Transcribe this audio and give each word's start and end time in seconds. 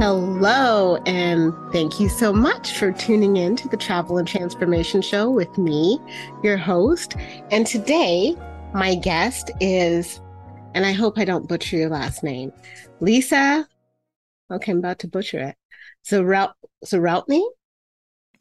Hello, 0.00 0.96
and 1.04 1.52
thank 1.72 2.00
you 2.00 2.08
so 2.08 2.32
much 2.32 2.72
for 2.72 2.90
tuning 2.90 3.36
in 3.36 3.54
to 3.56 3.68
the 3.68 3.76
Travel 3.76 4.16
and 4.16 4.26
Transformation 4.26 5.02
Show 5.02 5.30
with 5.30 5.58
me, 5.58 6.00
your 6.42 6.56
host. 6.56 7.14
And 7.50 7.66
today, 7.66 8.34
my 8.72 8.94
guest 8.94 9.50
is, 9.60 10.22
and 10.74 10.86
I 10.86 10.92
hope 10.92 11.18
I 11.18 11.26
don't 11.26 11.46
butcher 11.46 11.76
your 11.76 11.90
last 11.90 12.22
name, 12.22 12.50
Lisa. 13.00 13.68
Okay, 14.50 14.72
I'm 14.72 14.78
about 14.78 15.00
to 15.00 15.08
butcher 15.08 15.40
it. 15.40 15.56
Zawrotny? 16.06 17.42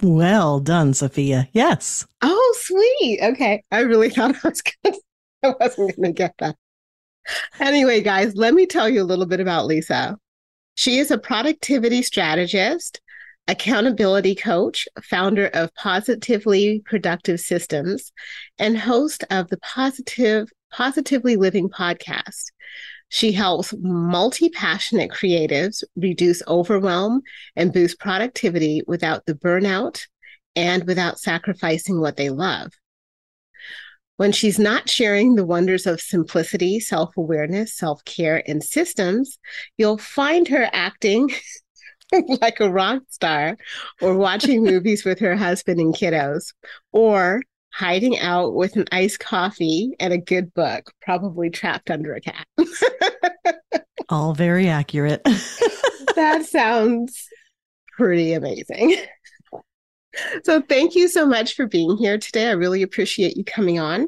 Well 0.02 0.59
done, 0.59 0.93
Sophia. 0.93 1.50
Yes. 1.51 2.07
Oh, 2.21 2.55
sweet. 2.60 3.19
Okay. 3.21 3.64
I 3.71 3.82
really 3.82 4.10
thought 4.11 4.36
I 4.43 4.47
was 4.47 4.61
gonna, 4.61 4.97
I 5.43 5.56
wasn't 5.60 5.96
going 5.96 6.04
to 6.04 6.11
get 6.14 6.36
that. 6.39 6.56
Anyway, 7.60 8.01
guys, 8.01 8.36
let 8.36 8.54
me 8.54 8.65
tell 8.65 8.89
you 8.89 9.01
a 9.01 9.04
little 9.04 9.25
bit 9.25 9.39
about 9.39 9.65
Lisa. 9.65 10.18
She 10.75 10.97
is 10.97 11.11
a 11.11 11.18
productivity 11.18 12.01
strategist, 12.01 13.01
accountability 13.47 14.36
coach, 14.36 14.87
founder 15.04 15.47
of 15.47 15.73
Positively 15.75 16.81
Productive 16.86 17.39
Systems, 17.39 18.11
and 18.57 18.78
host 18.78 19.25
of 19.29 19.50
the 19.50 19.57
Positive 19.57 20.50
Positively 20.71 21.36
Living 21.36 21.70
podcast. 21.70 22.51
She 23.09 23.31
helps 23.31 23.73
multi 23.79 24.49
passionate 24.49 25.09
creatives 25.09 25.83
reduce 25.95 26.43
overwhelm 26.47 27.21
and 27.55 27.73
boost 27.73 28.00
productivity 28.00 28.83
without 28.87 29.25
the 29.25 29.33
burnout 29.33 30.05
and 30.55 30.86
without 30.86 31.19
sacrificing 31.19 32.00
what 32.00 32.17
they 32.17 32.30
love. 32.30 32.72
When 34.17 34.31
she's 34.31 34.59
not 34.59 34.89
sharing 34.89 35.36
the 35.36 35.45
wonders 35.45 35.88
of 35.88 36.02
simplicity, 36.02 36.80
self 36.80 37.16
awareness, 37.17 37.73
self 37.73 38.03
care, 38.06 38.44
and 38.47 38.64
systems, 38.64 39.39
you'll 39.78 39.97
find 39.97 40.47
her 40.50 40.69
acting 40.72 41.31
like 42.41 42.59
a 42.59 42.69
rock 42.69 43.03
star 43.09 43.58
or 44.02 44.16
watching 44.16 44.64
movies 44.66 45.06
with 45.06 45.19
her 45.19 45.36
husband 45.36 45.80
and 45.80 45.95
kiddos 45.95 46.53
or 46.91 47.41
hiding 47.72 48.20
out 48.20 48.56
with 48.56 48.75
an 48.75 48.86
iced 48.92 49.20
coffee 49.20 49.92
and 50.00 50.14
a 50.14 50.17
good 50.17 50.53
book, 50.53 50.92
probably 51.02 51.50
trapped 51.50 51.89
under 51.92 52.14
a 52.14 52.22
cat. 52.22 52.48
All 54.09 54.34
very 54.34 54.67
accurate. 54.67 55.22
that 56.16 56.45
sounds 56.45 57.28
pretty 57.97 58.34
amazing. 58.34 58.95
So, 60.44 60.59
thank 60.59 60.95
you 60.95 61.08
so 61.08 61.25
much 61.25 61.53
for 61.53 61.67
being 61.67 61.95
here 61.95 62.17
today. 62.17 62.47
I 62.47 62.53
really 62.53 62.81
appreciate 62.81 63.38
you 63.38 63.44
coming 63.44 63.80
on. 63.80 64.08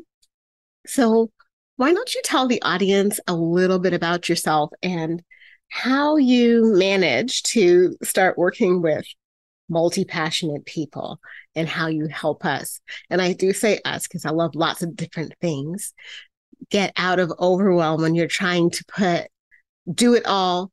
So, 0.87 1.29
why 1.77 1.93
don't 1.93 2.13
you 2.15 2.21
tell 2.25 2.47
the 2.47 2.61
audience 2.63 3.19
a 3.27 3.35
little 3.35 3.77
bit 3.77 3.93
about 3.93 4.27
yourself 4.27 4.71
and 4.81 5.21
how 5.69 6.17
you 6.17 6.73
manage 6.75 7.43
to 7.43 7.95
start 8.01 8.37
working 8.37 8.81
with 8.81 9.05
multi 9.69 10.03
passionate 10.03 10.65
people 10.65 11.19
and 11.55 11.67
how 11.67 11.87
you 11.87 12.07
help 12.07 12.45
us? 12.45 12.79
And 13.09 13.21
I 13.21 13.33
do 13.33 13.53
say 13.53 13.79
us 13.85 14.07
because 14.07 14.25
I 14.25 14.31
love 14.31 14.55
lots 14.55 14.81
of 14.81 14.95
different 14.95 15.33
things. 15.41 15.93
Get 16.69 16.93
out 16.97 17.19
of 17.19 17.33
overwhelm 17.39 18.01
when 18.01 18.15
you're 18.15 18.27
trying 18.27 18.69
to 18.71 18.85
put, 18.87 19.27
do 19.93 20.13
it 20.13 20.25
all, 20.25 20.71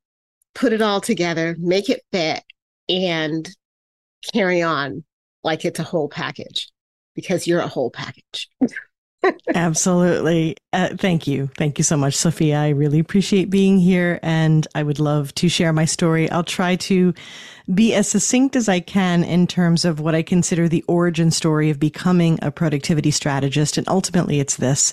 put 0.54 0.72
it 0.72 0.82
all 0.82 1.00
together, 1.00 1.56
make 1.58 1.88
it 1.88 2.02
fit, 2.12 2.42
and 2.88 3.48
carry 4.32 4.62
on 4.62 5.04
like 5.44 5.64
it's 5.64 5.78
a 5.78 5.84
whole 5.84 6.08
package 6.08 6.68
because 7.14 7.46
you're 7.46 7.60
a 7.60 7.68
whole 7.68 7.90
package. 7.90 8.48
Absolutely. 9.54 10.56
Uh, 10.72 10.90
thank 10.96 11.26
you. 11.26 11.48
Thank 11.56 11.78
you 11.78 11.84
so 11.84 11.96
much, 11.96 12.14
Sophia. 12.16 12.58
I 12.60 12.68
really 12.70 12.98
appreciate 12.98 13.50
being 13.50 13.78
here 13.78 14.20
and 14.22 14.66
I 14.74 14.82
would 14.82 15.00
love 15.00 15.34
to 15.36 15.48
share 15.48 15.72
my 15.72 15.84
story. 15.86 16.30
I'll 16.30 16.44
try 16.44 16.76
to 16.76 17.14
be 17.74 17.94
as 17.94 18.08
succinct 18.08 18.56
as 18.56 18.68
I 18.68 18.80
can 18.80 19.24
in 19.24 19.46
terms 19.46 19.84
of 19.84 20.00
what 20.00 20.14
I 20.14 20.22
consider 20.22 20.68
the 20.68 20.84
origin 20.88 21.30
story 21.30 21.70
of 21.70 21.80
becoming 21.80 22.38
a 22.42 22.50
productivity 22.50 23.10
strategist. 23.10 23.78
And 23.78 23.88
ultimately, 23.88 24.40
it's 24.40 24.56
this 24.56 24.92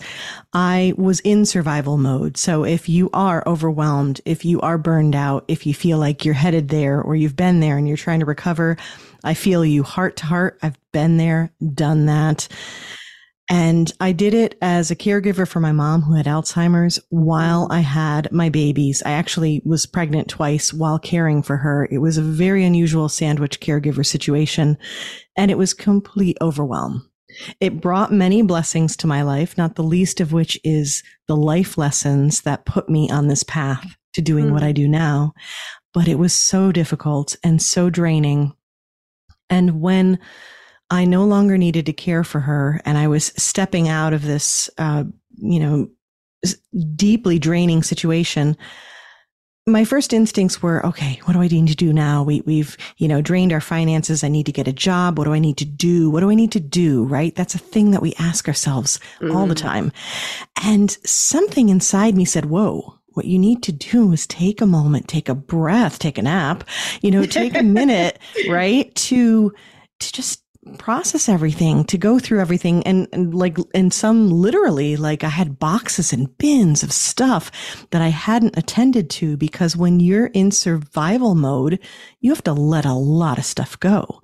I 0.53 0.93
was 0.97 1.19
in 1.21 1.45
survival 1.45 1.97
mode. 1.97 2.37
So 2.37 2.65
if 2.65 2.89
you 2.89 3.09
are 3.13 3.43
overwhelmed, 3.47 4.21
if 4.25 4.45
you 4.45 4.61
are 4.61 4.77
burned 4.77 5.15
out, 5.15 5.45
if 5.47 5.65
you 5.65 5.73
feel 5.73 5.97
like 5.99 6.25
you're 6.25 6.33
headed 6.33 6.69
there 6.69 7.01
or 7.01 7.15
you've 7.15 7.35
been 7.37 7.59
there 7.59 7.77
and 7.77 7.87
you're 7.87 7.97
trying 7.97 8.21
to 8.21 8.25
recover, 8.25 8.77
I 9.23 9.33
feel 9.35 9.65
you 9.65 9.83
heart 9.83 10.17
to 10.17 10.25
heart. 10.27 10.59
I've 10.63 10.77
been 10.93 11.17
there, 11.17 11.51
done 11.73 12.07
that. 12.07 12.47
And 13.49 13.91
I 13.99 14.11
did 14.11 14.33
it 14.33 14.57
as 14.61 14.89
a 14.89 14.95
caregiver 14.95 15.47
for 15.47 15.59
my 15.59 15.71
mom 15.71 16.01
who 16.01 16.15
had 16.15 16.25
Alzheimer's 16.25 16.99
while 17.09 17.67
I 17.69 17.81
had 17.81 18.31
my 18.31 18.49
babies. 18.49 19.03
I 19.05 19.11
actually 19.11 19.61
was 19.63 19.85
pregnant 19.85 20.29
twice 20.29 20.73
while 20.73 20.97
caring 20.97 21.43
for 21.43 21.57
her. 21.57 21.87
It 21.91 21.99
was 21.99 22.17
a 22.17 22.23
very 22.23 22.65
unusual 22.65 23.07
sandwich 23.07 23.59
caregiver 23.59 24.05
situation 24.05 24.77
and 25.37 25.51
it 25.51 25.59
was 25.59 25.75
complete 25.75 26.37
overwhelm. 26.41 27.07
It 27.59 27.81
brought 27.81 28.11
many 28.11 28.41
blessings 28.41 28.95
to 28.97 29.07
my 29.07 29.21
life, 29.21 29.57
not 29.57 29.75
the 29.75 29.83
least 29.83 30.21
of 30.21 30.31
which 30.31 30.59
is 30.63 31.03
the 31.27 31.35
life 31.35 31.77
lessons 31.77 32.41
that 32.41 32.65
put 32.65 32.89
me 32.89 33.09
on 33.11 33.27
this 33.27 33.43
path 33.43 33.85
to 34.13 34.21
doing 34.21 34.47
mm. 34.47 34.51
what 34.53 34.63
I 34.63 34.71
do 34.71 34.87
now. 34.87 35.33
But 35.93 36.07
it 36.07 36.17
was 36.17 36.33
so 36.33 36.71
difficult 36.71 37.35
and 37.43 37.61
so 37.61 37.89
draining. 37.89 38.53
And 39.49 39.81
when 39.81 40.19
I 40.89 41.05
no 41.05 41.25
longer 41.25 41.57
needed 41.57 41.85
to 41.87 41.93
care 41.93 42.23
for 42.23 42.39
her. 42.41 42.81
And 42.85 42.97
I 42.97 43.07
was 43.07 43.33
stepping 43.37 43.89
out 43.89 44.13
of 44.13 44.23
this, 44.23 44.69
uh, 44.77 45.03
you 45.37 45.59
know, 45.59 45.89
deeply 46.95 47.39
draining 47.39 47.83
situation. 47.83 48.55
My 49.67 49.83
first 49.83 50.13
instincts 50.13 50.61
were, 50.61 50.85
okay, 50.85 51.19
what 51.23 51.33
do 51.33 51.41
I 51.41 51.47
need 51.47 51.67
to 51.69 51.75
do 51.75 51.91
now? 51.91 52.21
We, 52.21 52.41
we've, 52.41 52.77
you 52.97 53.07
know, 53.07 53.19
drained 53.19 53.51
our 53.51 53.61
finances. 53.61 54.23
I 54.23 54.27
need 54.27 54.45
to 54.45 54.51
get 54.51 54.67
a 54.67 54.73
job. 54.73 55.17
What 55.17 55.23
do 55.23 55.33
I 55.33 55.39
need 55.39 55.57
to 55.57 55.65
do? 55.65 56.11
What 56.11 56.19
do 56.19 56.29
I 56.29 56.35
need 56.35 56.51
to 56.51 56.59
do? 56.59 57.03
Right. 57.03 57.35
That's 57.35 57.55
a 57.55 57.59
thing 57.59 57.89
that 57.89 58.01
we 58.01 58.13
ask 58.19 58.47
ourselves 58.47 58.99
mm. 59.19 59.33
all 59.33 59.47
the 59.47 59.55
mm. 59.55 59.61
time. 59.61 59.91
And 60.63 60.91
something 61.03 61.69
inside 61.69 62.15
me 62.15 62.25
said, 62.25 62.45
whoa, 62.45 62.99
what 63.13 63.25
you 63.25 63.39
need 63.39 63.63
to 63.63 63.71
do 63.71 64.11
is 64.11 64.27
take 64.27 64.61
a 64.61 64.67
moment, 64.67 65.07
take 65.07 65.29
a 65.29 65.35
breath, 65.35 65.97
take 65.97 66.19
a 66.19 66.21
nap, 66.21 66.63
you 67.01 67.09
know, 67.09 67.25
take 67.25 67.55
a 67.55 67.63
minute, 67.63 68.19
right? 68.49 68.93
To, 68.95 69.51
to 69.99 70.13
just 70.13 70.44
process 70.77 71.29
everything, 71.29 71.83
to 71.85 71.97
go 71.97 72.19
through 72.19 72.41
everything. 72.41 72.83
And, 72.83 73.07
and 73.13 73.33
like, 73.33 73.57
and 73.73 73.93
some 73.93 74.29
literally, 74.29 74.97
like 74.97 75.23
I 75.23 75.29
had 75.29 75.59
boxes 75.59 76.11
and 76.11 76.35
bins 76.37 76.83
of 76.83 76.91
stuff 76.91 77.51
that 77.91 78.01
I 78.01 78.09
hadn't 78.09 78.57
attended 78.57 79.09
to 79.11 79.37
because 79.37 79.77
when 79.77 79.99
you're 79.99 80.27
in 80.27 80.51
survival 80.51 81.35
mode, 81.35 81.79
you 82.21 82.31
have 82.31 82.43
to 82.45 82.53
let 82.53 82.85
a 82.85 82.93
lot 82.93 83.37
of 83.37 83.45
stuff 83.45 83.79
go. 83.79 84.21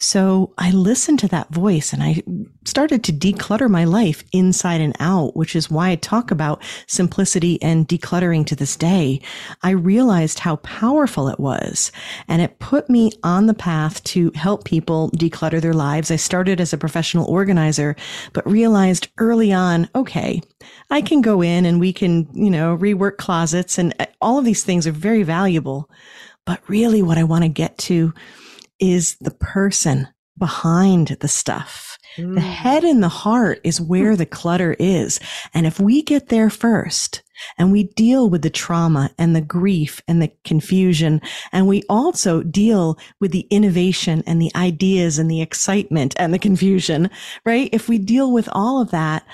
So 0.00 0.54
I 0.56 0.70
listened 0.70 1.18
to 1.20 1.28
that 1.28 1.52
voice 1.52 1.92
and 1.92 2.04
I 2.04 2.22
started 2.64 3.02
to 3.04 3.12
declutter 3.12 3.68
my 3.68 3.82
life 3.82 4.22
inside 4.30 4.80
and 4.80 4.94
out, 5.00 5.34
which 5.36 5.56
is 5.56 5.70
why 5.70 5.90
I 5.90 5.96
talk 5.96 6.30
about 6.30 6.62
simplicity 6.86 7.60
and 7.62 7.88
decluttering 7.88 8.46
to 8.46 8.54
this 8.54 8.76
day. 8.76 9.20
I 9.62 9.70
realized 9.70 10.38
how 10.38 10.56
powerful 10.56 11.26
it 11.28 11.40
was 11.40 11.90
and 12.28 12.40
it 12.40 12.60
put 12.60 12.88
me 12.88 13.10
on 13.24 13.46
the 13.46 13.54
path 13.54 14.04
to 14.04 14.30
help 14.36 14.64
people 14.64 15.10
declutter 15.16 15.60
their 15.60 15.74
lives. 15.74 16.12
I 16.12 16.16
started 16.16 16.60
as 16.60 16.72
a 16.72 16.78
professional 16.78 17.26
organizer, 17.26 17.96
but 18.32 18.48
realized 18.48 19.08
early 19.18 19.52
on, 19.52 19.90
okay, 19.96 20.40
I 20.90 21.02
can 21.02 21.22
go 21.22 21.42
in 21.42 21.66
and 21.66 21.80
we 21.80 21.92
can, 21.92 22.28
you 22.32 22.50
know, 22.50 22.76
rework 22.76 23.16
closets 23.16 23.78
and 23.78 23.92
uh, 23.98 24.06
all 24.20 24.38
of 24.38 24.44
these 24.44 24.62
things 24.62 24.86
are 24.86 24.92
very 24.92 25.24
valuable. 25.24 25.90
But 26.44 26.62
really 26.68 27.02
what 27.02 27.18
I 27.18 27.24
want 27.24 27.42
to 27.42 27.48
get 27.48 27.76
to 27.78 28.14
is 28.80 29.16
the 29.20 29.30
person 29.30 30.08
behind 30.38 31.08
the 31.20 31.28
stuff. 31.28 31.98
Mm. 32.16 32.34
The 32.34 32.40
head 32.40 32.84
and 32.84 33.02
the 33.02 33.08
heart 33.08 33.60
is 33.64 33.80
where 33.80 34.16
the 34.16 34.26
clutter 34.26 34.76
is. 34.78 35.20
And 35.52 35.66
if 35.66 35.80
we 35.80 36.02
get 36.02 36.28
there 36.28 36.50
first 36.50 37.22
and 37.58 37.70
we 37.70 37.84
deal 37.84 38.30
with 38.30 38.42
the 38.42 38.50
trauma 38.50 39.10
and 39.18 39.34
the 39.34 39.40
grief 39.40 40.00
and 40.08 40.22
the 40.22 40.30
confusion, 40.44 41.20
and 41.52 41.66
we 41.66 41.82
also 41.88 42.42
deal 42.42 42.98
with 43.20 43.32
the 43.32 43.46
innovation 43.50 44.22
and 44.26 44.40
the 44.40 44.52
ideas 44.54 45.18
and 45.18 45.30
the 45.30 45.42
excitement 45.42 46.14
and 46.18 46.32
the 46.32 46.38
confusion, 46.38 47.10
right? 47.44 47.68
If 47.72 47.88
we 47.88 47.98
deal 47.98 48.32
with 48.32 48.48
all 48.52 48.80
of 48.80 48.90
that, 48.90 49.26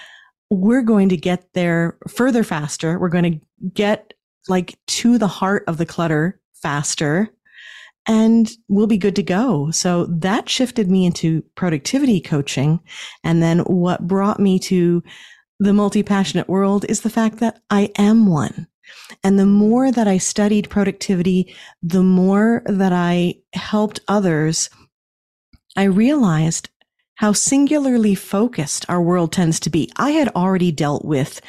we're 0.50 0.82
going 0.82 1.08
to 1.08 1.16
get 1.16 1.52
there 1.54 1.96
further 2.08 2.44
faster. 2.44 2.98
We're 2.98 3.08
going 3.08 3.40
to 3.40 3.68
get 3.72 4.14
like 4.48 4.78
to 4.86 5.16
the 5.18 5.28
heart 5.28 5.64
of 5.66 5.78
the 5.78 5.86
clutter 5.86 6.40
faster 6.54 7.30
and 8.06 8.50
we'll 8.68 8.86
be 8.86 8.98
good 8.98 9.16
to 9.16 9.22
go. 9.22 9.70
So 9.70 10.06
that 10.06 10.48
shifted 10.48 10.90
me 10.90 11.06
into 11.06 11.42
productivity 11.54 12.20
coaching. 12.20 12.80
And 13.22 13.42
then 13.42 13.60
what 13.60 14.06
brought 14.06 14.40
me 14.40 14.58
to 14.60 15.02
the 15.58 15.72
multi 15.72 16.02
passionate 16.02 16.48
world 16.48 16.84
is 16.88 17.00
the 17.00 17.10
fact 17.10 17.38
that 17.38 17.60
I 17.70 17.90
am 17.96 18.26
one. 18.26 18.66
And 19.22 19.38
the 19.38 19.46
more 19.46 19.90
that 19.90 20.06
I 20.06 20.18
studied 20.18 20.68
productivity, 20.68 21.54
the 21.82 22.02
more 22.02 22.62
that 22.66 22.92
I 22.92 23.36
helped 23.54 24.00
others 24.08 24.68
I 25.76 25.84
realized 25.84 26.68
how 27.16 27.32
singularly 27.32 28.14
focused 28.14 28.86
our 28.88 29.02
world 29.02 29.32
tends 29.32 29.60
to 29.60 29.70
be. 29.70 29.90
I 29.96 30.10
had 30.10 30.28
already 30.28 30.72
dealt 30.72 31.04
with 31.04 31.40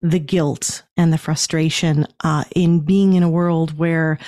the 0.00 0.18
guilt 0.18 0.82
and 0.96 1.12
the 1.12 1.18
frustration 1.18 2.06
uh, 2.24 2.44
in 2.56 2.80
being 2.80 3.12
in 3.12 3.22
a 3.22 3.30
world 3.30 3.78
where 3.78 4.18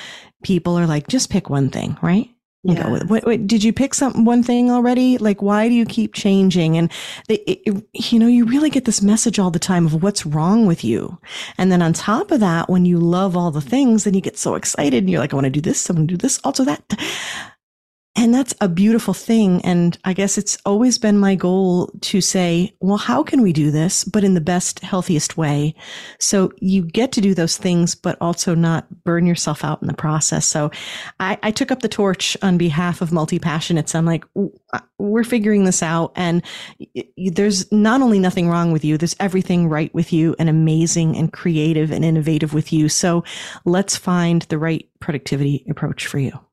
people 0.45 0.79
are 0.79 0.87
like, 0.87 1.09
just 1.09 1.31
pick 1.31 1.51
one 1.51 1.69
thing, 1.69 1.99
right? 2.01 2.31
You 2.63 2.75
yeah. 2.75 2.85
go, 2.85 2.99
wait, 3.11 3.25
wait, 3.25 3.47
did 3.47 3.63
you 3.63 3.75
pick 3.75 3.93
some 3.93 4.25
one 4.25 4.43
thing 4.43 4.71
already? 4.71 5.19
Like, 5.19 5.43
why 5.43 5.69
do 5.69 5.75
you 5.75 5.85
keep 5.85 6.15
changing? 6.15 6.79
And 6.79 6.91
they, 7.29 7.35
it, 7.47 7.85
you 7.93 8.19
know, 8.19 8.27
you 8.27 8.47
really 8.47 8.71
get 8.71 8.87
this 8.87 9.03
message 9.03 9.39
all 9.39 9.51
the 9.51 9.59
time 9.59 9.85
of 9.85 10.03
what's 10.03 10.25
wrong 10.25 10.65
with 10.65 10.83
you. 10.83 11.19
And 11.59 11.71
then 11.71 11.83
on 11.83 11.93
top 11.93 12.31
of 12.31 12.41
that, 12.41 12.71
when 12.71 12.87
you 12.87 12.99
love 12.99 13.37
all 13.37 13.51
the 13.51 13.61
things, 13.61 14.05
then 14.05 14.15
you 14.15 14.23
get 14.23 14.39
so 14.39 14.55
excited 14.55 15.03
and 15.03 15.11
you're 15.11 15.21
like, 15.21 15.35
I 15.35 15.37
want 15.37 15.45
to 15.45 15.51
do 15.51 15.61
this, 15.61 15.91
I 15.91 15.93
want 15.93 16.09
to 16.09 16.15
do 16.15 16.19
this, 16.19 16.41
also 16.43 16.65
that. 16.65 16.83
And 18.17 18.33
that's 18.33 18.55
a 18.61 18.69
beautiful 18.69 19.13
thing. 19.13 19.61
And 19.63 19.99
I 20.05 20.13
guess 20.13 20.39
it's 20.39 20.57
always 20.65 20.99
been 20.99 21.19
my 21.19 21.35
goal 21.35 21.91
to 22.03 22.21
say, 22.21 22.73
well, 22.79 22.97
how 22.97 23.25
can 23.25 23.43
we 23.43 23.53
do 23.53 23.73
this, 23.73 24.05
but 24.05 24.23
in 24.23 24.35
the 24.35 24.41
best, 24.41 24.79
healthiest 24.81 25.37
way? 25.37 25.75
So 26.21 26.53
you 26.61 26.83
get 26.83 27.11
to 27.13 27.21
do 27.21 27.35
those 27.35 27.57
things, 27.57 27.97
but 27.97 28.17
also 28.21 28.55
not 28.55 29.03
burn 29.03 29.27
yourself 29.27 29.65
out 29.65 29.83
in 29.83 29.89
the 29.89 29.95
process. 29.95 30.47
So 30.47 30.71
I, 31.19 31.39
I 31.43 31.51
took 31.51 31.73
up 31.73 31.81
the 31.81 31.89
torch 31.89 32.37
on 32.41 32.57
behalf 32.57 33.01
of 33.01 33.11
multi 33.11 33.41
passionates. 33.41 33.97
I'm 33.97 34.07
like, 34.07 34.25
uh, 34.73 34.79
we're 34.99 35.25
figuring 35.25 35.65
this 35.65 35.83
out. 35.83 36.13
And 36.15 36.41
there's 37.17 37.71
not 37.73 38.01
only 38.01 38.21
nothing 38.21 38.49
wrong 38.49 38.71
with 38.71 38.85
you, 38.85 38.97
there's 38.97 39.17
everything 39.19 39.69
right 39.69 39.93
with 39.93 40.13
you 40.13 40.37
and 40.39 40.49
amazing 40.49 41.17
and 41.17 41.33
creative 41.33 41.91
and 41.91 42.05
innovative 42.05 42.55
with 42.55 42.73
you. 42.73 42.89
So 42.89 43.25
let's 43.65 43.97
find 43.97 44.43
the 44.43 44.59
right 44.59 44.89
productivity 45.01 45.67
approach 45.69 46.07
for 46.07 46.21
you. 46.21 46.44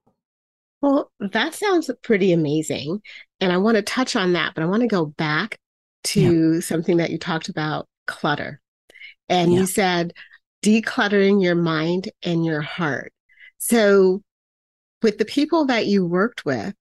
Well, 0.81 1.11
that 1.19 1.53
sounds 1.53 1.89
pretty 2.01 2.31
amazing. 2.31 3.01
And 3.39 3.51
I 3.51 3.57
want 3.57 3.75
to 3.75 3.83
touch 3.83 4.15
on 4.15 4.33
that, 4.33 4.53
but 4.55 4.63
I 4.63 4.67
want 4.67 4.81
to 4.81 4.87
go 4.87 5.05
back 5.05 5.59
to 6.05 6.53
yeah. 6.55 6.59
something 6.59 6.97
that 6.97 7.11
you 7.11 7.19
talked 7.19 7.49
about 7.49 7.87
clutter. 8.07 8.59
And 9.29 9.53
yeah. 9.53 9.59
you 9.59 9.65
said 9.65 10.13
decluttering 10.63 11.41
your 11.41 11.55
mind 11.55 12.09
and 12.23 12.45
your 12.45 12.61
heart. 12.61 13.13
So, 13.57 14.23
with 15.01 15.17
the 15.17 15.25
people 15.25 15.65
that 15.65 15.87
you 15.87 16.05
worked 16.05 16.45
with, 16.45 16.73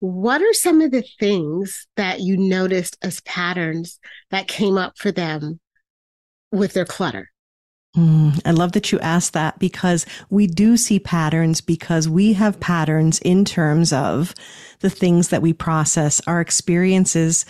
what 0.00 0.42
are 0.42 0.52
some 0.52 0.80
of 0.80 0.90
the 0.90 1.04
things 1.20 1.86
that 1.96 2.20
you 2.20 2.36
noticed 2.36 2.96
as 3.02 3.20
patterns 3.20 4.00
that 4.30 4.48
came 4.48 4.76
up 4.76 4.98
for 4.98 5.12
them 5.12 5.60
with 6.50 6.72
their 6.72 6.84
clutter? 6.84 7.30
Mm, 7.96 8.40
I 8.44 8.52
love 8.52 8.72
that 8.72 8.92
you 8.92 9.00
asked 9.00 9.32
that 9.32 9.58
because 9.58 10.06
we 10.28 10.46
do 10.46 10.76
see 10.76 11.00
patterns 11.00 11.60
because 11.60 12.08
we 12.08 12.34
have 12.34 12.60
patterns 12.60 13.18
in 13.18 13.44
terms 13.44 13.92
of 13.92 14.34
the 14.78 14.90
things 14.90 15.28
that 15.28 15.42
we 15.42 15.52
process, 15.52 16.20
our 16.26 16.40
experiences 16.40 17.44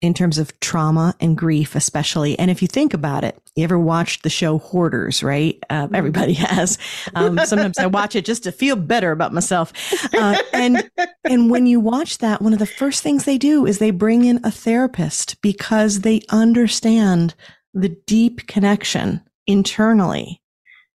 in 0.00 0.14
terms 0.14 0.38
of 0.38 0.58
trauma 0.60 1.12
and 1.20 1.36
grief, 1.36 1.74
especially. 1.74 2.38
And 2.38 2.52
if 2.52 2.62
you 2.62 2.68
think 2.68 2.94
about 2.94 3.24
it, 3.24 3.36
you 3.56 3.64
ever 3.64 3.78
watched 3.78 4.22
the 4.22 4.30
show 4.30 4.58
Hoarders, 4.58 5.24
right? 5.24 5.58
Uh, 5.68 5.86
mm-hmm. 5.86 5.94
everybody 5.96 6.32
has. 6.34 6.78
Um, 7.16 7.38
sometimes 7.44 7.78
I 7.78 7.86
watch 7.86 8.14
it 8.14 8.24
just 8.24 8.44
to 8.44 8.52
feel 8.52 8.76
better 8.76 9.10
about 9.10 9.34
myself. 9.34 9.72
Uh, 10.14 10.40
and 10.52 10.88
and 11.24 11.50
when 11.50 11.66
you 11.66 11.80
watch 11.80 12.18
that, 12.18 12.40
one 12.40 12.52
of 12.52 12.60
the 12.60 12.66
first 12.66 13.02
things 13.02 13.24
they 13.24 13.38
do 13.38 13.66
is 13.66 13.78
they 13.78 13.90
bring 13.90 14.24
in 14.24 14.40
a 14.44 14.52
therapist 14.52 15.42
because 15.42 16.02
they 16.02 16.22
understand 16.30 17.34
the 17.74 17.88
deep 17.88 18.46
connection 18.46 19.20
internally 19.48 20.40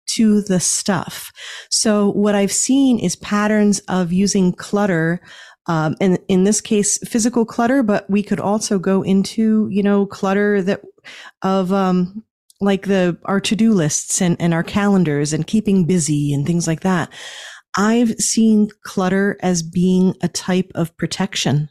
to 0.09 0.41
the 0.41 0.59
stuff. 0.59 1.31
So 1.71 2.11
what 2.11 2.35
I've 2.35 2.51
seen 2.51 2.99
is 2.99 3.15
patterns 3.15 3.79
of 3.87 4.11
using 4.11 4.53
clutter 4.53 5.21
um, 5.67 5.95
and 6.01 6.17
in 6.27 6.43
this 6.43 6.59
case, 6.59 6.97
physical 7.07 7.45
clutter, 7.45 7.83
but 7.83 8.09
we 8.09 8.23
could 8.23 8.39
also 8.39 8.79
go 8.79 9.03
into, 9.03 9.67
you 9.71 9.83
know, 9.83 10.05
clutter 10.05 10.61
that 10.63 10.81
of, 11.43 11.71
um, 11.71 12.23
like 12.59 12.87
the, 12.87 13.17
our 13.25 13.39
to-do 13.39 13.73
lists 13.73 14.21
and, 14.21 14.35
and 14.39 14.53
our 14.53 14.63
calendars 14.63 15.33
and 15.33 15.47
keeping 15.47 15.85
busy 15.85 16.33
and 16.33 16.45
things 16.45 16.67
like 16.67 16.81
that. 16.81 17.11
I've 17.77 18.15
seen 18.19 18.69
clutter 18.83 19.37
as 19.41 19.63
being 19.63 20.15
a 20.21 20.27
type 20.27 20.71
of 20.75 20.95
protection 20.97 21.69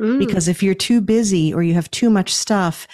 mm. 0.00 0.18
because 0.18 0.48
if 0.48 0.62
you're 0.62 0.74
too 0.74 1.00
busy 1.00 1.52
or 1.52 1.62
you 1.62 1.74
have 1.74 1.90
too 1.90 2.10
much 2.10 2.32
stuff, 2.32 2.86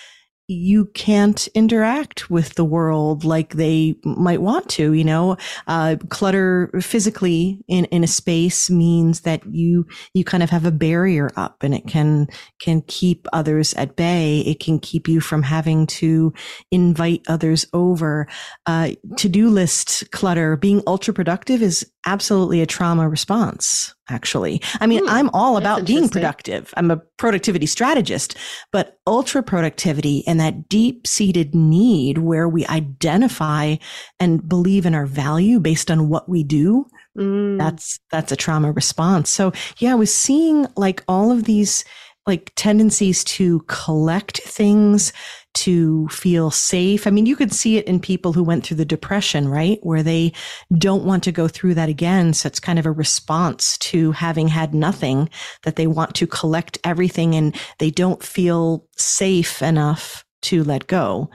you 0.48 0.86
can't 0.86 1.46
interact 1.48 2.30
with 2.30 2.54
the 2.54 2.64
world 2.64 3.22
like 3.22 3.52
they 3.52 3.94
might 4.02 4.40
want 4.40 4.66
to, 4.70 4.94
you 4.94 5.04
know, 5.04 5.36
uh, 5.66 5.96
clutter 6.08 6.70
physically 6.80 7.62
in, 7.68 7.84
in 7.86 8.02
a 8.02 8.06
space 8.06 8.70
means 8.70 9.20
that 9.20 9.42
you, 9.50 9.86
you 10.14 10.24
kind 10.24 10.42
of 10.42 10.48
have 10.48 10.64
a 10.64 10.70
barrier 10.70 11.30
up 11.36 11.62
and 11.62 11.74
it 11.74 11.86
can, 11.86 12.26
can 12.62 12.80
keep 12.86 13.28
others 13.34 13.74
at 13.74 13.94
bay. 13.94 14.40
It 14.40 14.58
can 14.58 14.78
keep 14.78 15.06
you 15.06 15.20
from 15.20 15.42
having 15.42 15.86
to 15.86 16.32
invite 16.70 17.22
others 17.28 17.66
over. 17.74 18.26
Uh, 18.64 18.92
to-do 19.18 19.50
list 19.50 20.10
clutter, 20.12 20.56
being 20.56 20.82
ultra 20.86 21.12
productive 21.12 21.60
is 21.60 21.84
absolutely 22.08 22.62
a 22.62 22.66
trauma 22.66 23.08
response 23.08 23.94
actually. 24.10 24.62
I 24.80 24.86
mean, 24.86 25.00
hmm, 25.00 25.10
I'm 25.10 25.30
all 25.34 25.58
about 25.58 25.84
being 25.84 26.08
productive. 26.08 26.72
I'm 26.78 26.90
a 26.90 26.96
productivity 27.18 27.66
strategist, 27.66 28.36
but 28.72 28.98
ultra 29.06 29.42
productivity 29.42 30.26
and 30.26 30.40
that 30.40 30.68
deep 30.68 31.06
seated 31.06 31.54
need 31.54 32.18
where 32.18 32.48
we 32.48 32.66
identify 32.68 33.76
and 34.18 34.48
believe 34.48 34.86
in 34.86 34.94
our 34.94 35.04
value 35.04 35.60
based 35.60 35.90
on 35.90 36.08
what 36.08 36.26
we 36.28 36.42
do. 36.42 36.86
Mm. 37.18 37.58
That's, 37.58 38.00
that's 38.10 38.32
a 38.32 38.36
trauma 38.36 38.72
response. 38.72 39.28
So 39.28 39.52
yeah, 39.78 39.92
I 39.92 39.96
was 39.96 40.14
seeing 40.14 40.66
like 40.76 41.04
all 41.06 41.30
of 41.30 41.44
these 41.44 41.84
like 42.28 42.52
tendencies 42.54 43.24
to 43.24 43.60
collect 43.62 44.40
things, 44.42 45.12
to 45.54 46.06
feel 46.08 46.50
safe. 46.50 47.06
I 47.06 47.10
mean, 47.10 47.26
you 47.26 47.34
could 47.34 47.52
see 47.52 47.78
it 47.78 47.86
in 47.86 47.98
people 47.98 48.32
who 48.34 48.44
went 48.44 48.64
through 48.64 48.76
the 48.76 48.84
depression, 48.84 49.48
right? 49.48 49.78
Where 49.82 50.02
they 50.02 50.34
don't 50.76 51.04
want 51.04 51.24
to 51.24 51.32
go 51.32 51.48
through 51.48 51.74
that 51.74 51.88
again. 51.88 52.34
So 52.34 52.46
it's 52.46 52.60
kind 52.60 52.78
of 52.78 52.86
a 52.86 52.92
response 52.92 53.78
to 53.78 54.12
having 54.12 54.46
had 54.46 54.74
nothing 54.74 55.30
that 55.64 55.76
they 55.76 55.86
want 55.86 56.14
to 56.16 56.26
collect 56.26 56.78
everything 56.84 57.34
and 57.34 57.56
they 57.78 57.90
don't 57.90 58.22
feel 58.22 58.86
safe 58.96 59.62
enough 59.62 60.24
to 60.42 60.62
let 60.62 60.86
go. 60.86 61.30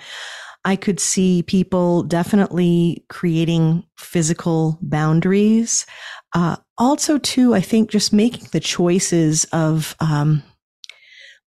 I 0.63 0.75
could 0.75 0.99
see 0.99 1.43
people 1.43 2.03
definitely 2.03 3.03
creating 3.09 3.83
physical 3.97 4.77
boundaries. 4.81 5.85
Uh, 6.33 6.55
also, 6.77 7.17
too, 7.17 7.53
I 7.53 7.61
think 7.61 7.89
just 7.89 8.13
making 8.13 8.47
the 8.51 8.61
choices 8.61 9.43
of 9.51 9.95
um, 9.99 10.41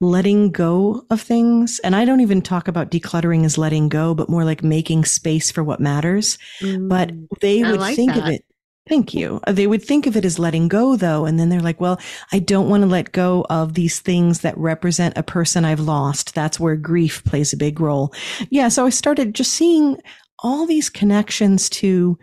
letting 0.01 0.51
go 0.51 1.05
of 1.11 1.21
things. 1.21 1.79
And 1.81 1.97
I 1.97 2.05
don't 2.05 2.21
even 2.21 2.43
talk 2.43 2.69
about 2.69 2.91
decluttering 2.91 3.45
as 3.45 3.57
letting 3.57 3.89
go, 3.89 4.15
but 4.15 4.29
more 4.29 4.45
like 4.45 4.63
making 4.63 5.05
space 5.05 5.51
for 5.51 5.65
what 5.65 5.81
matters. 5.81 6.39
Mm, 6.61 6.89
but 6.89 7.13
they 7.41 7.63
would 7.63 7.81
like 7.81 7.97
think 7.97 8.15
that. 8.15 8.23
of 8.23 8.29
it. 8.29 8.45
Thank 8.89 9.15
you. 9.15 9.41
Uh, 9.45 9.53
they 9.53 9.67
would 9.67 9.83
think 9.83 10.07
of 10.07 10.17
it 10.17 10.25
as 10.25 10.39
letting 10.39 10.69
go 10.69 10.97
though. 10.97 11.25
And 11.25 11.41
then 11.41 11.49
they're 11.49 11.61
like, 11.61 11.81
well, 11.81 11.99
I 12.33 12.39
don't 12.39 12.69
want 12.69 12.83
to 12.83 12.89
let 12.89 13.13
go 13.13 13.45
of 13.51 13.75
these 13.75 13.99
things 13.99 14.41
that 14.41 14.57
represent 14.57 15.19
a 15.19 15.25
person 15.25 15.65
I've 15.65 15.81
lost. 15.81 16.35
That's 16.35 16.61
where 16.61 16.77
grief 16.77 17.25
plays 17.25 17.53
a 17.53 17.57
big 17.57 17.81
role. 17.81 18.15
Yeah. 18.51 18.69
So 18.69 18.87
I 18.87 18.91
started 18.91 19.35
just 19.35 19.55
seeing 19.55 19.97
all 20.41 20.67
these 20.67 20.89
connections 20.89 21.69
to 21.71 22.17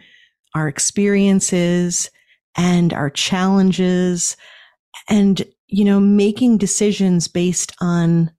our 0.55 0.67
experiences 0.67 2.09
and 2.55 2.93
our 2.93 3.09
challenges 3.09 4.37
and 5.09 5.43
you 5.67 5.85
know, 5.85 5.99
making 5.99 6.57
decisions 6.57 7.27
based 7.27 7.73
on, 7.79 8.31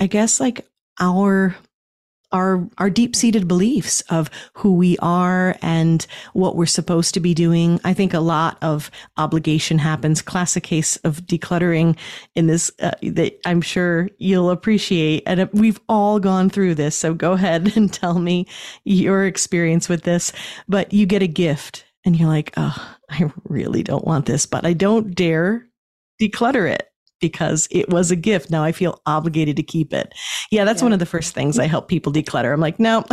I 0.00 0.06
guess, 0.06 0.40
like 0.40 0.66
our 1.00 1.56
our 2.32 2.66
our 2.78 2.90
deep-seated 2.90 3.46
beliefs 3.46 4.00
of 4.08 4.30
who 4.54 4.74
we 4.74 4.96
are 4.98 5.56
and 5.62 6.06
what 6.32 6.56
we're 6.56 6.66
supposed 6.66 7.14
to 7.14 7.20
be 7.20 7.34
doing. 7.34 7.78
I 7.84 7.92
think 7.92 8.14
a 8.14 8.20
lot 8.20 8.58
of 8.62 8.90
obligation 9.16 9.78
happens. 9.78 10.22
Classic 10.22 10.62
case 10.62 10.96
of 10.98 11.22
decluttering 11.26 11.96
in 12.34 12.46
this 12.46 12.70
uh, 12.80 12.92
that 13.02 13.38
I'm 13.44 13.60
sure 13.60 14.08
you'll 14.18 14.50
appreciate. 14.50 15.22
And 15.26 15.48
we've 15.52 15.80
all 15.88 16.18
gone 16.18 16.50
through 16.50 16.74
this, 16.74 16.96
so 16.96 17.14
go 17.14 17.32
ahead 17.32 17.72
and 17.76 17.92
tell 17.92 18.18
me 18.18 18.46
your 18.84 19.26
experience 19.26 19.88
with 19.88 20.02
this. 20.02 20.32
But 20.68 20.92
you 20.92 21.06
get 21.06 21.22
a 21.22 21.28
gift, 21.28 21.84
and 22.04 22.18
you're 22.18 22.28
like, 22.28 22.52
"Oh, 22.56 22.96
I 23.10 23.30
really 23.44 23.82
don't 23.82 24.06
want 24.06 24.26
this," 24.26 24.46
but 24.46 24.64
I 24.64 24.72
don't 24.72 25.14
dare 25.14 25.66
declutter 26.22 26.70
it 26.70 26.88
because 27.20 27.68
it 27.70 27.88
was 27.88 28.10
a 28.10 28.16
gift. 28.16 28.50
Now 28.50 28.62
I 28.62 28.72
feel 28.72 29.00
obligated 29.06 29.56
to 29.56 29.62
keep 29.62 29.94
it. 29.94 30.12
Yeah, 30.50 30.64
that's 30.64 30.82
yeah. 30.82 30.86
one 30.86 30.92
of 30.92 30.98
the 30.98 31.06
first 31.06 31.34
things 31.34 31.58
I 31.58 31.66
help 31.66 31.88
people 31.88 32.12
declutter. 32.12 32.52
I'm 32.52 32.60
like, 32.60 32.78
no. 32.78 33.04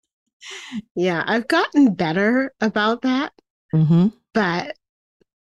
yeah, 0.96 1.22
I've 1.26 1.46
gotten 1.46 1.94
better 1.94 2.52
about 2.60 3.02
that. 3.02 3.32
Mm-hmm. 3.72 4.08
But 4.34 4.76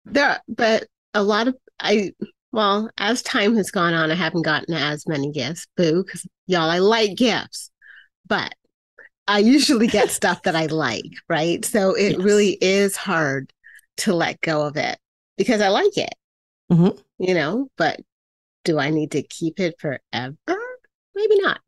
there, 0.05 0.41
but 0.49 0.87
a 1.15 1.23
lot 1.23 1.49
of 1.49 1.57
I, 1.81 2.13
well, 2.53 2.91
as 2.99 3.23
time 3.23 3.57
has 3.57 3.71
gone 3.71 3.95
on, 3.95 4.11
I 4.11 4.15
haven't 4.15 4.43
gotten 4.43 4.75
as 4.75 5.07
many 5.07 5.31
gifts. 5.33 5.67
Boo, 5.77 6.05
because 6.05 6.27
y'all, 6.47 6.69
I 6.69 6.79
like 6.79 7.17
gifts, 7.17 7.71
but 8.27 8.55
I 9.29 9.39
usually 9.39 9.87
get 9.87 10.11
stuff 10.11 10.43
that 10.43 10.57
I 10.57 10.67
like, 10.67 11.13
right? 11.29 11.65
So 11.65 11.95
it 11.95 12.13
yes. 12.13 12.21
really 12.21 12.59
is 12.61 12.97
hard 12.97 13.53
to 13.99 14.15
let 14.15 14.41
go 14.41 14.67
of 14.67 14.77
it 14.77 14.99
because 15.37 15.61
I 15.61 15.69
like 15.69 15.97
it 15.97 16.15
mm-hmm. 16.71 16.99
you 17.19 17.35
know, 17.35 17.69
but 17.77 18.01
do 18.65 18.79
I 18.79 18.91
need 18.91 19.13
to 19.13 19.23
keep 19.23 19.61
it 19.61 19.77
forever? 19.79 20.37
Maybe 21.15 21.41
not. 21.41 21.61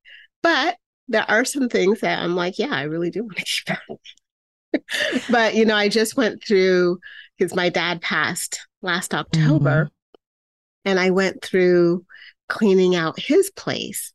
But 0.42 0.76
there 1.08 1.28
are 1.28 1.44
some 1.44 1.68
things 1.68 2.00
that 2.00 2.20
I'm 2.20 2.34
like, 2.34 2.58
yeah, 2.58 2.72
I 2.72 2.82
really 2.82 3.10
do 3.10 3.24
want 3.24 3.36
to 3.36 3.44
keep 3.44 3.76
it. 3.88 5.22
but, 5.30 5.54
you 5.54 5.64
know, 5.64 5.76
I 5.76 5.88
just 5.88 6.16
went 6.16 6.42
through 6.44 6.98
because 7.36 7.54
my 7.54 7.68
dad 7.68 8.00
passed 8.00 8.60
last 8.80 9.14
October 9.14 9.84
mm-hmm. 9.84 10.90
and 10.90 10.98
I 10.98 11.10
went 11.10 11.42
through 11.44 12.04
cleaning 12.48 12.94
out 12.94 13.18
his 13.18 13.50
place. 13.50 14.12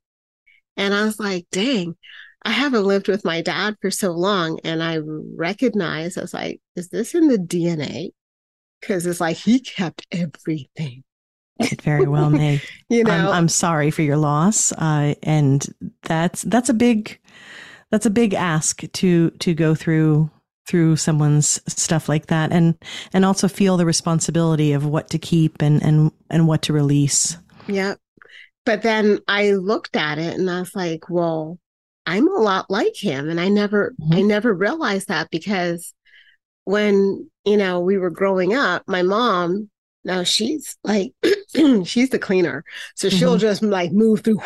And 0.75 0.93
I 0.93 1.05
was 1.05 1.19
like, 1.19 1.47
dang, 1.51 1.95
I 2.43 2.51
haven't 2.51 2.85
lived 2.85 3.07
with 3.07 3.25
my 3.25 3.41
dad 3.41 3.75
for 3.81 3.91
so 3.91 4.11
long. 4.11 4.59
And 4.63 4.81
I 4.81 4.99
recognized, 5.03 6.17
I 6.17 6.21
was 6.21 6.33
like, 6.33 6.61
is 6.75 6.89
this 6.89 7.15
in 7.15 7.27
the 7.27 7.37
DNA? 7.37 8.11
Because 8.87 9.05
it's 9.05 9.19
like 9.19 9.35
he 9.35 9.59
kept 9.59 10.07
everything. 10.11 11.03
It 11.59 11.81
very 11.81 12.07
well 12.07 12.29
may. 12.29 12.61
you 12.89 13.03
know, 13.03 13.11
I'm, 13.11 13.27
I'm, 13.27 13.47
sorry 13.49 13.91
for 13.91 14.01
your 14.01 14.15
loss, 14.17 14.71
uh, 14.73 15.15
and 15.23 15.65
that's 16.03 16.43
that's 16.43 16.69
a 16.69 16.73
big 16.73 17.19
that's 17.91 18.05
a 18.05 18.11
big 18.11 18.33
ask 18.33 18.83
to 18.91 19.31
to 19.31 19.53
go 19.53 19.75
through 19.75 20.29
through 20.67 20.97
someone's 20.97 21.59
stuff 21.67 22.07
like 22.07 22.27
that, 22.27 22.51
and 22.51 22.75
and 23.11 23.25
also 23.25 23.47
feel 23.47 23.75
the 23.75 23.85
responsibility 23.85 24.71
of 24.73 24.85
what 24.85 25.09
to 25.09 25.17
keep 25.17 25.61
and 25.61 25.81
and 25.83 26.11
and 26.29 26.47
what 26.47 26.61
to 26.63 26.73
release. 26.73 27.37
Yeah, 27.67 27.95
but 28.65 28.83
then 28.83 29.19
I 29.27 29.51
looked 29.51 29.95
at 29.95 30.19
it 30.19 30.37
and 30.37 30.49
I 30.49 30.59
was 30.59 30.75
like, 30.75 31.09
well, 31.09 31.57
I'm 32.05 32.27
a 32.27 32.39
lot 32.39 32.69
like 32.69 32.95
him, 32.95 33.29
and 33.29 33.41
I 33.41 33.49
never 33.49 33.93
mm-hmm. 33.99 34.13
I 34.13 34.21
never 34.21 34.53
realized 34.53 35.07
that 35.07 35.29
because 35.31 35.93
when 36.67 37.29
you 37.45 37.57
know 37.57 37.79
we 37.79 37.97
were 37.97 38.09
growing 38.09 38.53
up, 38.53 38.83
my 38.87 39.01
mom 39.01 39.69
now 40.07 40.23
she's 40.23 40.77
like, 40.85 41.11
she's 41.83 42.09
the 42.09 42.17
cleaner. 42.17 42.63
So 42.95 43.09
she'll 43.09 43.33
mm-hmm. 43.33 43.41
just 43.41 43.61
like 43.61 43.91
move 43.91 44.21
through 44.21 44.39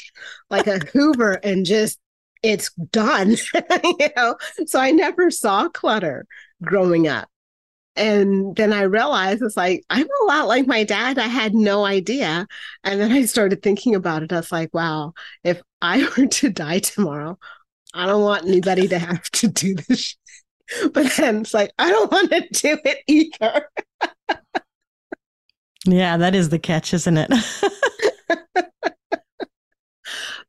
like 0.50 0.68
a 0.68 0.78
Hoover 0.78 1.32
and 1.42 1.66
just, 1.66 1.98
it's 2.44 2.72
done, 2.92 3.30
you 3.98 4.08
know? 4.16 4.36
So 4.66 4.78
I 4.78 4.92
never 4.92 5.32
saw 5.32 5.68
clutter 5.68 6.24
growing 6.62 7.08
up. 7.08 7.28
And 7.96 8.54
then 8.54 8.72
I 8.72 8.82
realized 8.82 9.42
it's 9.42 9.56
like, 9.56 9.82
I'm 9.90 10.06
a 10.06 10.24
lot 10.26 10.46
like 10.46 10.68
my 10.68 10.84
dad. 10.84 11.18
I 11.18 11.26
had 11.26 11.52
no 11.52 11.84
idea. 11.84 12.46
And 12.84 13.00
then 13.00 13.10
I 13.10 13.24
started 13.24 13.60
thinking 13.60 13.96
about 13.96 14.22
it. 14.22 14.32
I 14.32 14.36
was 14.36 14.52
like, 14.52 14.72
wow, 14.72 15.14
if 15.42 15.60
I 15.82 16.08
were 16.16 16.26
to 16.26 16.50
die 16.50 16.78
tomorrow, 16.78 17.40
I 17.92 18.06
don't 18.06 18.22
want 18.22 18.46
anybody 18.46 18.86
to 18.86 19.00
have 19.00 19.24
to 19.32 19.48
do 19.48 19.74
this. 19.74 20.16
But 20.92 21.10
then 21.16 21.40
it's 21.40 21.54
like, 21.54 21.72
I 21.78 21.88
don't 21.88 22.12
want 22.12 22.30
to 22.30 22.40
do 22.40 22.78
it 22.84 22.98
either. 23.06 23.68
Yeah, 25.86 26.16
that 26.18 26.34
is 26.34 26.50
the 26.50 26.58
catch, 26.58 26.92
isn't 26.92 27.16
it? 27.16 27.30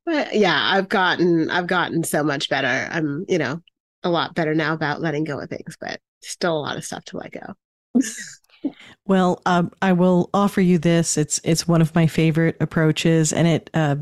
but 0.06 0.36
yeah, 0.36 0.60
I've 0.74 0.90
gotten 0.90 1.50
I've 1.50 1.68
gotten 1.68 2.04
so 2.04 2.24
much 2.24 2.50
better. 2.50 2.90
I'm, 2.92 3.26
you 3.30 3.38
know, 3.38 3.62
a 4.04 4.10
lot 4.10 4.36
better 4.36 4.54
now 4.56 4.74
about 4.74 5.02
letting 5.02 5.24
go 5.24 5.40
of 5.40 5.50
things, 5.50 5.78
but 5.80 6.00
still 6.22 6.58
a 6.58 6.60
lot 6.60 6.78
of 6.78 6.84
stuff 6.84 7.06
to 7.06 7.18
let 7.18 7.32
go. 7.32 7.54
Well, 9.06 9.42
um, 9.46 9.72
I 9.82 9.94
will 9.94 10.30
offer 10.34 10.62
you 10.62 10.78
this. 10.78 11.18
It's 11.18 11.40
it's 11.44 11.68
one 11.68 11.82
of 11.82 11.96
my 11.96 12.06
favorite 12.06 12.58
approaches, 12.60 13.34
and 13.34 13.48
it 13.48 13.70
uh, 13.74 13.96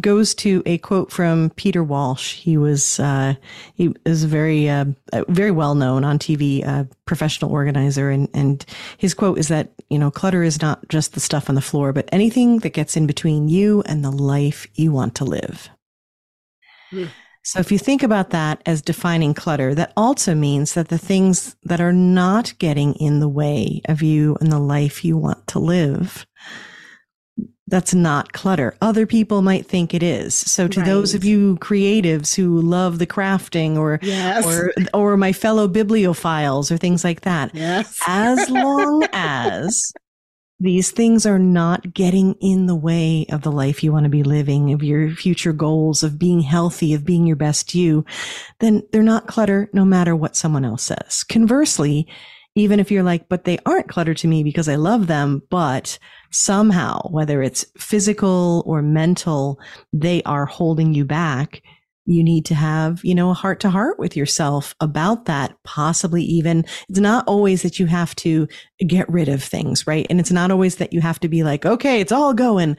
goes 0.00 0.34
to 0.36 0.62
a 0.66 0.78
quote 0.78 1.10
from 1.10 1.50
Peter 1.56 1.82
Walsh. 1.82 2.34
He 2.34 2.56
was 2.56 3.00
uh, 3.00 3.34
he 3.74 3.94
is 4.04 4.24
very 4.24 4.68
uh, 4.68 4.86
very 5.28 5.50
well 5.50 5.74
known 5.74 6.04
on 6.04 6.18
TV, 6.18 6.66
uh, 6.66 6.84
professional 7.06 7.52
organizer, 7.52 8.10
and 8.10 8.28
and 8.34 8.64
his 8.98 9.14
quote 9.14 9.38
is 9.38 9.48
that 9.48 9.72
you 9.88 9.98
know 9.98 10.10
clutter 10.10 10.42
is 10.42 10.60
not 10.60 10.86
just 10.88 11.14
the 11.14 11.20
stuff 11.20 11.48
on 11.48 11.54
the 11.54 11.62
floor, 11.62 11.92
but 11.92 12.08
anything 12.12 12.58
that 12.58 12.70
gets 12.70 12.96
in 12.96 13.06
between 13.06 13.48
you 13.48 13.82
and 13.86 14.04
the 14.04 14.12
life 14.12 14.66
you 14.74 14.92
want 14.92 15.14
to 15.14 15.24
live. 15.24 15.70
So 17.44 17.58
if 17.58 17.72
you 17.72 17.78
think 17.78 18.02
about 18.02 18.30
that 18.30 18.62
as 18.66 18.82
defining 18.82 19.34
clutter, 19.34 19.74
that 19.74 19.92
also 19.96 20.34
means 20.34 20.74
that 20.74 20.88
the 20.88 20.98
things 20.98 21.56
that 21.64 21.80
are 21.80 21.92
not 21.92 22.56
getting 22.58 22.94
in 22.94 23.18
the 23.18 23.28
way 23.28 23.82
of 23.86 24.00
you 24.00 24.36
and 24.40 24.50
the 24.50 24.60
life 24.60 25.04
you 25.04 25.16
want 25.16 25.46
to 25.48 25.58
live, 25.58 26.24
that's 27.66 27.94
not 27.94 28.32
clutter. 28.32 28.76
Other 28.80 29.06
people 29.06 29.42
might 29.42 29.66
think 29.66 29.92
it 29.92 30.02
is. 30.02 30.34
So 30.34 30.68
to 30.68 30.80
right. 30.80 30.86
those 30.86 31.14
of 31.14 31.24
you 31.24 31.56
creatives 31.56 32.34
who 32.34 32.60
love 32.60 32.98
the 32.98 33.06
crafting 33.06 33.76
or 33.76 33.98
yes. 34.02 34.46
or 34.46 34.72
or 34.92 35.16
my 35.16 35.32
fellow 35.32 35.66
bibliophiles 35.66 36.70
or 36.70 36.76
things 36.76 37.02
like 37.02 37.22
that, 37.22 37.50
yes. 37.54 37.98
as 38.06 38.48
long 38.50 39.04
as 39.12 39.92
these 40.62 40.92
things 40.92 41.26
are 41.26 41.40
not 41.40 41.92
getting 41.92 42.34
in 42.34 42.66
the 42.66 42.76
way 42.76 43.26
of 43.30 43.42
the 43.42 43.50
life 43.50 43.82
you 43.82 43.92
want 43.92 44.04
to 44.04 44.10
be 44.10 44.22
living, 44.22 44.72
of 44.72 44.82
your 44.82 45.10
future 45.10 45.52
goals, 45.52 46.04
of 46.04 46.20
being 46.20 46.40
healthy, 46.40 46.94
of 46.94 47.04
being 47.04 47.26
your 47.26 47.36
best 47.36 47.74
you, 47.74 48.04
then 48.60 48.82
they're 48.92 49.02
not 49.02 49.26
clutter 49.26 49.68
no 49.72 49.84
matter 49.84 50.14
what 50.14 50.36
someone 50.36 50.64
else 50.64 50.84
says. 50.84 51.24
Conversely, 51.24 52.06
even 52.54 52.78
if 52.78 52.92
you're 52.92 53.02
like, 53.02 53.28
but 53.28 53.42
they 53.42 53.58
aren't 53.66 53.88
clutter 53.88 54.14
to 54.14 54.28
me 54.28 54.44
because 54.44 54.68
I 54.68 54.76
love 54.76 55.08
them, 55.08 55.42
but 55.50 55.98
somehow, 56.30 57.08
whether 57.10 57.42
it's 57.42 57.66
physical 57.76 58.62
or 58.64 58.82
mental, 58.82 59.58
they 59.92 60.22
are 60.22 60.46
holding 60.46 60.94
you 60.94 61.04
back 61.04 61.62
you 62.04 62.24
need 62.24 62.44
to 62.46 62.54
have, 62.54 63.04
you 63.04 63.14
know, 63.14 63.30
a 63.30 63.34
heart 63.34 63.60
to 63.60 63.70
heart 63.70 63.98
with 63.98 64.16
yourself 64.16 64.74
about 64.80 65.26
that. 65.26 65.54
Possibly 65.64 66.22
even, 66.24 66.64
it's 66.88 66.98
not 66.98 67.26
always 67.28 67.62
that 67.62 67.78
you 67.78 67.86
have 67.86 68.14
to 68.16 68.48
get 68.86 69.08
rid 69.08 69.28
of 69.28 69.42
things, 69.42 69.86
right? 69.86 70.06
And 70.10 70.18
it's 70.18 70.32
not 70.32 70.50
always 70.50 70.76
that 70.76 70.92
you 70.92 71.00
have 71.00 71.20
to 71.20 71.28
be 71.28 71.42
like, 71.42 71.64
okay, 71.64 72.00
it's 72.00 72.12
all 72.12 72.34
going. 72.34 72.76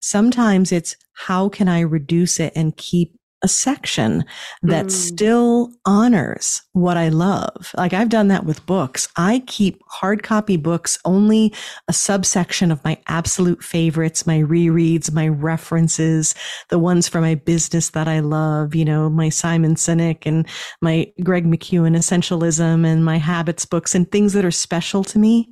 Sometimes 0.00 0.72
it's 0.72 0.96
how 1.12 1.48
can 1.48 1.68
I 1.68 1.80
reduce 1.80 2.40
it 2.40 2.52
and 2.56 2.76
keep 2.76 3.19
a 3.42 3.48
section 3.48 4.24
that 4.62 4.86
mm. 4.86 4.90
still 4.90 5.72
honors 5.84 6.62
what 6.72 6.96
I 6.96 7.08
love. 7.08 7.72
Like 7.76 7.92
I've 7.92 8.08
done 8.08 8.28
that 8.28 8.44
with 8.44 8.64
books. 8.66 9.08
I 9.16 9.42
keep 9.46 9.80
hard 9.88 10.22
copy 10.22 10.56
books 10.56 10.98
only 11.04 11.52
a 11.88 11.92
subsection 11.92 12.70
of 12.70 12.84
my 12.84 12.98
absolute 13.08 13.62
favorites, 13.62 14.26
my 14.26 14.38
rereads, 14.38 15.12
my 15.12 15.28
references, 15.28 16.34
the 16.68 16.78
ones 16.78 17.08
for 17.08 17.20
my 17.20 17.34
business 17.34 17.90
that 17.90 18.08
I 18.08 18.20
love, 18.20 18.74
you 18.74 18.84
know, 18.84 19.08
my 19.08 19.28
Simon 19.28 19.74
Sinek 19.74 20.26
and 20.26 20.46
my 20.82 21.10
Greg 21.22 21.46
McKeown 21.46 21.96
essentialism 21.96 22.86
and 22.86 23.04
my 23.04 23.16
habits 23.16 23.64
books 23.64 23.94
and 23.94 24.10
things 24.10 24.32
that 24.34 24.44
are 24.44 24.50
special 24.50 25.04
to 25.04 25.18
me. 25.18 25.48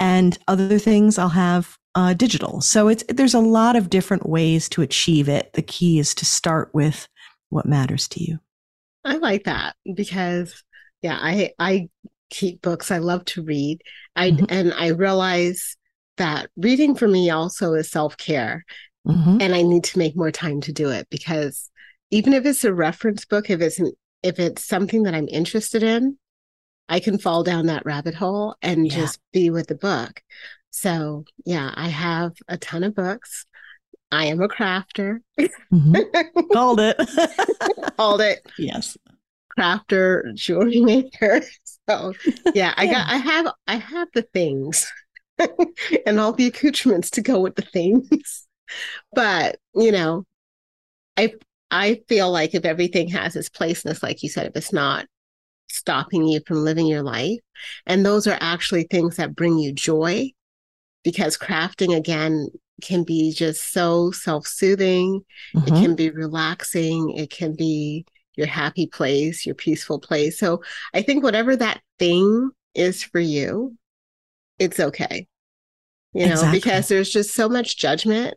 And 0.00 0.36
other 0.48 0.78
things 0.78 1.18
I'll 1.18 1.28
have 1.28 1.78
uh, 1.94 2.14
digital. 2.14 2.60
So 2.60 2.88
it's 2.88 3.04
there's 3.08 3.34
a 3.34 3.40
lot 3.40 3.76
of 3.76 3.90
different 3.90 4.28
ways 4.28 4.68
to 4.70 4.82
achieve 4.82 5.28
it. 5.28 5.52
The 5.52 5.62
key 5.62 5.98
is 5.98 6.14
to 6.16 6.24
start 6.24 6.70
with 6.72 7.08
what 7.52 7.66
matters 7.66 8.08
to 8.08 8.22
you. 8.22 8.38
I 9.04 9.16
like 9.16 9.44
that 9.44 9.76
because 9.94 10.64
yeah, 11.02 11.18
I 11.20 11.52
I 11.58 11.88
keep 12.30 12.62
books. 12.62 12.90
I 12.90 12.98
love 12.98 13.24
to 13.26 13.42
read. 13.42 13.82
I 14.16 14.30
mm-hmm. 14.30 14.44
and 14.48 14.72
I 14.72 14.88
realize 14.88 15.76
that 16.16 16.50
reading 16.56 16.94
for 16.94 17.08
me 17.08 17.30
also 17.30 17.74
is 17.74 17.90
self-care. 17.90 18.64
Mm-hmm. 19.06 19.38
And 19.40 19.54
I 19.54 19.62
need 19.62 19.84
to 19.84 19.98
make 19.98 20.16
more 20.16 20.30
time 20.30 20.60
to 20.60 20.72
do 20.72 20.90
it 20.90 21.08
because 21.10 21.70
even 22.10 22.32
if 22.32 22.46
it's 22.46 22.64
a 22.64 22.72
reference 22.72 23.24
book, 23.24 23.50
if 23.50 23.60
it's 23.60 23.80
an, 23.80 23.90
if 24.22 24.38
it's 24.38 24.64
something 24.64 25.02
that 25.02 25.14
I'm 25.14 25.26
interested 25.28 25.82
in, 25.82 26.18
I 26.88 27.00
can 27.00 27.18
fall 27.18 27.42
down 27.42 27.66
that 27.66 27.84
rabbit 27.84 28.14
hole 28.14 28.54
and 28.62 28.86
yeah. 28.86 28.94
just 28.94 29.18
be 29.32 29.50
with 29.50 29.66
the 29.66 29.74
book. 29.74 30.22
So, 30.70 31.24
yeah, 31.44 31.72
I 31.74 31.88
have 31.88 32.34
a 32.46 32.56
ton 32.56 32.84
of 32.84 32.94
books. 32.94 33.44
I 34.12 34.26
am 34.26 34.40
a 34.40 34.48
crafter. 34.48 35.20
Mm-hmm. 35.40 36.42
Called 36.52 36.80
it. 36.80 36.96
Called 37.96 38.20
it. 38.20 38.46
Yes. 38.58 38.96
Crafter, 39.58 40.34
jewelry 40.34 40.80
maker. 40.80 41.42
So 41.90 42.14
yeah, 42.54 42.72
I 42.76 42.86
got 42.86 43.08
I 43.10 43.16
have 43.16 43.52
I 43.66 43.74
have 43.74 44.06
the 44.14 44.22
things 44.22 44.86
and 46.06 46.20
all 46.20 46.32
the 46.32 46.46
accoutrements 46.46 47.10
to 47.10 47.22
go 47.22 47.40
with 47.40 47.56
the 47.56 47.62
things. 47.62 48.46
But, 49.12 49.56
you 49.74 49.90
know, 49.90 50.24
I 51.16 51.34
I 51.72 52.02
feel 52.08 52.30
like 52.30 52.54
if 52.54 52.64
everything 52.64 53.08
has 53.08 53.34
its 53.34 53.48
placeness, 53.48 54.02
like 54.02 54.22
you 54.22 54.28
said, 54.28 54.46
if 54.46 54.56
it's 54.56 54.72
not 54.72 55.06
stopping 55.68 56.26
you 56.26 56.40
from 56.46 56.64
living 56.64 56.86
your 56.86 57.02
life, 57.02 57.40
and 57.86 58.06
those 58.06 58.28
are 58.28 58.38
actually 58.40 58.84
things 58.84 59.16
that 59.16 59.34
bring 59.34 59.58
you 59.58 59.72
joy, 59.72 60.30
because 61.02 61.36
crafting 61.36 61.96
again 61.96 62.48
can 62.82 63.04
be 63.04 63.32
just 63.32 63.72
so 63.72 64.10
self-soothing 64.10 65.22
mm-hmm. 65.54 65.66
it 65.66 65.80
can 65.80 65.94
be 65.94 66.10
relaxing 66.10 67.10
it 67.16 67.30
can 67.30 67.54
be 67.54 68.04
your 68.36 68.46
happy 68.46 68.86
place 68.86 69.46
your 69.46 69.54
peaceful 69.54 69.98
place 69.98 70.38
so 70.38 70.62
i 70.94 71.02
think 71.02 71.22
whatever 71.22 71.56
that 71.56 71.80
thing 71.98 72.50
is 72.74 73.02
for 73.02 73.20
you 73.20 73.76
it's 74.58 74.80
okay 74.80 75.26
you 76.12 76.26
know 76.26 76.32
exactly. 76.32 76.58
because 76.58 76.88
there's 76.88 77.10
just 77.10 77.34
so 77.34 77.48
much 77.48 77.78
judgment 77.78 78.34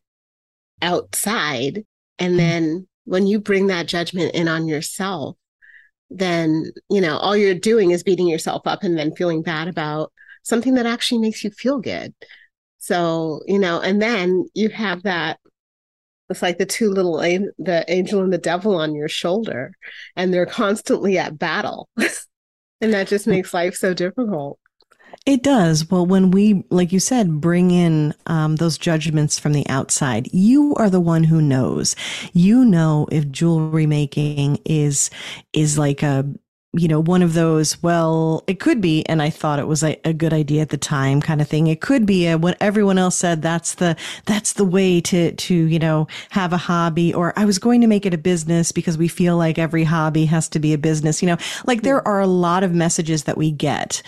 outside 0.82 1.84
and 2.20 2.32
mm-hmm. 2.32 2.38
then 2.38 2.88
when 3.06 3.28
you 3.28 3.40
bring 3.40 3.68
that 3.68 3.88
judgment 3.88 4.34
in 4.34 4.48
on 4.48 4.68
yourself 4.68 5.38
then 6.10 6.72
you 6.90 7.02
know 7.02 7.18
all 7.18 7.36
you're 7.36 7.56
doing 7.56 7.92
is 7.92 8.04
beating 8.04 8.28
yourself 8.28 8.62
up 8.66 8.84
and 8.84 8.98
then 8.98 9.16
feeling 9.16 9.42
bad 9.42 9.68
about 9.68 10.12
something 10.44 10.76
that 10.76 10.86
actually 10.86 11.18
makes 11.18 11.44
you 11.44 11.50
feel 11.50 11.80
good 11.80 12.14
So, 12.86 13.42
you 13.48 13.58
know, 13.58 13.82
and 13.82 14.00
then 14.00 14.46
you 14.54 14.70
have 14.70 15.02
that 15.04 15.40
it's 16.30 16.42
like 16.42 16.58
the 16.58 16.66
two 16.66 16.90
little 16.90 17.18
the 17.18 17.86
angel 17.88 18.24
and 18.24 18.34
the 18.34 18.38
devil 18.38 18.76
on 18.76 18.96
your 18.96 19.08
shoulder 19.08 19.74
and 20.16 20.34
they're 20.34 20.46
constantly 20.46 21.18
at 21.18 21.38
battle. 21.38 21.90
and 22.82 22.94
that 22.94 23.08
just 23.08 23.28
makes 23.28 23.54
life 23.54 23.76
so 23.76 23.94
difficult. 23.94 24.60
It 25.26 25.42
does. 25.42 25.90
Well, 25.90 26.06
when 26.06 26.30
we, 26.30 26.64
like 26.70 26.92
you 26.92 27.00
said, 27.00 27.42
bring 27.42 27.72
in 27.72 28.14
um, 28.28 28.58
those 28.58 28.78
judgments 28.78 29.40
from 29.40 29.54
the 29.54 29.68
outside, 29.68 30.32
you 30.32 30.76
are 30.76 30.90
the 30.90 31.00
one 31.00 31.24
who 31.24 31.42
knows. 31.42 31.96
You 32.34 32.64
know 32.66 33.08
if 33.12 33.32
jewelry 33.32 33.88
making 33.88 34.60
is 34.66 35.10
is 35.54 35.80
like 35.80 36.04
a 36.04 36.26
you 36.78 36.88
know, 36.88 37.00
one 37.00 37.22
of 37.22 37.34
those, 37.34 37.82
well, 37.82 38.44
it 38.48 38.60
could 38.60 38.82
be, 38.82 39.06
and 39.08 39.22
I 39.22 39.30
thought 39.30 39.60
it 39.60 39.68
was 39.68 39.84
a, 39.84 39.98
a, 40.04 40.14
good 40.14 40.34
idea 40.34 40.62
at 40.62 40.70
the 40.70 40.78
time 40.78 41.22
kind 41.22 41.42
of 41.42 41.48
thing. 41.48 41.68
It 41.68 41.80
could 41.80 42.06
be 42.06 42.28
a, 42.28 42.38
what 42.38 42.58
everyone 42.60 42.98
else 42.98 43.16
said, 43.16 43.42
that's 43.42 43.76
the, 43.76 43.96
that's 44.26 44.54
the 44.54 44.66
way 44.66 45.00
to, 45.02 45.32
to, 45.32 45.56
you 45.56 45.80
know, 45.80 46.08
have 46.32 46.52
a 46.54 46.58
hobby, 46.58 47.14
or 47.14 47.38
I 47.38 47.46
was 47.46 47.60
going 47.60 47.82
to 47.82 47.88
make 47.88 48.06
it 48.06 48.14
a 48.14 48.18
business 48.18 48.72
because 48.72 48.98
we 48.98 49.08
feel 49.08 49.38
like 49.38 49.58
every 49.58 49.84
hobby 49.84 50.26
has 50.26 50.50
to 50.50 50.60
be 50.60 50.74
a 50.74 50.78
business, 50.78 51.22
you 51.22 51.28
know, 51.28 51.38
like 51.66 51.84
there 51.84 52.06
are 52.08 52.20
a 52.20 52.28
lot 52.28 52.64
of 52.64 52.74
messages 52.74 53.24
that 53.24 53.38
we 53.38 53.52
get 53.52 54.02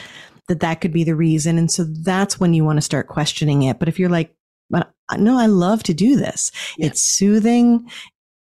that 0.48 0.60
that 0.62 0.82
could 0.82 0.94
be 0.94 1.04
the 1.04 1.16
reason. 1.16 1.58
And 1.58 1.72
so 1.72 1.84
that's 1.84 2.40
when 2.40 2.54
you 2.54 2.64
want 2.64 2.78
to 2.78 2.82
start 2.82 3.08
questioning 3.08 3.64
it. 3.64 3.80
But 3.80 3.88
if 3.88 4.00
you're 4.00 4.10
like, 4.10 4.34
but 4.70 4.92
uh, 5.10 5.18
no, 5.18 5.38
I 5.38 5.46
love 5.46 5.84
to 5.84 5.94
do 5.94 6.16
this. 6.18 6.52
Yeah. 6.78 6.88
It's 6.88 7.02
soothing 7.02 7.90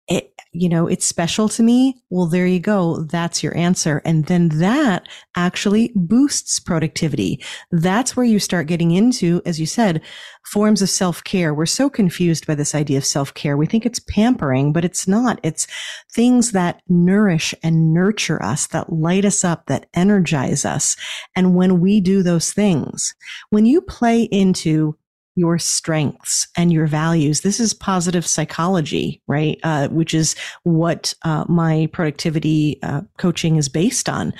it, 0.08 0.34
you 0.54 0.70
know, 0.70 0.88
it's 0.88 1.06
special 1.06 1.50
to 1.50 1.62
me. 1.62 2.02
Well, 2.10 2.28
there 2.28 2.48
you 2.48 2.60
go. 2.60 3.04
That's 3.04 3.44
your 3.44 3.56
answer. 3.58 4.02
And 4.06 4.26
then 4.26 4.48
that 4.60 5.08
actually 5.36 5.92
boosts 5.96 6.60
productivity. 6.60 7.44
That's 7.72 8.16
where 8.16 8.26
you 8.26 8.40
start 8.40 8.68
getting 8.68 8.92
into, 8.92 9.42
as 9.46 9.60
you 9.60 9.66
said, 9.66 10.02
forms 10.46 10.82
of 10.82 10.90
self 10.90 11.24
care. 11.24 11.54
We're 11.54 11.66
so 11.66 11.90
confused 11.90 12.48
by 12.48 12.56
this 12.56 12.74
idea 12.74 12.98
of 12.98 13.06
self 13.06 13.34
care. 13.34 13.58
We 13.58 13.66
think 13.66 13.86
it's 13.86 14.00
pampering, 14.00 14.72
but 14.72 14.86
it's 14.86 15.08
not. 15.08 15.40
It's 15.44 15.68
things 16.14 16.54
that 16.54 16.82
nourish 16.88 17.54
and 17.62 17.94
nurture 17.94 18.42
us, 18.42 18.68
that 18.68 18.92
light 18.92 19.26
us 19.26 19.44
up, 19.44 19.66
that 19.66 19.88
energize 19.94 20.64
us. 20.64 20.96
And 21.36 21.54
when 21.54 21.82
we 21.82 22.00
do 22.00 22.24
those 22.24 22.54
things, 22.54 23.14
when 23.50 23.66
you 23.66 23.82
play 23.82 24.24
into 24.24 24.98
your 25.38 25.60
strengths 25.60 26.48
and 26.58 26.74
your 26.74 26.88
values. 26.88 27.42
This 27.42 27.60
is 27.60 27.74
positive 27.74 28.26
psychology, 28.26 29.22
right? 29.28 29.60
Uh, 29.62 29.88
which 29.90 30.14
is 30.14 30.36
what 30.64 31.14
uh, 31.22 31.46
my 31.48 31.88
productivity 31.94 32.80
uh, 32.82 33.02
coaching 33.18 33.56
is 33.56 33.70
based 33.70 34.10
on. 34.10 34.34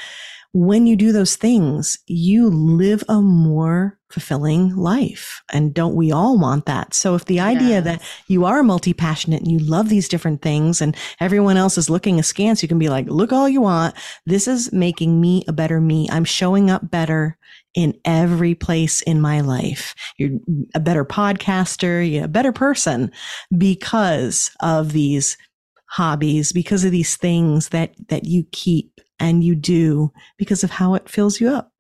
When 0.54 0.88
you 0.88 0.96
do 0.96 1.12
those 1.12 1.36
things, 1.36 2.00
you 2.08 2.50
live 2.50 3.04
a 3.08 3.22
more 3.22 4.00
fulfilling 4.10 4.76
life. 4.76 5.44
And 5.52 5.74
don't 5.74 5.94
we 5.94 6.12
all 6.12 6.40
want 6.40 6.66
that? 6.66 6.94
So 6.96 7.14
if 7.14 7.26
the 7.26 7.42
idea 7.42 7.82
yes. 7.82 7.84
that 7.84 8.02
you 8.28 8.46
are 8.46 8.64
multi 8.64 8.94
passionate 8.94 9.42
and 9.42 9.52
you 9.52 9.60
love 9.60 9.90
these 9.90 10.08
different 10.08 10.42
things 10.42 10.82
and 10.82 10.96
everyone 11.20 11.58
else 11.58 11.78
is 11.78 11.90
looking 11.92 12.18
askance, 12.18 12.64
you 12.64 12.70
can 12.70 12.80
be 12.80 12.90
like, 12.90 13.06
look 13.08 13.32
all 13.32 13.48
you 13.48 13.62
want. 13.62 13.94
This 14.26 14.48
is 14.48 14.72
making 14.72 15.22
me 15.22 15.44
a 15.48 15.54
better 15.54 15.80
me. 15.80 16.08
I'm 16.10 16.26
showing 16.26 16.72
up 16.72 16.90
better 16.90 17.38
in 17.78 17.94
every 18.06 18.56
place 18.56 19.04
in 19.04 19.22
my 19.22 19.40
life. 19.40 19.94
You're 20.18 20.40
a 20.74 20.80
better 20.80 21.06
podcaster, 21.06 22.12
you're 22.12 22.26
a 22.26 22.28
better 22.28 22.52
person 22.52 23.12
because 23.56 24.50
of 24.62 24.94
these 24.94 25.38
hobbies, 25.86 26.52
because 26.52 26.84
of 26.84 26.92
these 26.92 27.16
things 27.18 27.70
that, 27.70 27.94
that 28.10 28.26
you 28.26 28.46
keep 28.52 29.00
and 29.20 29.44
you 29.44 29.54
do 29.54 30.12
because 30.40 30.64
of 30.64 30.72
how 30.72 30.96
it 30.96 31.08
fills 31.08 31.40
you 31.40 31.50
up. 31.50 31.72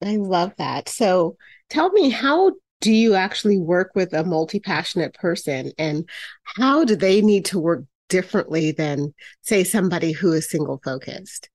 I 0.00 0.14
love 0.14 0.52
that. 0.58 0.88
So 0.88 1.36
tell 1.70 1.90
me, 1.90 2.08
how 2.08 2.52
do 2.80 2.92
you 2.92 3.14
actually 3.14 3.58
work 3.58 3.90
with 3.96 4.12
a 4.12 4.22
multi 4.22 4.60
passionate 4.60 5.14
person 5.14 5.72
and 5.76 6.08
how 6.44 6.84
do 6.84 6.94
they 6.94 7.20
need 7.20 7.46
to 7.46 7.58
work 7.58 7.84
differently 8.08 8.70
than, 8.70 9.12
say, 9.42 9.64
somebody 9.64 10.12
who 10.12 10.32
is 10.32 10.48
single 10.48 10.80
focused? 10.84 11.50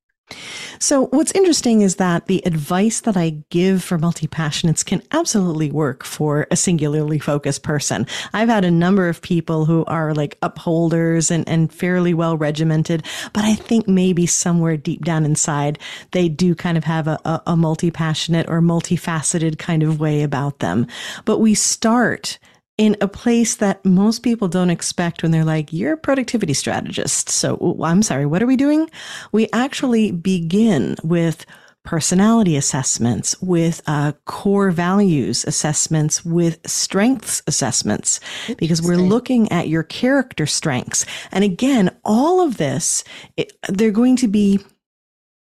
So, 0.80 1.08
what's 1.08 1.32
interesting 1.34 1.82
is 1.82 1.98
that 1.98 2.28
the 2.28 2.42
advice 2.46 3.02
that 3.02 3.16
I 3.16 3.36
give 3.50 3.84
for 3.84 3.98
multi 3.98 4.28
passionates 4.28 4.86
can 4.86 5.02
absolutely 5.12 5.72
work 5.72 6.04
for 6.04 6.48
a 6.50 6.56
singularly 6.56 7.20
focused 7.20 7.64
person. 7.64 8.08
I've 8.34 8.50
had 8.50 8.66
a 8.66 8.72
number 8.72 9.08
of 9.08 9.22
people 9.22 9.66
who 9.66 9.86
are 9.86 10.14
like 10.14 10.38
upholders 10.42 11.30
and, 11.30 11.48
and 11.48 11.72
fairly 11.72 12.14
well 12.14 12.38
regimented, 12.38 13.06
but 13.34 13.44
I 13.44 13.56
think 13.56 13.88
maybe 13.88 14.26
somewhere 14.26 14.78
deep 14.78 15.06
down 15.06 15.26
inside, 15.26 15.78
they 16.12 16.30
do 16.30 16.56
kind 16.56 16.78
of 16.78 16.84
have 16.84 17.08
a, 17.08 17.20
a, 17.26 17.42
a 17.48 17.58
multi 17.58 17.92
passionate 17.92 18.50
or 18.50 18.62
multifaceted 18.62 19.60
kind 19.60 19.84
of 19.84 20.00
way 20.00 20.24
about 20.24 20.60
them. 20.60 20.88
But 21.26 21.40
we 21.40 21.54
start 21.54 22.40
in 22.82 22.98
a 23.00 23.08
place 23.08 23.58
that 23.58 23.86
most 23.86 24.24
people 24.24 24.48
don't 24.48 24.72
expect 24.72 25.22
when 25.22 25.32
they're 25.32 25.46
like, 25.46 25.72
you're 25.72 25.94
a 25.94 25.98
productivity 25.98 26.56
strategist. 26.56 27.30
So 27.30 27.78
I'm 27.84 28.02
sorry, 28.02 28.26
what 28.26 28.42
are 28.42 28.48
we 28.48 28.56
doing? 28.56 28.90
We 29.32 29.48
actually 29.54 30.10
begin 30.12 30.96
with 31.04 31.46
personality 31.86 32.56
assessments, 32.56 33.40
with 33.40 33.84
uh, 33.86 34.14
core 34.26 34.72
values 34.72 35.46
assessments, 35.46 36.26
with 36.26 36.58
strengths 36.68 37.44
assessments, 37.46 38.20
because 38.58 38.82
we're 38.82 38.98
looking 38.98 39.52
at 39.52 39.68
your 39.68 39.84
character 39.84 40.48
strengths. 40.48 41.06
And 41.32 41.44
again, 41.44 41.96
all 42.04 42.42
of 42.42 42.58
this, 42.58 43.04
it, 43.38 43.54
they're 43.70 43.92
going 43.92 44.16
to 44.16 44.28
be 44.28 44.60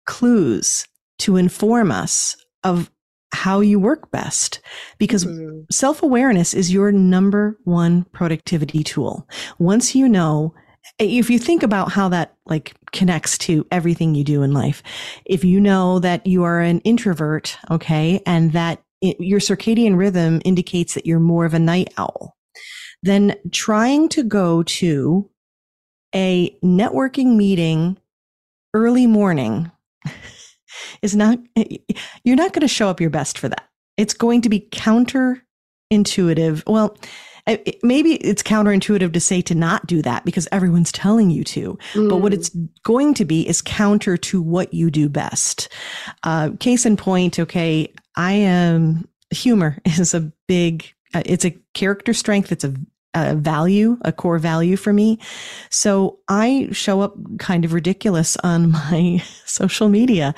clues 0.07 0.85
to 1.21 1.37
inform 1.37 1.93
us 1.93 2.37
of 2.64 2.90
how 3.33 3.61
you 3.61 3.79
work 3.79 4.11
best 4.11 4.61
because 4.99 5.25
mm-hmm. 5.25 5.61
self 5.71 6.03
awareness 6.03 6.55
is 6.55 6.73
your 6.73 6.93
number 6.93 7.59
one 7.64 8.05
productivity 8.12 8.83
tool. 8.83 9.29
Once 9.59 9.95
you 9.95 10.09
know, 10.09 10.55
if 10.99 11.31
you 11.31 11.38
think 11.38 11.62
about 11.62 11.93
how 11.93 12.09
that 12.09 12.35
like 12.47 12.75
connects 12.93 13.38
to 13.38 13.66
everything 13.71 14.14
you 14.14 14.25
do 14.25 14.43
in 14.43 14.53
life, 14.53 14.83
if 15.25 15.45
you 15.45 15.61
know 15.61 15.99
that 15.99 16.27
you 16.27 16.43
are 16.43 16.61
an 16.61 16.81
introvert, 16.81 17.57
okay, 17.71 18.21
and 18.27 18.53
that 18.53 18.83
it, 19.01 19.19
your 19.21 19.40
circadian 19.40 19.97
rhythm 19.97 20.40
indicates 20.45 20.95
that 20.95 21.07
you're 21.07 21.21
more 21.21 21.45
of 21.45 21.55
a 21.55 21.59
night 21.59 21.93
owl, 21.97 22.37
then 23.03 23.35
trying 23.53 24.09
to 24.11 24.23
go 24.23 24.62
to 24.64 25.29
a 26.14 26.51
networking 26.62 27.37
meeting 27.37 27.97
early 28.75 29.07
morning 29.07 29.71
is 31.03 31.17
not, 31.17 31.39
you're 32.25 32.37
not 32.37 32.53
going 32.53 32.63
to 32.63 32.69
show 32.69 32.89
up 32.89 33.01
your 33.01 33.11
best 33.11 33.39
for 33.39 33.49
that. 33.49 33.69
It's 33.97 34.15
going 34.15 34.43
to 34.43 34.49
be 34.49 34.61
counterintuitive. 34.61 36.67
Well, 36.67 36.97
maybe 37.83 38.15
it's 38.15 38.43
counterintuitive 38.43 39.13
to 39.13 39.21
say 39.21 39.43
to 39.43 39.55
not 39.55 39.87
do 39.87 40.03
that 40.03 40.25
because 40.25 40.49
everyone's 40.53 40.93
telling 40.93 41.31
you 41.31 41.45
to. 41.45 41.79
Mm. 41.93 42.09
But 42.09 42.19
what 42.19 42.35
it's 42.35 42.51
going 42.85 43.15
to 43.15 43.25
be 43.25 43.49
is 43.49 43.63
counter 43.63 44.17
to 44.17 44.43
what 44.43 44.75
you 44.75 44.91
do 44.91 45.09
best. 45.09 45.69
Uh, 46.23 46.51
case 46.61 46.87
in 46.87 46.97
point, 46.97 47.39
okay, 47.39 47.93
I 48.17 48.33
am 48.33 49.09
humor 49.31 49.79
is 49.85 50.15
a 50.15 50.33
big, 50.47 50.93
uh, 51.15 51.23
it's 51.25 51.45
a 51.45 51.57
character 51.75 52.13
strength. 52.13 52.53
It's 52.53 52.65
a 52.65 52.75
a 53.14 53.35
value, 53.35 53.99
a 54.03 54.12
core 54.12 54.38
value 54.38 54.77
for 54.77 54.92
me. 54.92 55.18
So 55.68 56.18
I 56.29 56.68
show 56.70 57.01
up 57.01 57.16
kind 57.38 57.64
of 57.64 57.73
ridiculous 57.73 58.37
on 58.38 58.70
my 58.90 59.23
social 59.46 59.88
media. 59.88 60.35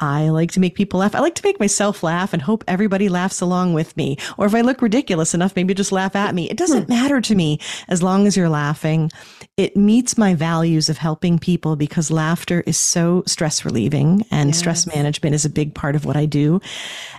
I 0.00 0.28
like 0.30 0.50
to 0.52 0.60
make 0.60 0.74
people 0.74 1.00
laugh. 1.00 1.14
I 1.14 1.20
like 1.20 1.36
to 1.36 1.44
make 1.44 1.60
myself 1.60 2.02
laugh 2.02 2.32
and 2.32 2.42
hope 2.42 2.64
everybody 2.66 3.08
laughs 3.08 3.40
along 3.40 3.74
with 3.74 3.96
me. 3.96 4.16
Or 4.38 4.46
if 4.46 4.54
I 4.54 4.62
look 4.62 4.82
ridiculous 4.82 5.34
enough, 5.34 5.54
maybe 5.54 5.72
just 5.72 5.92
laugh 5.92 6.16
at 6.16 6.34
me. 6.34 6.50
It 6.50 6.56
doesn't 6.56 6.84
hmm. 6.84 6.92
matter 6.92 7.20
to 7.20 7.34
me 7.34 7.60
as 7.88 8.02
long 8.02 8.26
as 8.26 8.36
you're 8.36 8.48
laughing. 8.48 9.10
It 9.56 9.76
meets 9.76 10.18
my 10.18 10.34
values 10.34 10.88
of 10.88 10.98
helping 10.98 11.38
people 11.38 11.76
because 11.76 12.10
laughter 12.10 12.62
is 12.66 12.76
so 12.76 13.22
stress 13.26 13.64
relieving 13.64 14.24
and 14.30 14.50
yes. 14.50 14.58
stress 14.58 14.86
management 14.86 15.34
is 15.34 15.44
a 15.44 15.50
big 15.50 15.74
part 15.74 15.94
of 15.94 16.04
what 16.04 16.16
I 16.16 16.26
do. 16.26 16.60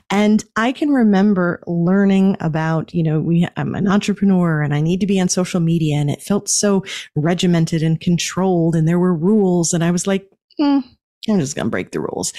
And 0.10 0.44
I 0.56 0.72
can 0.72 0.90
remember 0.90 1.62
learning 1.66 2.38
about, 2.40 2.94
you 2.94 3.04
know, 3.04 3.20
we, 3.20 3.48
I'm 3.58 3.76
an 3.76 3.88
entrepreneur 3.88 4.62
and 4.62 4.74
I 4.74 4.82
need 4.82 4.97
to 5.00 5.08
be 5.08 5.20
on 5.20 5.30
social 5.30 5.60
media 5.60 5.98
and 5.98 6.10
it 6.10 6.22
felt 6.22 6.50
so 6.50 6.84
regimented 7.16 7.84
and 7.84 8.00
controlled 8.00 8.76
and 8.76 8.88
there 8.88 9.00
were 9.00 9.16
rules. 9.16 9.74
And 9.74 9.84
I 9.84 9.92
was 9.92 10.08
like, 10.08 10.30
hmm, 10.58 10.80
I'm 11.30 11.40
just 11.40 11.56
going 11.56 11.66
to 11.68 11.72
break 11.72 11.92
the 11.92 12.00
rules. 12.00 12.34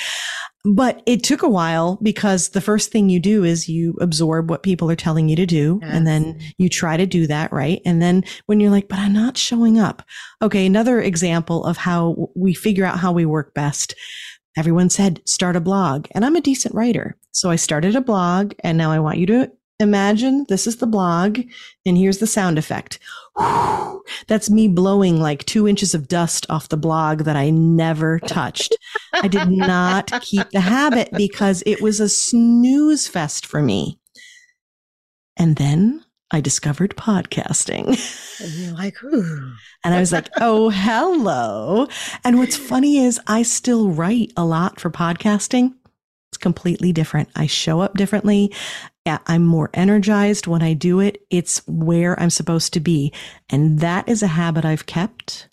But 0.64 1.03
it 1.07 1.23
took 1.23 1.42
a 1.42 1.49
while 1.49 1.99
because 2.03 2.51
the 2.51 2.61
first 2.61 2.90
thing 2.90 3.09
you 3.09 3.21
do 3.21 3.44
is 3.44 3.68
you 3.68 3.97
absorb 4.01 4.51
what 4.51 4.62
people 4.62 4.90
are 4.90 4.97
telling 4.97 5.29
you 5.29 5.37
to 5.37 5.47
do. 5.47 5.79
Yes. 5.83 5.90
And 5.94 6.07
then 6.07 6.40
you 6.59 6.68
try 6.68 6.97
to 6.97 7.07
do 7.07 7.27
that, 7.29 7.53
right? 7.53 7.81
And 7.85 8.03
then 8.03 8.25
when 8.47 8.59
you're 8.59 8.71
like, 8.71 8.88
but 8.88 8.99
I'm 8.99 9.12
not 9.12 9.37
showing 9.37 9.79
up. 9.79 10.03
Okay. 10.42 10.66
Another 10.66 11.01
example 11.01 11.64
of 11.64 11.77
how 11.77 12.31
we 12.35 12.55
figure 12.55 12.85
out 12.85 12.99
how 12.99 13.12
we 13.12 13.25
work 13.25 13.55
best. 13.55 13.94
Everyone 14.57 14.90
said, 14.90 15.23
start 15.25 15.55
a 15.55 15.61
blog. 15.61 16.09
And 16.12 16.25
I'm 16.25 16.37
a 16.37 16.40
decent 16.40 16.75
writer. 16.75 17.16
So 17.31 17.51
I 17.51 17.57
started 17.57 17.94
a 17.94 18.01
blog 18.01 18.55
and 18.64 18.77
now 18.77 18.90
I 18.90 18.99
want 18.99 19.18
you 19.18 19.27
to 19.27 19.53
imagine 19.81 20.45
this 20.49 20.67
is 20.67 20.77
the 20.77 20.87
blog 20.87 21.41
and 21.87 21.97
here's 21.97 22.19
the 22.19 22.27
sound 22.27 22.59
effect. 22.59 22.99
That's 24.27 24.51
me 24.51 24.69
blowing 24.69 25.21
like 25.21 25.45
two 25.45 25.69
inches 25.69 25.95
of 25.95 26.09
dust 26.09 26.47
off 26.49 26.69
the 26.69 26.77
blog 26.77 27.21
that 27.21 27.37
I 27.37 27.51
never 27.51 28.19
touched. 28.21 28.77
I 29.12 29.29
did 29.29 29.49
not 29.49 30.11
keep 30.23 30.51
the 30.51 30.61
habit 30.61 31.11
because 31.12 31.62
it 31.67 31.81
was 31.81 32.01
a 32.01 32.09
snooze 32.09 33.07
fest 33.07 33.47
for 33.47 33.62
me. 33.62 33.99
And 35.37 35.57
then 35.57 36.05
I 36.31 36.41
discovered 36.41 36.97
podcasting. 36.97 37.87
And 38.41 38.53
you're 38.53 38.75
like, 38.75 39.03
Ooh. 39.05 39.53
and 39.85 39.95
I 39.95 40.01
was 40.01 40.12
like, 40.12 40.29
oh, 40.41 40.69
hello. 40.71 41.88
And 42.25 42.38
what's 42.38 42.57
funny 42.57 42.99
is 42.99 43.21
I 43.27 43.43
still 43.43 43.88
write 43.91 44.33
a 44.37 44.45
lot 44.45 44.81
for 44.81 44.91
podcasting. 44.91 45.75
Completely 46.40 46.92
different. 46.92 47.29
I 47.37 47.46
show 47.46 47.81
up 47.81 47.94
differently. 47.94 48.53
I'm 49.27 49.44
more 49.44 49.70
energized 49.72 50.46
when 50.46 50.62
I 50.62 50.74
do 50.74 51.01
it. 51.01 51.22
It's 51.31 51.66
where 51.66 52.20
I'm 52.20 52.31
supposed 52.31 52.72
to 52.74 52.81
be. 52.81 53.12
And 53.48 53.81
that 53.81 54.09
is 54.09 54.22
a 54.22 54.27
habit 54.27 54.64
I've 54.64 54.87
kept. 54.87 55.48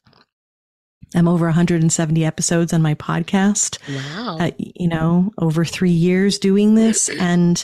I'm 1.15 1.27
over 1.27 1.45
170 1.45 2.25
episodes 2.25 2.73
on 2.73 2.81
my 2.81 2.95
podcast. 2.95 3.79
Wow. 3.87 4.37
Uh, 4.39 4.51
you 4.57 4.87
know, 4.87 5.31
over 5.37 5.63
three 5.63 5.91
years 5.91 6.37
doing 6.37 6.75
this, 6.75 7.09
and 7.19 7.63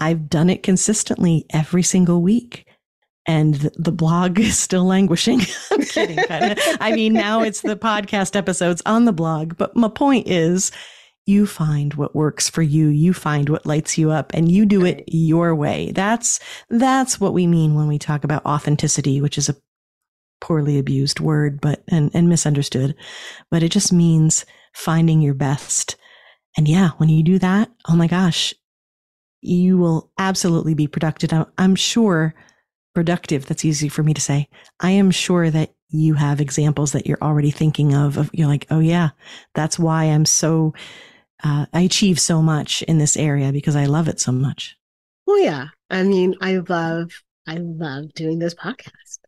I've 0.00 0.30
done 0.30 0.48
it 0.48 0.62
consistently 0.62 1.44
every 1.50 1.82
single 1.82 2.22
week. 2.22 2.66
And 3.28 3.54
the, 3.54 3.92
blog 3.92 4.38
is 4.40 4.56
still 4.56 4.84
languishing. 4.84 5.40
I'm 5.72 5.82
kidding. 5.82 6.16
Kinda. 6.16 6.56
I 6.80 6.92
mean, 6.92 7.12
now 7.12 7.42
it's 7.42 7.60
the 7.60 7.76
podcast 7.76 8.36
episodes 8.36 8.82
on 8.86 9.04
the 9.04 9.12
blog. 9.12 9.56
But 9.56 9.76
my 9.76 9.88
point 9.88 10.28
is, 10.28 10.70
you 11.26 11.44
find 11.44 11.94
what 11.94 12.14
works 12.14 12.48
for 12.48 12.62
you. 12.62 12.86
You 12.86 13.12
find 13.12 13.48
what 13.48 13.66
lights 13.66 13.98
you 13.98 14.12
up 14.12 14.32
and 14.32 14.50
you 14.50 14.64
do 14.64 14.84
it 14.84 15.04
your 15.08 15.54
way. 15.54 15.90
That's, 15.92 16.40
that's 16.70 17.20
what 17.20 17.34
we 17.34 17.46
mean 17.48 17.74
when 17.74 17.88
we 17.88 17.98
talk 17.98 18.22
about 18.22 18.46
authenticity, 18.46 19.20
which 19.20 19.36
is 19.36 19.48
a 19.48 19.56
poorly 20.40 20.78
abused 20.78 21.18
word, 21.18 21.60
but, 21.60 21.82
and, 21.88 22.10
and 22.14 22.28
misunderstood, 22.28 22.94
but 23.50 23.62
it 23.62 23.72
just 23.72 23.92
means 23.92 24.46
finding 24.72 25.20
your 25.20 25.34
best. 25.34 25.96
And 26.56 26.68
yeah, 26.68 26.90
when 26.98 27.08
you 27.08 27.24
do 27.24 27.38
that, 27.40 27.70
oh 27.88 27.96
my 27.96 28.06
gosh, 28.06 28.54
you 29.40 29.78
will 29.78 30.12
absolutely 30.18 30.74
be 30.74 30.86
productive. 30.86 31.32
I'm, 31.32 31.46
I'm 31.58 31.74
sure 31.74 32.34
productive. 32.94 33.46
That's 33.46 33.64
easy 33.64 33.88
for 33.88 34.02
me 34.02 34.14
to 34.14 34.20
say. 34.20 34.48
I 34.80 34.92
am 34.92 35.10
sure 35.10 35.50
that 35.50 35.74
you 35.88 36.14
have 36.14 36.40
examples 36.40 36.92
that 36.92 37.06
you're 37.06 37.22
already 37.22 37.50
thinking 37.50 37.94
of, 37.94 38.16
of 38.16 38.30
you're 38.32 38.48
like, 38.48 38.66
oh 38.70 38.80
yeah, 38.80 39.10
that's 39.54 39.78
why 39.78 40.04
I'm 40.04 40.24
so 40.24 40.72
uh, 41.44 41.66
I 41.72 41.82
achieve 41.82 42.18
so 42.20 42.42
much 42.42 42.82
in 42.82 42.98
this 42.98 43.16
area 43.16 43.52
because 43.52 43.76
I 43.76 43.86
love 43.86 44.08
it 44.08 44.20
so 44.20 44.32
much. 44.32 44.76
Well, 45.26 45.40
yeah. 45.40 45.68
I 45.90 46.02
mean, 46.02 46.34
I 46.40 46.56
love, 46.58 47.10
I 47.46 47.56
love 47.56 48.12
doing 48.14 48.38
this 48.38 48.54
podcast. 48.54 49.18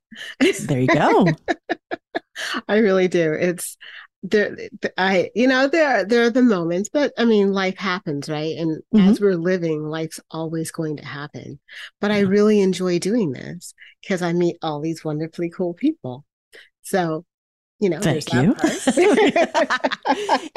There 0.66 0.80
you 0.80 0.86
go. 0.88 1.34
I 2.68 2.78
really 2.78 3.08
do. 3.08 3.32
It's 3.32 3.76
there. 4.22 4.56
I, 4.96 5.30
you 5.34 5.46
know, 5.46 5.68
there, 5.68 6.04
there 6.04 6.24
are 6.24 6.30
the 6.30 6.42
moments, 6.42 6.88
but 6.92 7.12
I 7.18 7.24
mean, 7.24 7.52
life 7.52 7.76
happens, 7.78 8.28
right? 8.28 8.56
And 8.56 8.82
Mhm. 8.94 9.10
as 9.10 9.20
we're 9.20 9.36
living, 9.36 9.84
life's 9.84 10.20
always 10.30 10.70
going 10.70 10.96
to 10.96 11.04
happen. 11.04 11.60
But 12.00 12.10
I 12.10 12.20
really 12.20 12.60
enjoy 12.60 12.98
doing 12.98 13.32
this 13.32 13.74
because 14.02 14.22
I 14.22 14.32
meet 14.32 14.56
all 14.62 14.80
these 14.80 15.04
wonderfully 15.04 15.50
cool 15.50 15.74
people. 15.74 16.24
So, 16.82 17.24
you 17.80 17.88
know, 17.88 18.00
Thank 18.00 18.32
you. 18.32 18.56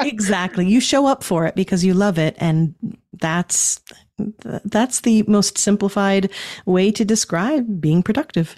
exactly. 0.00 0.66
You 0.66 0.80
show 0.80 1.06
up 1.06 1.22
for 1.22 1.46
it 1.46 1.54
because 1.54 1.84
you 1.84 1.94
love 1.94 2.18
it. 2.18 2.34
And 2.38 2.74
that's, 3.12 3.80
that's 4.18 5.00
the 5.00 5.22
most 5.24 5.58
simplified 5.58 6.30
way 6.66 6.90
to 6.90 7.04
describe 7.04 7.80
being 7.80 8.02
productive. 8.02 8.56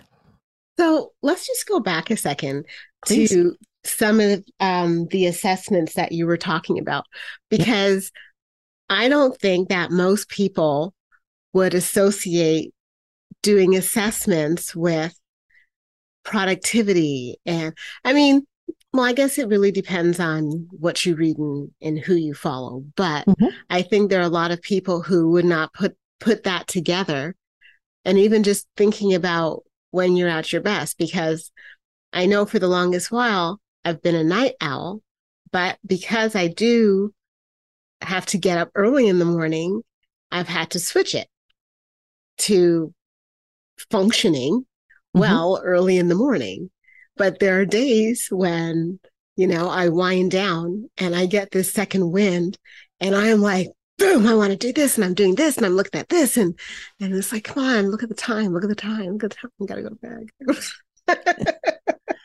So 0.79 1.13
let's 1.23 1.47
just 1.47 1.67
go 1.67 1.81
back 1.81 2.11
a 2.11 2.17
second 2.17 2.65
Please. 3.07 3.31
to 3.31 3.55
some 3.85 4.19
of 4.19 4.43
um, 4.61 5.07
the 5.09 5.27
assessments 5.27 5.95
that 5.95 6.13
you 6.13 6.27
were 6.27 6.39
talking 6.39 6.79
about, 6.79 7.05
because 7.51 8.11
I 8.89 9.09
don't 9.09 9.39
think 9.39 9.69
that 9.69 9.91
most 9.91 10.29
people 10.29 10.95
would 11.53 11.75
associate 11.75 12.73
doing 13.43 13.77
assessments 13.77 14.75
with 14.75 15.15
productivity. 16.25 17.37
And 17.47 17.75
I 18.05 18.15
mean, 18.15 18.47
well, 18.95 19.05
I 19.05 19.13
guess 19.13 19.39
it 19.39 19.49
really 19.49 19.73
depends 19.73 20.21
on 20.21 20.69
what 20.71 21.05
you 21.05 21.17
read 21.17 21.37
and, 21.37 21.71
and 21.83 21.99
who 21.99 22.15
you 22.15 22.33
follow. 22.33 22.85
But 22.95 23.27
Mhm. 23.27 23.53
I 23.69 23.83
think 23.83 24.09
there 24.09 24.21
are 24.21 24.23
a 24.23 24.29
lot 24.29 24.53
of 24.53 24.63
people 24.63 25.03
who 25.03 25.33
would 25.33 25.45
not 25.45 25.75
put 25.75 25.97
put 26.21 26.45
that 26.45 26.69
together. 26.69 27.35
And 28.05 28.19
even 28.19 28.45
just 28.45 28.67
thinking 28.77 29.13
about 29.13 29.65
when 29.91 30.17
you're 30.17 30.29
at 30.29 30.53
your 30.53 30.63
best, 30.63 30.97
because 30.97 31.51
I 32.13 32.27
know 32.27 32.47
for 32.47 32.61
the 32.61 32.69
longest 32.69 33.11
while 33.11 33.61
I've 33.85 34.01
been 34.01 34.15
a 34.15 34.23
night 34.23 34.55
owl, 34.61 35.03
but 35.51 35.79
because 35.85 36.37
I 36.37 36.47
do 36.47 37.13
have 38.01 38.27
to 38.27 38.39
get 38.39 38.59
up 38.59 38.71
early 38.77 39.09
in 39.09 39.19
the 39.19 39.25
morning, 39.25 39.83
I've 40.31 40.49
had 40.49 40.71
to 40.71 40.79
switch 40.79 41.15
it 41.17 41.29
to 42.39 42.95
functioning 43.91 44.67
Mhm. 45.17 45.21
well 45.21 45.61
early 45.65 45.99
in 45.99 46.09
the 46.09 46.15
morning. 46.15 46.71
But 47.17 47.39
there 47.39 47.61
are 47.61 47.65
days 47.65 48.29
when, 48.31 48.99
you 49.37 49.47
know, 49.47 49.69
I 49.69 49.89
wind 49.89 50.31
down 50.31 50.91
and 50.97 51.15
I 51.15 51.27
get 51.27 51.51
this 51.51 51.73
second 51.73 52.11
wind 52.11 52.59
and 53.01 53.15
I 53.15 53.29
am 53.29 53.41
like, 53.41 53.69
boom, 53.99 54.27
I 54.27 54.35
want 54.35 54.51
to 54.51 54.57
do 54.57 54.73
this 54.73 54.97
and 54.97 55.05
I'm 55.05 55.15
doing 55.15 55.35
this 55.35 55.57
and 55.57 55.65
I'm 55.65 55.77
looking 55.77 56.01
at 56.01 56.09
this 56.09 56.37
and 56.37 56.59
and 57.01 57.15
it's 57.15 57.33
like, 57.33 57.45
come 57.45 57.63
on, 57.63 57.91
look 57.91 58.03
at 58.03 58.09
the 58.09 58.15
time, 58.15 58.53
look 58.53 58.65
at 58.65 58.69
the 58.69 58.75
time, 58.75 59.13
look 59.13 59.25
at 59.25 59.31
the 59.31 59.37
time, 59.37 59.51
I 59.63 59.65
gotta 59.67 59.83
go 59.83 59.97
bed. 60.01 60.29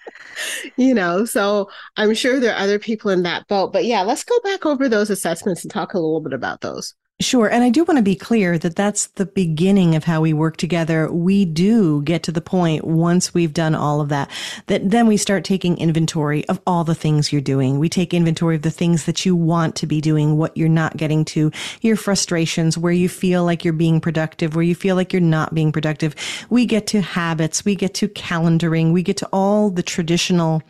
you 0.78 0.94
know, 0.94 1.26
so 1.26 1.70
I'm 1.98 2.14
sure 2.14 2.40
there 2.40 2.54
are 2.54 2.64
other 2.64 2.80
people 2.80 3.12
in 3.12 3.24
that 3.24 3.48
boat. 3.48 3.74
But 3.74 3.86
yeah, 3.86 4.02
let's 4.02 4.24
go 4.24 4.40
back 4.42 4.66
over 4.66 4.90
those 4.90 5.10
assessments 5.10 5.64
and 5.64 5.72
talk 5.72 5.94
a 5.94 6.00
little 6.00 6.22
bit 6.22 6.34
about 6.34 6.62
those. 6.62 6.96
Sure. 7.22 7.52
And 7.52 7.66
I 7.66 7.70
do 7.70 7.84
want 7.84 7.98
to 7.98 8.02
be 8.02 8.16
clear 8.16 8.58
that 8.58 8.78
that's 8.78 9.08
the 9.08 9.26
beginning 9.26 9.94
of 9.94 10.06
how 10.06 10.22
we 10.22 10.32
work 10.32 10.56
together. 10.56 11.12
We 11.12 11.44
do 11.44 12.02
get 12.04 12.24
to 12.24 12.32
the 12.32 12.40
point 12.40 12.86
once 12.86 13.34
we've 13.34 13.54
done 13.54 13.76
all 13.76 14.00
of 14.00 14.08
that, 14.08 14.32
that 14.68 14.90
then 14.90 15.06
we 15.06 15.18
start 15.18 15.44
taking 15.44 15.78
inventory 15.78 16.48
of 16.48 16.62
all 16.66 16.86
the 16.86 16.96
things 16.96 17.34
you're 17.34 17.42
doing. 17.42 17.78
We 17.78 17.90
take 17.90 18.14
inventory 18.14 18.56
of 18.56 18.62
the 18.62 18.72
things 18.72 19.04
that 19.04 19.26
you 19.26 19.36
want 19.36 19.76
to 19.76 19.86
be 19.86 20.00
doing, 20.00 20.38
what 20.38 20.56
you're 20.56 20.70
not 20.70 20.96
getting 20.96 21.26
to, 21.26 21.52
your 21.82 21.98
frustrations, 21.98 22.78
where 22.78 22.94
you 22.94 23.10
feel 23.10 23.44
like 23.44 23.66
you're 23.66 23.74
being 23.74 24.00
productive, 24.00 24.56
where 24.56 24.64
you 24.64 24.74
feel 24.74 24.96
like 24.96 25.12
you're 25.12 25.22
not 25.22 25.54
being 25.54 25.74
productive. 25.74 26.16
We 26.50 26.66
get 26.66 26.88
to 26.88 27.02
habits. 27.02 27.66
We 27.66 27.76
get 27.76 27.94
to 27.96 28.08
calendaring. 28.08 28.94
We 28.94 29.04
get 29.04 29.18
to 29.18 29.30
all 29.34 29.72
the 29.72 29.84
traditional 29.84 30.64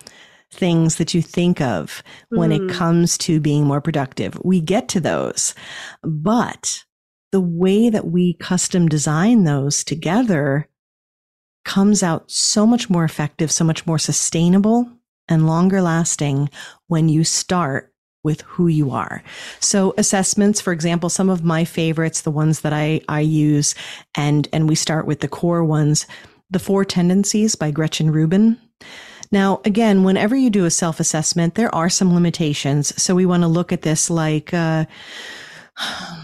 things 0.51 0.95
that 0.95 1.13
you 1.13 1.21
think 1.21 1.61
of 1.61 2.03
when 2.29 2.51
it 2.51 2.61
Mm. 2.61 2.71
comes 2.71 3.17
to 3.19 3.39
being 3.39 3.65
more 3.65 3.81
productive. 3.81 4.39
We 4.43 4.61
get 4.61 4.87
to 4.89 4.99
those, 4.99 5.53
but 6.03 6.83
the 7.31 7.41
way 7.41 7.89
that 7.89 8.07
we 8.07 8.33
custom 8.33 8.87
design 8.87 9.43
those 9.43 9.83
together 9.83 10.67
comes 11.65 12.01
out 12.01 12.31
so 12.31 12.65
much 12.65 12.89
more 12.89 13.03
effective, 13.03 13.51
so 13.51 13.63
much 13.63 13.85
more 13.85 13.99
sustainable 13.99 14.89
and 15.27 15.45
longer 15.45 15.81
lasting 15.81 16.49
when 16.87 17.09
you 17.09 17.23
start 17.23 17.93
with 18.23 18.41
who 18.41 18.67
you 18.67 18.91
are. 18.91 19.23
So 19.59 19.93
assessments, 19.97 20.59
for 20.59 20.73
example, 20.73 21.09
some 21.09 21.29
of 21.29 21.43
my 21.43 21.63
favorites, 21.63 22.21
the 22.21 22.31
ones 22.31 22.61
that 22.61 22.73
I, 22.73 23.01
I 23.07 23.21
use 23.21 23.75
and, 24.15 24.47
and 24.51 24.67
we 24.67 24.75
start 24.75 25.05
with 25.05 25.19
the 25.19 25.27
core 25.27 25.63
ones, 25.63 26.07
the 26.49 26.59
four 26.59 26.83
tendencies 26.83 27.55
by 27.55 27.71
Gretchen 27.71 28.11
Rubin. 28.11 28.57
Now, 29.31 29.61
again, 29.63 30.03
whenever 30.03 30.35
you 30.35 30.49
do 30.49 30.65
a 30.65 30.71
self 30.71 30.99
assessment, 30.99 31.55
there 31.55 31.73
are 31.73 31.89
some 31.89 32.13
limitations. 32.13 32.99
So 33.01 33.15
we 33.15 33.25
want 33.25 33.43
to 33.43 33.47
look 33.47 33.71
at 33.71 33.83
this 33.83 34.09
like, 34.09 34.53
uh, 34.53 34.85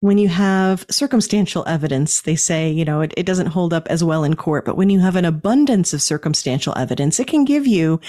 when 0.00 0.18
you 0.18 0.28
have 0.28 0.84
circumstantial 0.90 1.64
evidence, 1.68 2.22
they 2.22 2.34
say, 2.34 2.70
you 2.70 2.84
know, 2.84 3.02
it, 3.02 3.14
it 3.16 3.24
doesn't 3.24 3.46
hold 3.46 3.72
up 3.72 3.86
as 3.86 4.02
well 4.02 4.24
in 4.24 4.34
court, 4.34 4.64
but 4.64 4.76
when 4.76 4.90
you 4.90 4.98
have 4.98 5.14
an 5.14 5.24
abundance 5.24 5.92
of 5.92 6.02
circumstantial 6.02 6.76
evidence, 6.76 7.20
it 7.20 7.28
can 7.28 7.44
give 7.44 7.68
you 7.68 8.00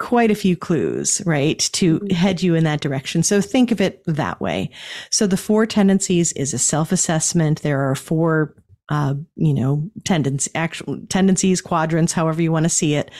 quite 0.00 0.30
a 0.32 0.36
few 0.36 0.56
clues, 0.56 1.22
right, 1.26 1.58
to 1.72 2.00
Mhm. 2.00 2.12
head 2.12 2.42
you 2.42 2.54
in 2.54 2.64
that 2.64 2.80
direction. 2.80 3.22
So 3.22 3.40
think 3.40 3.70
of 3.70 3.80
it 3.80 4.02
that 4.06 4.40
way. 4.40 4.70
So 5.10 5.26
the 5.26 5.36
four 5.36 5.66
tendencies 5.66 6.32
is 6.32 6.52
a 6.54 6.58
self 6.58 6.92
assessment. 6.92 7.62
There 7.62 7.88
are 7.88 7.94
four, 7.94 8.54
uh, 8.88 9.14
you 9.36 9.52
know, 9.52 9.90
tendencies, 10.04 10.50
actual 10.54 10.98
tendencies, 11.08 11.60
quadrants, 11.60 12.12
however 12.12 12.40
you 12.40 12.50
want 12.50 12.64
to 12.64 12.70
see 12.70 12.94
it. 12.94 13.10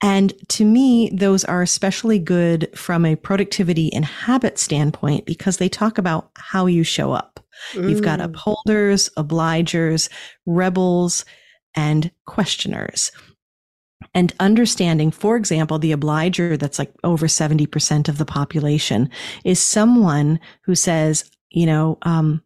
And 0.00 0.32
to 0.50 0.64
me, 0.64 1.10
those 1.12 1.44
are 1.44 1.62
especially 1.62 2.18
good 2.18 2.68
from 2.76 3.04
a 3.04 3.16
productivity 3.16 3.92
and 3.92 4.04
habit 4.04 4.58
standpoint 4.58 5.26
because 5.26 5.56
they 5.56 5.68
talk 5.68 5.98
about 5.98 6.30
how 6.36 6.66
you 6.66 6.84
show 6.84 7.12
up. 7.12 7.40
You've 7.74 8.02
got 8.02 8.20
Mm. 8.20 8.24
upholders, 8.26 9.10
obligers, 9.16 10.08
rebels, 10.46 11.24
and 11.74 12.10
questioners. 12.24 13.10
And 14.14 14.32
understanding, 14.38 15.10
for 15.10 15.36
example, 15.36 15.78
the 15.78 15.92
obliger 15.92 16.56
that's 16.56 16.78
like 16.78 16.92
over 17.02 17.26
70% 17.26 18.08
of 18.08 18.18
the 18.18 18.24
population 18.24 19.10
is 19.44 19.60
someone 19.60 20.38
who 20.62 20.76
says, 20.76 21.28
you 21.50 21.66
know, 21.66 21.98
um, 22.02 22.42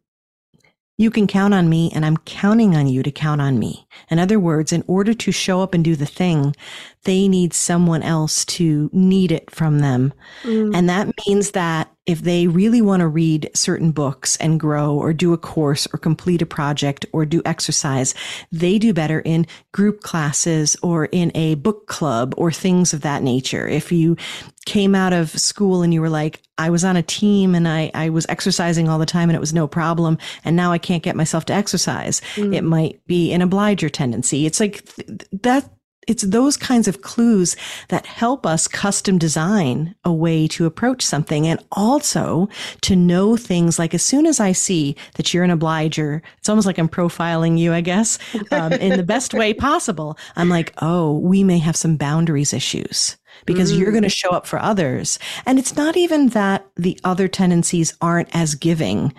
you 1.03 1.11
can 1.11 1.27
count 1.27 1.53
on 1.53 1.69
me 1.69 1.91
and 1.93 2.05
I'm 2.05 2.17
counting 2.17 2.75
on 2.75 2.87
you 2.87 3.03
to 3.03 3.11
count 3.11 3.41
on 3.41 3.59
me. 3.59 3.85
In 4.09 4.17
other 4.17 4.39
words, 4.39 4.71
in 4.71 4.83
order 4.87 5.13
to 5.13 5.31
show 5.31 5.61
up 5.61 5.73
and 5.73 5.83
do 5.83 5.95
the 5.95 6.05
thing, 6.05 6.55
they 7.03 7.27
need 7.27 7.53
someone 7.53 8.01
else 8.01 8.45
to 8.45 8.89
need 8.93 9.31
it 9.31 9.51
from 9.51 9.79
them. 9.79 10.13
Mm. 10.43 10.73
And 10.73 10.89
that 10.89 11.09
means 11.27 11.51
that 11.51 11.92
if 12.05 12.21
they 12.21 12.47
really 12.47 12.81
want 12.81 12.99
to 12.99 13.07
read 13.07 13.49
certain 13.53 13.91
books 13.91 14.35
and 14.37 14.59
grow 14.59 14.93
or 14.93 15.13
do 15.13 15.31
a 15.31 15.37
course 15.37 15.87
or 15.93 15.97
complete 15.97 16.41
a 16.41 16.45
project 16.45 17.05
or 17.13 17.25
do 17.25 17.41
exercise, 17.45 18.13
they 18.51 18.77
do 18.77 18.93
better 18.93 19.21
in 19.21 19.47
group 19.71 20.01
classes 20.01 20.75
or 20.83 21.05
in 21.05 21.31
a 21.33 21.55
book 21.55 21.87
club 21.87 22.33
or 22.37 22.51
things 22.51 22.93
of 22.93 23.01
that 23.01 23.23
nature. 23.23 23.67
If 23.67 23.91
you 23.91 24.17
came 24.65 24.95
out 24.95 25.13
of 25.13 25.29
school 25.29 25.81
and 25.81 25.93
you 25.93 26.01
were 26.01 26.09
like, 26.09 26.41
I 26.57 26.69
was 26.69 26.83
on 26.83 26.97
a 26.97 27.03
team 27.03 27.55
and 27.55 27.67
I, 27.67 27.89
I 27.93 28.09
was 28.09 28.25
exercising 28.27 28.89
all 28.89 28.99
the 28.99 29.05
time 29.05 29.29
and 29.29 29.35
it 29.35 29.41
was 29.41 29.53
no 29.53 29.67
problem. 29.67 30.17
And 30.43 30.57
now 30.57 30.73
I 30.73 30.77
can't 30.77 31.03
get 31.03 31.15
myself 31.15 31.45
to 31.45 31.53
exercise. 31.53 32.21
Mm. 32.35 32.53
It 32.53 32.63
might 32.63 33.05
be 33.07 33.31
an 33.31 33.41
obliger 33.41 33.89
tendency. 33.89 34.45
It's 34.45 34.59
like 34.59 34.83
th- 34.95 35.25
that 35.41 35.69
it's 36.07 36.23
those 36.23 36.57
kinds 36.57 36.87
of 36.87 37.01
clues 37.01 37.55
that 37.89 38.05
help 38.05 38.45
us 38.45 38.67
custom 38.67 39.17
design 39.17 39.95
a 40.03 40.13
way 40.13 40.47
to 40.49 40.65
approach 40.65 41.01
something 41.01 41.47
and 41.47 41.63
also 41.71 42.49
to 42.81 42.95
know 42.95 43.37
things 43.37 43.79
like 43.79 43.93
as 43.93 44.03
soon 44.03 44.25
as 44.25 44.39
I 44.39 44.51
see 44.51 44.95
that 45.15 45.33
you're 45.33 45.43
an 45.43 45.51
obliger, 45.51 46.21
it's 46.37 46.49
almost 46.49 46.67
like 46.67 46.77
I'm 46.77 46.89
profiling 46.89 47.57
you, 47.57 47.73
I 47.73 47.81
guess, 47.81 48.19
um, 48.51 48.73
in 48.73 48.97
the 48.97 49.03
best 49.03 49.33
way 49.33 49.53
possible. 49.53 50.17
I'm 50.35 50.49
like, 50.49 50.73
oh, 50.81 51.17
we 51.19 51.43
may 51.43 51.59
have 51.59 51.75
some 51.75 51.97
boundaries 51.97 52.53
issues 52.53 53.17
because 53.45 53.71
mm. 53.73 53.79
you're 53.79 53.91
going 53.91 54.03
to 54.03 54.09
show 54.09 54.29
up 54.29 54.45
for 54.45 54.59
others. 54.59 55.19
And 55.45 55.59
it's 55.59 55.75
not 55.75 55.97
even 55.97 56.29
that 56.29 56.67
the 56.75 56.99
other 57.03 57.27
tendencies 57.27 57.95
aren't 58.01 58.33
as 58.35 58.55
giving, 58.55 59.13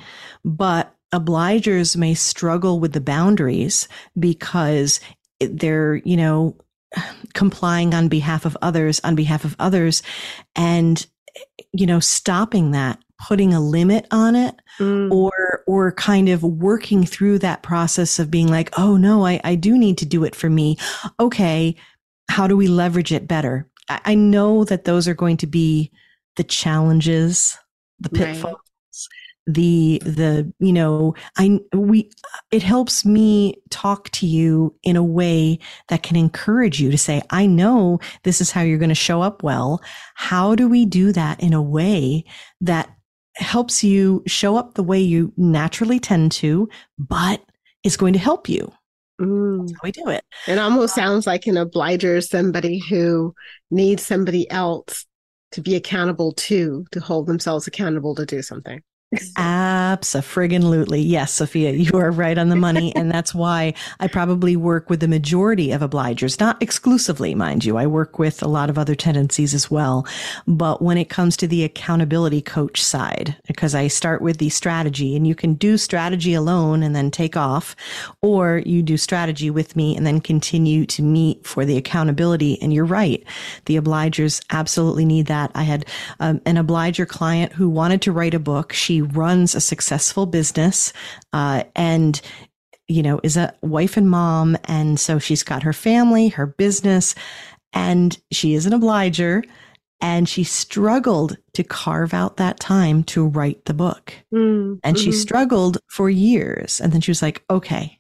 but 0.45 0.95
obligers 1.13 1.97
may 1.97 2.15
struggle 2.15 2.81
with 2.81 2.93
the 2.93 3.01
boundaries 3.01 3.89
because 4.19 5.01
they're, 5.41 5.97
you 5.97 6.17
know, 6.17 6.57
complying 7.35 7.95
on 7.95 8.09
behalf 8.09 8.45
of 8.45 8.57
others, 8.63 9.01
on 9.05 9.15
behalf 9.15 9.45
of 9.45 9.57
others, 9.59 10.03
and 10.57 11.07
you 11.73 11.87
know, 11.87 12.01
stopping 12.01 12.71
that, 12.71 12.99
putting 13.27 13.53
a 13.53 13.61
limit 13.61 14.07
on 14.11 14.37
it, 14.37 14.55
mm. 14.79 15.11
or 15.11 15.63
or 15.67 15.93
kind 15.93 16.29
of 16.29 16.43
working 16.43 17.05
through 17.05 17.39
that 17.39 17.63
process 17.63 18.19
of 18.19 18.31
being 18.31 18.49
like, 18.49 18.71
oh 18.79 18.97
no, 18.97 19.27
I, 19.27 19.41
I 19.45 19.55
do 19.55 19.77
need 19.77 19.99
to 19.99 20.07
do 20.07 20.25
it 20.25 20.35
for 20.35 20.51
me. 20.51 20.77
Okay, 21.19 21.77
how 22.31 22.47
do 22.47 22.57
we 22.57 22.69
leverage 22.69 23.13
it 23.13 23.29
better? 23.29 23.69
I, 23.89 24.01
I 24.05 24.15
know 24.15 24.65
that 24.65 24.85
those 24.85 25.09
are 25.09 25.15
going 25.15 25.37
to 25.39 25.47
be 25.47 25.91
the 26.37 26.45
challenges, 26.45 27.57
the 28.01 28.11
pitfalls, 28.11 28.57
the 29.47 30.01
the 30.05 30.51
you 30.59 30.73
know 30.73 31.15
i 31.37 31.61
we 31.75 32.11
it 32.51 32.63
helps 32.63 33.05
me 33.05 33.55
talk 33.71 34.09
to 34.11 34.27
you 34.27 34.75
in 34.83 34.97
a 34.97 35.03
way 35.03 35.59
that 35.89 36.03
can 36.03 36.17
encourage 36.17 36.81
you 36.81 36.91
to 36.91 36.97
say 36.97 37.21
i 37.31 37.45
know 37.45 37.99
this 38.23 38.41
is 38.41 38.51
how 38.51 38.63
you're 38.63 38.79
going 38.79 38.89
to 38.89 38.95
show 38.95 39.21
up 39.21 39.43
well 39.43 39.83
how 40.15 40.55
do 40.55 40.67
we 40.69 40.87
do 40.87 41.13
that 41.13 41.39
in 41.41 41.53
a 41.53 41.63
way 41.63 42.25
that 42.61 42.89
helps 43.37 43.85
you 43.85 44.23
show 44.27 44.57
up 44.57 44.75
the 44.75 44.83
way 44.83 44.99
you 44.99 45.33
naturally 45.37 45.99
tend 45.99 46.33
to 46.33 46.69
but 46.99 47.43
is 47.83 47.97
going 47.97 48.13
to 48.15 48.19
help 48.19 48.49
you 48.49 48.73
Mm. 49.21 49.71
We 49.83 49.93
do 49.93 50.09
it. 50.09 50.25
It 50.49 50.59
almost 50.59 50.95
sounds 50.95 51.25
like 51.25 51.47
an 51.47 51.57
obliger 51.57 52.21
somebody 52.21 52.79
who 52.79 53.33
needs 53.71 54.03
somebody 54.03 54.51
else 54.51 55.07
to 55.53 55.61
be 55.61 55.77
accountable 55.77 56.33
to, 56.33 56.85
to 56.91 57.01
hold 57.01 57.27
themselves 57.27 57.67
accountable 57.67 58.17
to 58.17 58.27
do 58.27 58.43
something. 58.43 58.83
Absolutely. 59.37 61.01
Yes, 61.01 61.33
Sophia, 61.33 61.73
you 61.73 61.99
are 61.99 62.11
right 62.11 62.39
on 62.39 62.49
the 62.49 62.57
money. 62.57 62.95
and 62.97 63.11
that's 63.11 63.35
why 63.35 63.75
I 64.01 64.09
probably 64.09 64.57
work 64.57 64.91
with 64.91 65.01
the 65.01 65.09
majority 65.09 65.71
of 65.73 65.81
obligers, 65.81 66.41
not 66.41 66.63
exclusively, 66.63 67.35
mind 67.35 67.65
you. 67.65 67.77
I 67.77 67.87
work 67.87 68.19
with 68.19 68.43
a 68.43 68.49
lot 68.49 68.71
of 68.71 68.79
other 68.79 68.95
tendencies 68.95 69.55
as 69.55 69.71
well. 69.71 70.07
But 70.47 70.83
when 70.83 70.99
it 70.99 71.09
comes 71.09 71.37
to 71.39 71.47
the 71.47 71.65
accountability 71.65 72.41
coach 72.43 72.83
side, 72.83 73.37
because 73.47 73.75
I 73.75 73.89
start 73.89 74.23
with 74.23 74.39
the 74.39 74.49
strategy 74.49 75.17
and 75.17 75.27
you 75.27 75.35
can 75.35 75.55
do 75.55 75.77
strategy 75.79 76.35
alone 76.35 76.83
and 76.83 76.95
then 76.95 77.11
take 77.11 77.37
off, 77.37 77.77
or 78.21 78.63
you 78.65 78.83
do 78.83 78.97
strategy 78.97 79.51
with 79.51 79.77
me 79.77 79.97
and 79.97 80.07
then 80.07 80.21
continue 80.21 80.87
to 80.87 81.03
meet 81.03 81.47
for 81.47 81.65
the 81.65 81.77
accountability. 81.77 82.61
And 82.63 82.73
you're 82.73 82.85
right. 82.85 83.23
The 83.67 83.77
obligers 83.77 84.45
absolutely 84.51 85.05
need 85.05 85.27
that. 85.27 85.51
I 85.55 85.63
had 85.63 85.87
um, 86.21 86.41
an 86.47 86.57
obliger 86.57 87.07
client 87.07 87.53
who 87.53 87.69
wanted 87.69 88.03
to 88.03 88.13
write 88.13 88.35
a 88.35 88.39
book. 88.39 88.73
She 88.73 89.03
runs 89.05 89.55
a 89.55 89.61
successful 89.61 90.27
business 90.27 90.93
uh, 91.33 91.65
and 91.77 92.21
you 92.89 93.03
know 93.03 93.21
is 93.23 93.37
a 93.37 93.55
wife 93.63 93.97
and 93.97 94.11
mom 94.11 94.57
and 94.65 95.01
so 95.01 95.19
she's 95.19 95.43
got 95.43 95.63
her 95.63 95.73
family 95.73 96.29
her 96.29 96.47
business 96.47 97.15
and 97.73 98.19
she 98.31 98.55
is 98.55 98.67
an 98.67 98.73
obliger 98.73 99.43
and 100.01 100.29
she 100.29 100.45
struggled 100.45 101.37
to 101.55 101.65
carve 101.65 102.13
out 102.13 102.37
that 102.37 102.61
time 102.61 103.03
to 103.05 103.27
write 103.27 103.65
the 103.65 103.73
book. 103.73 104.13
Mm, 104.35 104.79
and 104.85 104.99
she 104.99 105.09
mm-hmm. 105.09 105.19
struggled 105.19 105.79
for 105.89 106.11
years. 106.11 106.79
And 106.79 106.93
then 106.93 107.01
she 107.01 107.11
was 107.11 107.23
like, 107.23 107.43
okay, 107.49 107.97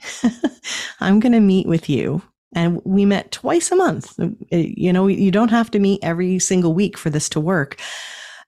I'm 1.01 1.19
going 1.19 1.33
to 1.33 1.41
meet 1.41 1.67
with 1.67 1.89
you. 1.89 2.21
And 2.55 2.83
we 2.85 3.07
met 3.07 3.33
twice 3.33 3.73
a 3.73 3.77
month. 3.77 4.21
You 4.51 4.93
know, 4.93 5.07
you 5.07 5.31
don't 5.31 5.51
have 5.51 5.71
to 5.71 5.79
meet 5.79 6.01
every 6.03 6.39
single 6.39 6.75
week 6.75 6.99
for 6.99 7.09
this 7.09 7.29
to 7.31 7.41
work. 7.41 7.81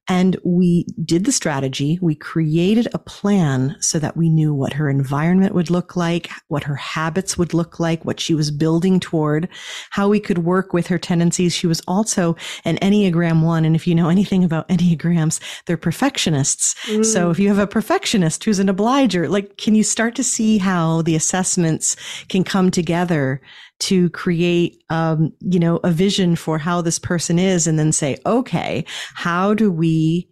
And 0.09 0.37
we 0.45 0.87
did 1.05 1.25
the 1.25 1.33
strategy. 1.33 1.99
We 2.01 2.15
created 2.15 2.89
a 2.95 2.99
plan 2.99 3.77
so 3.81 3.99
that 3.99 4.17
we 4.17 4.29
knew 4.29 4.55
what 4.55 4.73
her 4.75 4.89
environment 4.89 5.55
would 5.55 5.71
look 5.71 5.97
like, 5.97 6.31
what 6.49 6.65
her 6.65 6.77
habits 6.77 7.37
would 7.37 7.53
look 7.53 7.81
like, 7.81 8.05
what 8.05 8.21
she 8.21 8.35
was 8.35 8.51
building 8.51 9.01
toward, 9.01 9.49
how 9.91 10.09
we 10.09 10.21
could 10.21 10.39
work 10.39 10.73
with 10.73 10.87
her 10.87 10.99
tendencies. 10.99 11.55
She 11.55 11.67
was 11.67 11.83
also 11.89 12.37
an 12.65 12.77
Enneagram 12.79 13.43
one. 13.43 13.65
And 13.65 13.75
if 13.75 13.87
you 13.87 13.95
know 13.95 14.09
anything 14.09 14.45
about 14.45 14.69
Enneagrams, 14.77 15.41
they're 15.67 15.77
perfectionists. 15.77 16.75
Mm. 16.85 17.05
So 17.05 17.31
if 17.31 17.39
you 17.39 17.49
have 17.49 17.59
a 17.59 17.67
perfectionist 17.67 18.45
who's 18.45 18.59
an 18.59 18.69
obliger, 18.69 19.29
like, 19.29 19.57
can 19.57 19.75
you 19.75 19.83
start 19.83 20.15
to 20.17 20.25
see 20.25 20.59
how 20.59 21.03
the 21.03 21.17
assessments 21.17 21.97
can 22.29 22.45
come 22.45 22.71
together 22.71 23.41
to 23.79 24.11
create, 24.11 24.83
um, 24.91 25.33
you 25.41 25.59
know, 25.59 25.77
a 25.85 25.91
vision 25.91 26.37
for 26.37 26.59
how 26.59 26.81
this 26.81 26.99
person 26.99 27.39
is 27.39 27.67
and 27.67 27.79
then 27.79 27.93
say, 27.93 28.17
okay, 28.27 28.85
how 29.15 29.55
do 29.55 29.71
we 29.71 30.29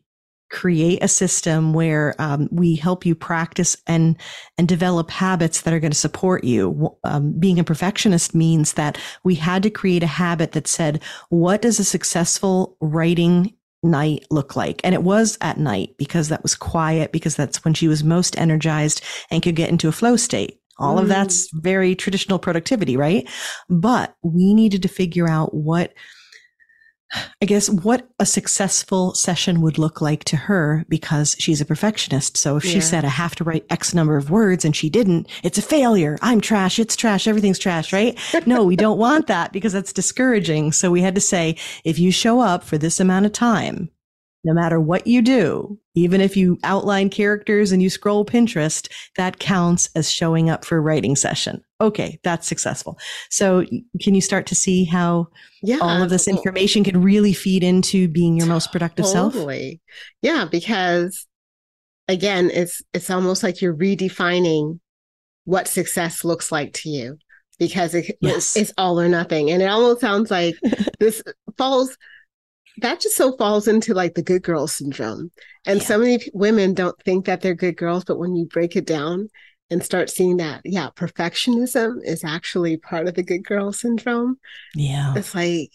create 0.54 1.02
a 1.02 1.08
system 1.08 1.72
where 1.72 2.14
um, 2.20 2.48
we 2.52 2.76
help 2.76 3.04
you 3.04 3.14
practice 3.14 3.76
and 3.88 4.16
and 4.56 4.68
develop 4.68 5.10
habits 5.10 5.62
that 5.62 5.74
are 5.74 5.80
going 5.80 5.90
to 5.90 5.98
support 5.98 6.44
you. 6.44 6.96
Um, 7.02 7.38
being 7.38 7.58
a 7.58 7.64
perfectionist 7.64 8.36
means 8.36 8.74
that 8.74 8.96
we 9.24 9.34
had 9.34 9.64
to 9.64 9.70
create 9.70 10.04
a 10.04 10.06
habit 10.06 10.52
that 10.52 10.68
said, 10.68 11.02
"What 11.28 11.60
does 11.60 11.80
a 11.80 11.84
successful 11.84 12.76
writing 12.80 13.54
night 13.82 14.26
look 14.30 14.54
like?" 14.54 14.80
And 14.84 14.94
it 14.94 15.02
was 15.02 15.36
at 15.40 15.58
night 15.58 15.96
because 15.98 16.28
that 16.28 16.44
was 16.44 16.54
quiet 16.54 17.10
because 17.10 17.34
that's 17.34 17.64
when 17.64 17.74
she 17.74 17.88
was 17.88 18.04
most 18.04 18.38
energized 18.38 19.02
and 19.30 19.42
could 19.42 19.56
get 19.56 19.70
into 19.70 19.88
a 19.88 19.92
flow 19.92 20.16
state. 20.16 20.60
All 20.78 20.96
mm. 20.96 21.02
of 21.02 21.08
that's 21.08 21.50
very 21.52 21.94
traditional 21.94 22.38
productivity, 22.38 22.96
right? 22.96 23.28
But 23.68 24.16
we 24.22 24.54
needed 24.54 24.82
to 24.82 24.88
figure 24.88 25.28
out 25.28 25.54
what, 25.54 25.94
I 27.40 27.46
guess, 27.46 27.70
what 27.70 28.08
a 28.18 28.26
successful 28.26 29.14
session 29.14 29.60
would 29.60 29.78
look 29.78 30.00
like 30.00 30.24
to 30.24 30.36
her 30.36 30.84
because 30.88 31.36
she's 31.38 31.60
a 31.60 31.64
perfectionist. 31.64 32.36
So 32.36 32.56
if 32.56 32.64
yeah. 32.64 32.72
she 32.72 32.80
said, 32.80 33.04
I 33.04 33.08
have 33.08 33.36
to 33.36 33.44
write 33.44 33.66
X 33.70 33.94
number 33.94 34.16
of 34.16 34.30
words 34.30 34.64
and 34.64 34.74
she 34.74 34.90
didn't, 34.90 35.28
it's 35.44 35.58
a 35.58 35.62
failure. 35.62 36.18
I'm 36.22 36.40
trash. 36.40 36.78
It's 36.78 36.96
trash. 36.96 37.28
Everything's 37.28 37.58
trash, 37.58 37.92
right? 37.92 38.18
no, 38.46 38.64
we 38.64 38.74
don't 38.74 38.98
want 38.98 39.28
that 39.28 39.52
because 39.52 39.72
that's 39.72 39.92
discouraging. 39.92 40.72
So 40.72 40.90
we 40.90 41.02
had 41.02 41.14
to 41.14 41.20
say, 41.20 41.56
if 41.84 42.00
you 42.00 42.10
show 42.10 42.40
up 42.40 42.64
for 42.64 42.78
this 42.78 42.98
amount 42.98 43.26
of 43.26 43.32
time, 43.32 43.90
no 44.44 44.52
matter 44.52 44.78
what 44.78 45.06
you 45.06 45.22
do, 45.22 45.78
even 45.94 46.20
if 46.20 46.36
you 46.36 46.58
outline 46.64 47.08
characters 47.08 47.72
and 47.72 47.82
you 47.82 47.88
scroll 47.88 48.24
Pinterest, 48.24 48.88
that 49.16 49.38
counts 49.38 49.88
as 49.94 50.10
showing 50.10 50.50
up 50.50 50.64
for 50.64 50.76
a 50.76 50.80
writing 50.80 51.16
session. 51.16 51.62
Okay, 51.80 52.18
that's 52.22 52.46
successful. 52.46 52.98
So 53.30 53.64
can 54.00 54.14
you 54.14 54.20
start 54.20 54.46
to 54.46 54.54
see 54.54 54.84
how 54.84 55.28
yeah, 55.62 55.78
all 55.80 56.02
of 56.02 56.10
this 56.10 56.28
information 56.28 56.84
can 56.84 57.02
really 57.02 57.32
feed 57.32 57.62
into 57.62 58.08
being 58.08 58.36
your 58.36 58.46
most 58.46 58.70
productive 58.70 59.06
totally. 59.06 59.80
self? 59.82 60.04
Yeah, 60.22 60.44
because 60.50 61.26
again, 62.08 62.50
it's 62.52 62.82
it's 62.92 63.10
almost 63.10 63.42
like 63.42 63.60
you're 63.60 63.76
redefining 63.76 64.80
what 65.44 65.68
success 65.68 66.24
looks 66.24 66.50
like 66.50 66.72
to 66.72 66.88
you 66.88 67.18
because 67.58 67.94
it, 67.94 68.16
yes. 68.20 68.56
it's 68.56 68.72
all 68.76 69.00
or 69.00 69.08
nothing. 69.08 69.50
And 69.50 69.62
it 69.62 69.66
almost 69.66 70.00
sounds 70.00 70.30
like 70.30 70.56
this 71.00 71.22
falls 71.56 71.96
that 72.78 73.00
just 73.00 73.16
so 73.16 73.36
falls 73.36 73.68
into 73.68 73.94
like 73.94 74.14
the 74.14 74.22
good 74.22 74.42
girl 74.42 74.66
syndrome. 74.66 75.30
And 75.66 75.80
yeah. 75.80 75.86
so 75.86 75.98
many 75.98 76.18
women 76.32 76.74
don't 76.74 77.00
think 77.02 77.26
that 77.26 77.40
they're 77.40 77.54
good 77.54 77.76
girls, 77.76 78.04
but 78.04 78.18
when 78.18 78.34
you 78.34 78.46
break 78.46 78.76
it 78.76 78.86
down 78.86 79.30
and 79.70 79.82
start 79.82 80.10
seeing 80.10 80.38
that, 80.38 80.60
yeah, 80.64 80.90
perfectionism 80.96 81.98
is 82.04 82.24
actually 82.24 82.76
part 82.76 83.06
of 83.06 83.14
the 83.14 83.22
good 83.22 83.44
girl 83.44 83.72
syndrome. 83.72 84.38
Yeah. 84.74 85.14
It's 85.16 85.34
like, 85.34 85.70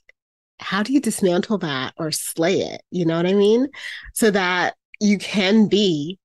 how 0.60 0.84
do 0.84 0.92
you 0.92 1.00
dismantle 1.00 1.60
that 1.60 1.94
or 1.98 2.12
slay 2.12 2.60
it? 2.62 2.82
You 2.92 3.06
know 3.06 3.16
what 3.16 3.26
I 3.26 3.34
mean? 3.34 3.68
So 4.14 4.30
that 4.32 4.76
you 5.00 5.18
can 5.18 5.68
be 5.68 6.20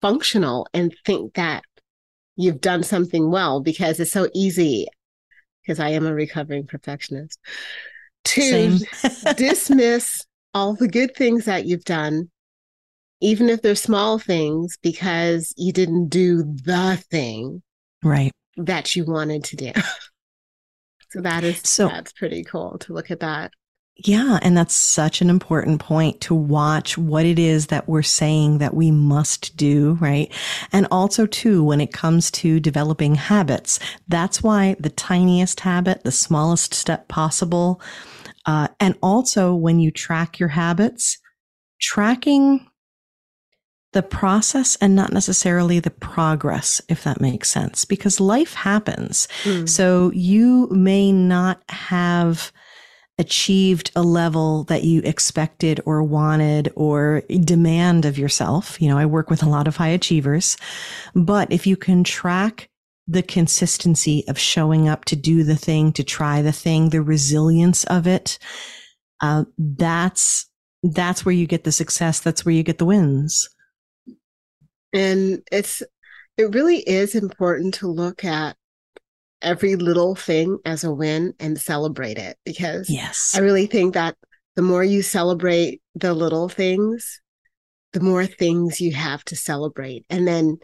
functional 0.00 0.66
and 0.72 0.94
think 1.04 1.34
that 1.34 1.62
you've 2.36 2.60
done 2.60 2.82
something 2.82 3.30
well 3.30 3.60
because 3.60 4.00
it's 4.00 4.12
so 4.12 4.28
easy 4.32 4.86
because 5.62 5.80
I 5.80 5.90
am 5.90 6.06
a 6.06 6.14
recovering 6.14 6.66
perfectionist 6.66 7.38
to 8.24 8.78
dismiss 9.36 10.24
all 10.54 10.74
the 10.74 10.88
good 10.88 11.14
things 11.14 11.44
that 11.44 11.66
you've 11.66 11.84
done, 11.84 12.30
even 13.20 13.48
if 13.48 13.62
they're 13.62 13.74
small 13.74 14.18
things, 14.18 14.76
because 14.82 15.52
you 15.56 15.72
didn't 15.72 16.08
do 16.08 16.42
the 16.42 17.02
thing 17.10 17.62
right 18.02 18.32
that 18.56 18.96
you 18.96 19.04
wanted 19.04 19.44
to 19.44 19.56
do. 19.56 19.72
so 21.10 21.20
that 21.20 21.44
is 21.44 21.60
so 21.64 21.88
that's 21.88 22.12
pretty 22.12 22.44
cool 22.44 22.78
to 22.78 22.92
look 22.92 23.10
at 23.10 23.20
that. 23.20 23.52
Yeah. 24.04 24.38
And 24.42 24.56
that's 24.56 24.74
such 24.74 25.20
an 25.20 25.28
important 25.28 25.80
point 25.80 26.20
to 26.22 26.34
watch 26.34 26.96
what 26.96 27.26
it 27.26 27.38
is 27.38 27.66
that 27.66 27.88
we're 27.88 28.02
saying 28.02 28.58
that 28.58 28.74
we 28.74 28.92
must 28.92 29.56
do, 29.56 29.94
right? 30.00 30.32
And 30.72 30.86
also 30.92 31.26
too, 31.26 31.64
when 31.64 31.80
it 31.80 31.92
comes 31.92 32.30
to 32.32 32.60
developing 32.60 33.16
habits, 33.16 33.80
that's 34.06 34.40
why 34.40 34.76
the 34.78 34.90
tiniest 34.90 35.60
habit, 35.60 36.04
the 36.04 36.12
smallest 36.12 36.74
step 36.74 37.08
possible, 37.08 37.80
uh, 38.46 38.68
and 38.78 38.96
also 39.02 39.52
when 39.54 39.80
you 39.80 39.90
track 39.90 40.38
your 40.38 40.50
habits, 40.50 41.18
tracking 41.80 42.66
the 43.92 44.02
process 44.02 44.76
and 44.80 44.94
not 44.94 45.12
necessarily 45.12 45.80
the 45.80 45.90
progress, 45.90 46.80
if 46.88 47.02
that 47.04 47.20
makes 47.20 47.50
sense, 47.50 47.84
because 47.84 48.20
life 48.20 48.54
happens. 48.54 49.26
Mm. 49.42 49.68
So 49.68 50.12
you 50.14 50.68
may 50.70 51.10
not 51.10 51.62
have 51.68 52.52
achieved 53.18 53.90
a 53.96 54.02
level 54.02 54.64
that 54.64 54.84
you 54.84 55.02
expected 55.02 55.80
or 55.84 56.02
wanted 56.02 56.72
or 56.76 57.22
demand 57.40 58.04
of 58.04 58.16
yourself. 58.18 58.80
You 58.80 58.88
know, 58.88 58.98
I 58.98 59.06
work 59.06 59.28
with 59.28 59.42
a 59.42 59.48
lot 59.48 59.66
of 59.66 59.76
high 59.76 59.88
achievers, 59.88 60.56
but 61.14 61.50
if 61.50 61.66
you 61.66 61.76
can 61.76 62.04
track 62.04 62.68
the 63.08 63.22
consistency 63.22 64.22
of 64.28 64.38
showing 64.38 64.88
up 64.88 65.04
to 65.06 65.16
do 65.16 65.42
the 65.42 65.56
thing, 65.56 65.92
to 65.94 66.04
try 66.04 66.42
the 66.42 66.52
thing, 66.52 66.90
the 66.90 67.02
resilience 67.02 67.84
of 67.84 68.06
it, 68.06 68.38
uh, 69.20 69.44
that's, 69.58 70.48
that's 70.82 71.24
where 71.24 71.34
you 71.34 71.46
get 71.46 71.64
the 71.64 71.72
success. 71.72 72.20
That's 72.20 72.44
where 72.44 72.54
you 72.54 72.62
get 72.62 72.78
the 72.78 72.84
wins. 72.84 73.48
And 74.92 75.42
it's, 75.50 75.82
it 76.36 76.54
really 76.54 76.78
is 76.78 77.14
important 77.14 77.74
to 77.74 77.88
look 77.88 78.24
at 78.24 78.57
every 79.42 79.76
little 79.76 80.14
thing 80.14 80.58
as 80.64 80.84
a 80.84 80.92
win 80.92 81.32
and 81.38 81.60
celebrate 81.60 82.18
it 82.18 82.36
because 82.44 82.90
yes. 82.90 83.34
I 83.36 83.40
really 83.40 83.66
think 83.66 83.94
that 83.94 84.16
the 84.56 84.62
more 84.62 84.82
you 84.82 85.02
celebrate 85.02 85.80
the 85.94 86.14
little 86.14 86.48
things, 86.48 87.20
the 87.92 88.00
more 88.00 88.26
things 88.26 88.80
you 88.80 88.92
have 88.92 89.24
to 89.24 89.36
celebrate. 89.36 90.04
And 90.10 90.26
then 90.26 90.58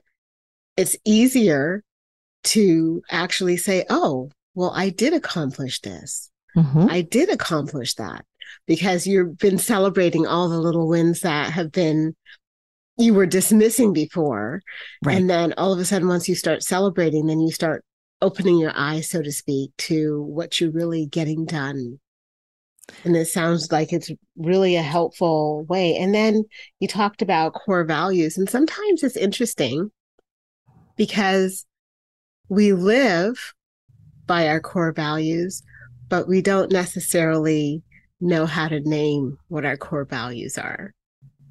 it's 0.77 0.97
easier 1.05 1.83
to 2.45 3.03
actually 3.11 3.57
say, 3.57 3.85
oh, 3.89 4.31
well, 4.55 4.73
I 4.75 4.91
did 4.91 5.15
accomplish 5.15 5.81
this. 5.81 6.31
Mm-hmm. 6.57 6.87
I 6.91 7.03
did 7.03 7.31
accomplish 7.31 7.95
that 7.95 8.25
because 8.67 9.07
you've 9.07 9.39
been 9.39 9.59
celebrating 9.59 10.27
all 10.27 10.49
the 10.49 10.61
little 10.61 10.89
wins 10.89 11.21
that 11.21 11.53
have 11.53 11.73
been 11.73 12.15
you 12.97 13.15
were 13.15 13.27
dismissing 13.27 13.93
before. 13.93 14.63
Right. 15.05 15.17
And 15.17 15.29
then 15.29 15.55
all 15.57 15.73
of 15.73 15.79
a 15.79 15.85
sudden, 15.85 16.09
once 16.09 16.29
you 16.29 16.35
start 16.35 16.63
celebrating, 16.63 17.27
then 17.27 17.41
you 17.41 17.51
start 17.51 17.85
opening 18.21 18.59
your 18.59 18.73
eyes, 18.75 19.11
so 19.11 19.23
to 19.23 19.33
speak, 19.33 19.71
to 19.77 20.23
what 20.23 20.61
you're 20.61 20.71
really 20.71 21.07
getting 21.07 21.45
done. 21.45 21.99
And 23.05 23.17
it 23.17 23.27
sounds 23.27 23.73
like 23.73 23.93
it's 23.93 24.11
really 24.37 24.77
a 24.77 24.83
helpful 24.83 25.65
way. 25.65 25.97
And 25.97 26.15
then 26.15 26.45
you 26.81 26.89
talked 26.89 27.23
about 27.23 27.55
core 27.55 27.85
values. 27.85 28.37
And 28.37 28.49
sometimes 28.49 29.03
it's 29.03 29.17
interesting 29.17 29.91
because 30.97 31.65
we 32.49 32.73
live 32.73 33.55
by 34.27 34.49
our 34.49 34.61
core 34.61 34.93
values, 34.93 35.63
but 36.09 36.29
we 36.29 36.43
don't 36.43 36.71
necessarily 36.71 37.83
know 38.21 38.47
how 38.47 38.69
to 38.69 38.81
name 38.81 39.39
what 39.49 39.65
our 39.65 39.77
core 39.77 40.05
values 40.05 40.59
are. 40.59 40.93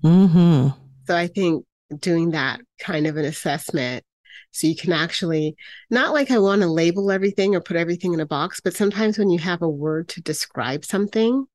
Mm-hmm. 0.03 0.69
So 1.05 1.15
I 1.15 1.27
think 1.27 1.65
doing 1.99 2.31
that 2.31 2.61
kind 2.79 3.07
of 3.07 3.17
an 3.17 3.25
assessment 3.25 4.03
so 4.53 4.67
you 4.67 4.75
can 4.75 4.93
actually, 4.93 5.55
not 5.89 6.13
like 6.13 6.29
I 6.29 6.37
want 6.37 6.61
to 6.61 6.67
label 6.67 7.11
everything 7.11 7.55
or 7.55 7.61
put 7.61 7.75
everything 7.75 8.13
in 8.13 8.19
a 8.19 8.25
box, 8.25 8.61
but 8.61 8.75
sometimes 8.75 9.17
when 9.17 9.31
you 9.31 9.39
have 9.39 9.63
a 9.63 9.69
word 9.69 10.07
to 10.09 10.21
describe 10.21 10.85
something, 10.85 11.45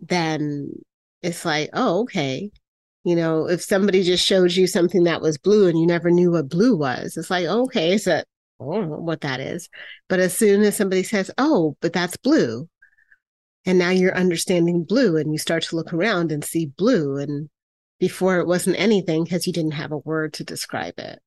then 0.00 0.72
it's 1.22 1.44
like, 1.44 1.70
oh, 1.72 2.02
okay. 2.02 2.50
You 3.04 3.14
know, 3.14 3.48
if 3.48 3.62
somebody 3.62 4.02
just 4.02 4.26
showed 4.26 4.52
you 4.52 4.66
something 4.66 5.04
that 5.04 5.22
was 5.22 5.38
blue 5.38 5.68
and 5.68 5.78
you 5.78 5.86
never 5.86 6.10
knew 6.10 6.32
what 6.32 6.48
blue 6.48 6.76
was, 6.76 7.16
it's 7.16 7.30
like, 7.30 7.46
oh, 7.48 7.62
okay, 7.62 7.96
so 7.98 8.16
I 8.16 8.24
don't 8.60 8.90
know 8.90 8.96
what 8.96 9.20
that 9.20 9.38
is. 9.38 9.68
But 10.08 10.18
as 10.18 10.36
soon 10.36 10.62
as 10.62 10.76
somebody 10.76 11.04
says, 11.04 11.30
oh, 11.38 11.76
but 11.80 11.92
that's 11.92 12.16
blue, 12.16 12.68
and 13.64 13.78
now 13.78 13.90
you're 13.90 14.16
understanding 14.16 14.82
blue 14.82 15.16
and 15.16 15.30
you 15.30 15.38
start 15.38 15.62
to 15.64 15.76
look 15.76 15.92
around 15.92 16.32
and 16.32 16.44
see 16.44 16.66
blue 16.66 17.16
and 17.18 17.48
before 18.00 18.38
it 18.38 18.46
wasn't 18.46 18.78
anything 18.78 19.22
because 19.22 19.46
you 19.46 19.52
didn't 19.52 19.72
have 19.72 19.92
a 19.92 19.98
word 19.98 20.32
to 20.32 20.44
describe 20.44 20.94
it 20.98 21.20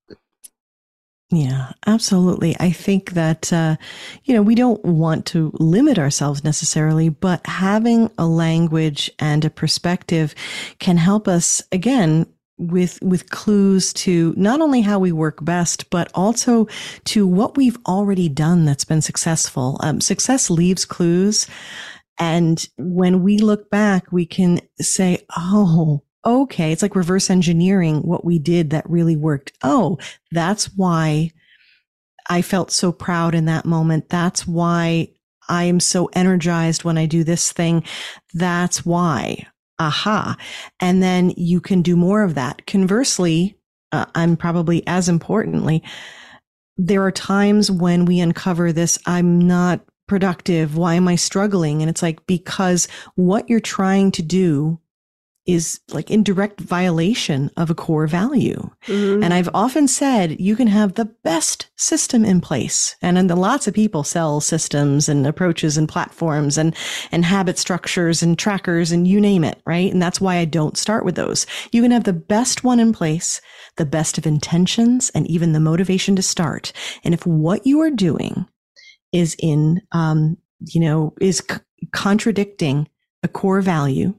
yeah, 1.32 1.72
absolutely. 1.88 2.58
I 2.60 2.72
think 2.72 3.12
that, 3.12 3.54
uh, 3.54 3.78
you 4.26 4.34
know, 4.34 4.42
we 4.42 4.54
don't 4.54 4.84
want 4.84 5.26
to 5.28 5.52
limit 5.56 5.98
ourselves 5.98 6.44
necessarily, 6.44 7.08
but 7.08 7.46
having 7.48 8.12
a 8.18 8.26
language 8.28 9.10
and 9.18 9.46
a 9.46 9.50
perspective 9.50 10.36
can 10.80 10.98
help 10.98 11.30
us, 11.30 11.64
again, 11.72 12.26
with 12.58 13.02
with 13.02 13.30
clues 13.30 13.92
to 13.92 14.34
not 14.38 14.62
only 14.62 14.82
how 14.82 15.00
we 15.00 15.12
work 15.12 15.44
best 15.44 15.90
but 15.90 16.12
also 16.14 16.68
to 17.06 17.26
what 17.26 17.58
we've 17.58 17.78
already 17.88 18.30
done 18.30 18.66
that's 18.66 18.86
been 18.86 19.02
successful 19.02 19.78
um, 19.80 20.00
success 20.00 20.48
leaves 20.48 20.86
clues 20.86 21.48
and 22.20 22.68
when 22.78 23.24
we 23.24 23.40
look 23.40 23.72
back 23.72 24.12
we 24.12 24.28
can 24.28 24.60
say 24.80 25.26
oh 25.36 26.04
okay, 26.26 26.72
it's 26.72 26.82
like 26.82 26.96
reverse 26.96 27.30
engineering 27.30 28.02
what 28.02 28.26
we 28.26 28.40
did 28.40 28.70
that 28.70 28.90
really 28.90 29.16
worked. 29.16 29.54
Oh, 29.64 29.98
that's 30.32 30.66
why 30.76 31.32
I 32.30 32.42
felt 32.42 32.72
so 32.72 32.92
proud 32.92 33.36
in 33.36 33.46
that 33.46 33.66
moment. 33.66 34.10
That's 34.10 34.48
why 34.48 35.10
I 35.50 35.64
am 35.64 35.80
so 35.80 36.10
energized 36.14 36.84
when 36.84 36.98
I 36.98 37.06
do 37.06 37.24
this 37.24 37.52
thing. 37.52 37.84
That's 38.34 38.86
why. 38.86 39.48
Aha. 39.80 40.38
And 40.80 41.02
then 41.02 41.32
you 41.36 41.60
can 41.60 41.82
do 41.82 41.96
more 41.96 42.22
of 42.24 42.36
that. 42.36 42.68
Conversely, 42.68 43.58
uh, 43.92 44.06
I'm 44.16 44.38
probably 44.38 44.86
as 44.88 45.10
importantly, 45.10 45.84
there 46.78 47.04
are 47.04 47.12
times 47.12 47.70
when 47.70 48.06
we 48.06 48.20
uncover 48.20 48.72
this, 48.72 48.98
I'm 49.06 49.40
not 49.40 49.82
productive. 50.08 50.78
Why 50.78 50.96
am 50.96 51.08
I 51.08 51.16
struggling? 51.16 51.82
And 51.82 51.90
it's 51.90 52.02
like, 52.02 52.26
because 52.28 52.88
what 53.16 53.50
you're 53.50 53.60
trying 53.60 54.12
to 54.12 54.22
do 54.22 54.80
is 55.48 55.80
like 55.92 56.12
in 56.12 56.24
direct 56.24 56.60
violation 56.60 57.50
of 57.58 57.70
a 57.70 57.76
core 57.76 58.06
value. 58.06 58.70
Mm-hmm. 58.86 59.24
And 59.24 59.34
I've 59.34 59.50
often 59.54 59.88
said 59.88 60.40
you 60.40 60.56
can 60.56 60.68
have 60.68 60.94
the 60.94 61.06
best 61.24 61.70
system 61.78 62.24
in 62.24 62.42
place. 62.42 62.96
And, 63.02 63.18
and 63.18 63.30
lots 63.36 63.68
of 63.68 63.74
people 63.74 64.04
sell 64.04 64.40
systems 64.40 65.10
and 65.10 65.26
approaches 65.26 65.78
and 65.78 65.90
platforms 65.90 66.58
and, 66.58 66.76
and 67.12 67.26
habit 67.26 67.58
structures 67.58 68.22
and 68.22 68.38
trackers 68.38 68.92
and 68.92 69.08
you 69.08 69.20
name 69.20 69.44
it, 69.44 69.62
right? 69.66 69.92
And 69.92 70.02
that's 70.02 70.22
why 70.22 70.36
I 70.36 70.46
don't 70.46 70.78
start 70.78 71.06
with 71.06 71.16
those. 71.16 71.48
You 71.72 71.82
can 71.82 71.92
have 71.92 72.04
the 72.04 72.14
best 72.14 72.64
one 72.64 72.80
in 72.80 72.94
place, 72.94 73.42
the 73.78 73.86
best 73.86 74.18
of 74.20 74.28
intentions 74.28 75.10
and 75.16 75.26
even 75.28 75.54
the 75.54 75.60
motivation 75.60 76.16
to 76.18 76.22
start. 76.22 76.72
And 77.04 77.16
if 77.16 77.26
what 77.26 77.66
you 77.66 77.82
are 77.82 77.92
doing 77.92 78.48
is 79.12 79.36
in, 79.40 79.82
um, 79.92 80.38
you 80.68 80.80
know, 80.80 81.16
is 81.20 81.42
c- 81.50 81.58
contradicting 81.92 82.88
a 83.24 83.28
core 83.28 83.62
value, 83.62 84.14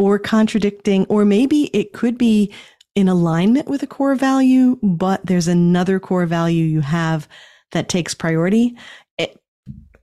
or 0.00 0.18
contradicting, 0.18 1.04
or 1.10 1.26
maybe 1.26 1.64
it 1.74 1.92
could 1.92 2.16
be 2.16 2.50
in 2.94 3.06
alignment 3.06 3.68
with 3.68 3.82
a 3.82 3.86
core 3.86 4.14
value, 4.14 4.78
but 4.82 5.24
there's 5.26 5.46
another 5.46 6.00
core 6.00 6.24
value 6.24 6.64
you 6.64 6.80
have 6.80 7.28
that 7.72 7.90
takes 7.90 8.14
priority. 8.14 8.74
It, 9.18 9.38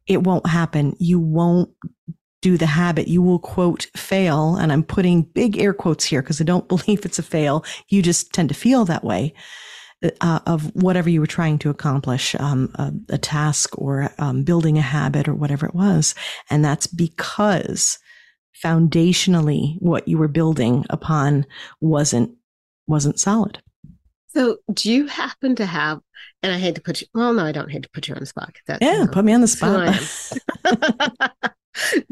it 0.05 0.21
won't 0.21 0.45
happen. 0.45 0.95
You 0.99 1.19
won't 1.19 1.71
do 2.43 2.59
the 2.59 2.67
habit. 2.67 3.07
You 3.07 3.23
will 3.23 3.39
quote 3.39 3.87
fail. 3.97 4.55
And 4.55 4.71
I'm 4.71 4.83
putting 4.83 5.23
big 5.23 5.57
air 5.57 5.73
quotes 5.73 6.05
here 6.05 6.21
because 6.21 6.39
I 6.39 6.43
don't 6.43 6.67
believe 6.69 7.03
it's 7.03 7.17
a 7.17 7.23
fail. 7.23 7.65
You 7.89 8.03
just 8.03 8.31
tend 8.33 8.49
to 8.49 8.55
feel 8.55 8.85
that 8.85 9.03
way. 9.03 9.33
Uh, 10.21 10.39
of 10.45 10.75
whatever 10.75 11.09
you 11.09 11.19
were 11.19 11.25
trying 11.25 11.57
to 11.57 11.71
accomplish, 11.71 12.35
um, 12.35 12.69
a, 12.75 12.93
a, 13.09 13.17
task 13.17 13.75
or 13.79 14.11
um, 14.19 14.43
building 14.43 14.77
a 14.77 14.81
habit 14.81 15.27
or 15.27 15.33
whatever 15.33 15.65
it 15.65 15.73
was. 15.73 16.13
And 16.51 16.63
that's 16.63 16.85
because 16.85 17.97
foundationally 18.63 19.75
what 19.79 20.07
you 20.07 20.17
were 20.17 20.27
building 20.27 20.85
upon 20.89 21.45
wasn't 21.81 22.31
wasn't 22.87 23.19
solid. 23.19 23.61
So, 24.29 24.57
do 24.71 24.91
you 24.91 25.07
happen 25.07 25.55
to 25.55 25.65
have? 25.65 25.99
And 26.43 26.53
I 26.53 26.57
hate 26.57 26.75
to 26.75 26.81
put 26.81 27.01
you. 27.01 27.07
Well, 27.13 27.33
no, 27.33 27.45
I 27.45 27.51
don't 27.51 27.71
hate 27.71 27.83
to 27.83 27.89
put 27.89 28.07
you 28.07 28.13
on 28.13 28.19
the 28.19 28.25
spot. 28.25 28.55
That, 28.67 28.81
yeah, 28.81 29.05
put 29.11 29.25
me 29.25 29.33
on 29.33 29.41
the 29.41 29.47
spot. 29.47 29.99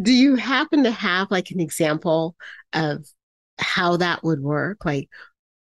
do 0.02 0.14
you 0.14 0.36
happen 0.36 0.84
to 0.84 0.92
have 0.92 1.30
like 1.32 1.52
an 1.52 1.60
example 1.60 2.36
of 2.74 3.06
how 3.60 3.98
that 3.98 4.24
would 4.24 4.42
work? 4.42 4.86
Like, 4.86 5.10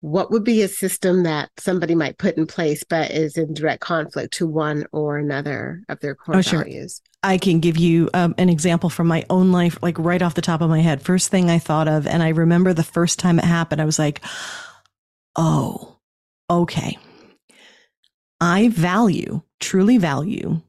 what 0.04 0.30
would 0.30 0.44
be 0.44 0.60
a 0.60 0.68
system 0.68 1.22
that 1.22 1.48
somebody 1.58 1.94
might 1.94 2.18
put 2.18 2.36
in 2.36 2.46
place 2.46 2.84
but 2.84 3.10
is 3.10 3.38
in 3.38 3.54
direct 3.54 3.80
conflict 3.80 4.34
to 4.34 4.46
one 4.46 4.84
or 4.92 5.16
another 5.16 5.82
of 5.88 5.98
their 6.00 6.14
core 6.14 6.36
oh, 6.36 6.42
values? 6.42 7.00
Sure. 7.02 7.30
I 7.30 7.38
can 7.38 7.58
give 7.58 7.78
you 7.78 8.10
um, 8.12 8.34
an 8.36 8.50
example 8.50 8.90
from 8.90 9.06
my 9.06 9.24
own 9.30 9.50
life, 9.50 9.78
like 9.80 9.98
right 9.98 10.20
off 10.20 10.34
the 10.34 10.42
top 10.42 10.60
of 10.60 10.68
my 10.68 10.80
head. 10.80 11.00
First 11.00 11.30
thing 11.30 11.48
I 11.48 11.58
thought 11.58 11.88
of, 11.88 12.06
and 12.06 12.22
I 12.22 12.28
remember 12.28 12.74
the 12.74 12.82
first 12.82 13.18
time 13.18 13.38
it 13.38 13.46
happened, 13.46 13.80
I 13.80 13.86
was 13.86 13.98
like, 13.98 14.20
oh, 15.36 15.96
okay. 16.50 16.98
I 18.42 18.68
value, 18.68 19.40
truly 19.58 19.96
value 19.96 20.60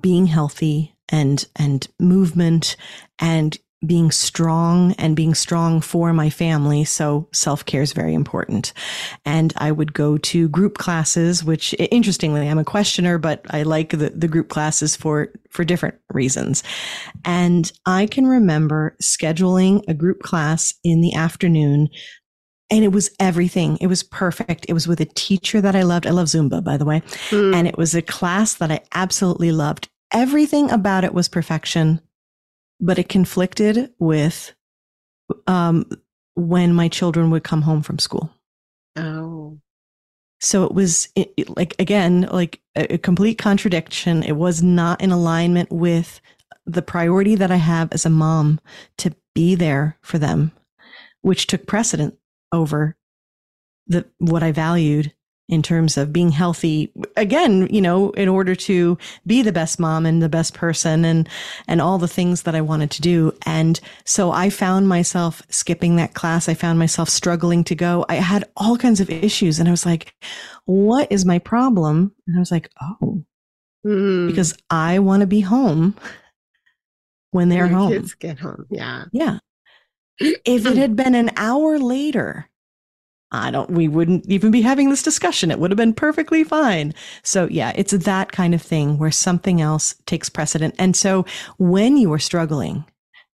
being 0.00 0.26
healthy 0.26 0.96
and 1.08 1.46
and 1.54 1.86
movement 2.00 2.74
and 3.20 3.56
being 3.84 4.10
strong 4.10 4.92
and 4.98 5.16
being 5.16 5.34
strong 5.34 5.80
for 5.80 6.12
my 6.12 6.28
family. 6.28 6.84
So 6.84 7.28
self 7.32 7.64
care 7.64 7.82
is 7.82 7.92
very 7.92 8.12
important. 8.12 8.74
And 9.24 9.54
I 9.56 9.72
would 9.72 9.94
go 9.94 10.18
to 10.18 10.48
group 10.48 10.76
classes, 10.76 11.42
which 11.42 11.74
interestingly, 11.78 12.48
I'm 12.48 12.58
a 12.58 12.64
questioner, 12.64 13.16
but 13.16 13.44
I 13.50 13.62
like 13.62 13.90
the, 13.90 14.10
the 14.10 14.28
group 14.28 14.48
classes 14.48 14.96
for, 14.96 15.32
for 15.48 15.64
different 15.64 15.96
reasons. 16.12 16.62
And 17.24 17.72
I 17.86 18.06
can 18.06 18.26
remember 18.26 18.96
scheduling 19.02 19.82
a 19.88 19.94
group 19.94 20.20
class 20.22 20.74
in 20.84 21.00
the 21.00 21.14
afternoon 21.14 21.88
and 22.72 22.84
it 22.84 22.92
was 22.92 23.10
everything. 23.18 23.78
It 23.80 23.88
was 23.88 24.04
perfect. 24.04 24.66
It 24.68 24.74
was 24.74 24.86
with 24.86 25.00
a 25.00 25.06
teacher 25.06 25.60
that 25.60 25.74
I 25.74 25.82
loved. 25.82 26.06
I 26.06 26.10
love 26.10 26.26
Zumba, 26.26 26.62
by 26.62 26.76
the 26.76 26.84
way. 26.84 27.00
Mm. 27.30 27.54
And 27.54 27.66
it 27.66 27.76
was 27.76 27.94
a 27.96 28.02
class 28.02 28.54
that 28.54 28.70
I 28.70 28.80
absolutely 28.94 29.50
loved. 29.50 29.88
Everything 30.12 30.70
about 30.70 31.02
it 31.02 31.12
was 31.12 31.28
perfection 31.28 32.00
but 32.80 32.98
it 32.98 33.08
conflicted 33.08 33.92
with 33.98 34.54
um, 35.46 35.88
when 36.34 36.74
my 36.74 36.88
children 36.88 37.30
would 37.30 37.44
come 37.44 37.62
home 37.62 37.82
from 37.82 37.98
school. 37.98 38.30
Oh. 38.96 39.58
So 40.40 40.64
it 40.64 40.72
was 40.72 41.08
it, 41.14 41.32
it, 41.36 41.56
like, 41.56 41.74
again, 41.78 42.22
like 42.32 42.60
a, 42.74 42.94
a 42.94 42.98
complete 42.98 43.38
contradiction. 43.38 44.22
It 44.22 44.36
was 44.36 44.62
not 44.62 45.00
in 45.00 45.12
alignment 45.12 45.70
with 45.70 46.20
the 46.66 46.82
priority 46.82 47.34
that 47.34 47.50
I 47.50 47.56
have 47.56 47.92
as 47.92 48.06
a 48.06 48.10
mom 48.10 48.60
to 48.98 49.14
be 49.34 49.54
there 49.54 49.98
for 50.02 50.18
them, 50.18 50.52
which 51.20 51.46
took 51.46 51.66
precedent 51.66 52.16
over 52.52 52.96
the 53.86 54.06
what 54.18 54.42
I 54.42 54.52
valued 54.52 55.12
in 55.50 55.62
terms 55.62 55.96
of 55.96 56.12
being 56.12 56.30
healthy 56.30 56.92
again 57.16 57.66
you 57.70 57.80
know 57.80 58.10
in 58.12 58.28
order 58.28 58.54
to 58.54 58.96
be 59.26 59.42
the 59.42 59.52
best 59.52 59.78
mom 59.78 60.06
and 60.06 60.22
the 60.22 60.28
best 60.28 60.54
person 60.54 61.04
and 61.04 61.28
and 61.66 61.80
all 61.80 61.98
the 61.98 62.08
things 62.08 62.42
that 62.42 62.54
I 62.54 62.60
wanted 62.60 62.90
to 62.92 63.02
do. 63.02 63.32
And 63.46 63.78
so 64.04 64.30
I 64.30 64.50
found 64.50 64.88
myself 64.88 65.42
skipping 65.50 65.96
that 65.96 66.14
class. 66.14 66.48
I 66.48 66.54
found 66.54 66.78
myself 66.78 67.08
struggling 67.08 67.64
to 67.64 67.74
go. 67.74 68.04
I 68.08 68.16
had 68.16 68.44
all 68.56 68.76
kinds 68.76 69.00
of 69.00 69.10
issues 69.10 69.58
and 69.58 69.68
I 69.68 69.72
was 69.72 69.86
like 69.86 70.14
what 70.66 71.10
is 71.10 71.24
my 71.24 71.38
problem? 71.38 72.14
And 72.26 72.36
I 72.36 72.38
was 72.38 72.50
like 72.50 72.70
oh. 72.80 73.24
Mm. 73.86 74.28
because 74.28 74.54
I 74.68 74.98
want 74.98 75.22
to 75.22 75.26
be 75.26 75.40
home 75.40 75.96
when 77.30 77.48
they're 77.48 77.64
when 77.64 77.72
home. 77.72 77.92
kids 77.92 78.14
get 78.14 78.38
home 78.38 78.66
yeah. 78.70 79.04
Yeah. 79.12 79.38
If 80.44 80.66
it 80.66 80.76
had 80.76 80.96
been 80.96 81.14
an 81.14 81.30
hour 81.36 81.78
later 81.78 82.49
I 83.32 83.50
don't, 83.50 83.70
we 83.70 83.86
wouldn't 83.86 84.26
even 84.26 84.50
be 84.50 84.62
having 84.62 84.90
this 84.90 85.02
discussion. 85.02 85.50
It 85.50 85.58
would 85.58 85.70
have 85.70 85.78
been 85.78 85.94
perfectly 85.94 86.42
fine. 86.42 86.94
So 87.22 87.46
yeah, 87.50 87.72
it's 87.76 87.92
that 87.92 88.32
kind 88.32 88.54
of 88.54 88.62
thing 88.62 88.98
where 88.98 89.12
something 89.12 89.60
else 89.60 89.94
takes 90.06 90.28
precedent. 90.28 90.74
And 90.78 90.96
so 90.96 91.24
when 91.58 91.96
you 91.96 92.12
are 92.12 92.18
struggling 92.18 92.84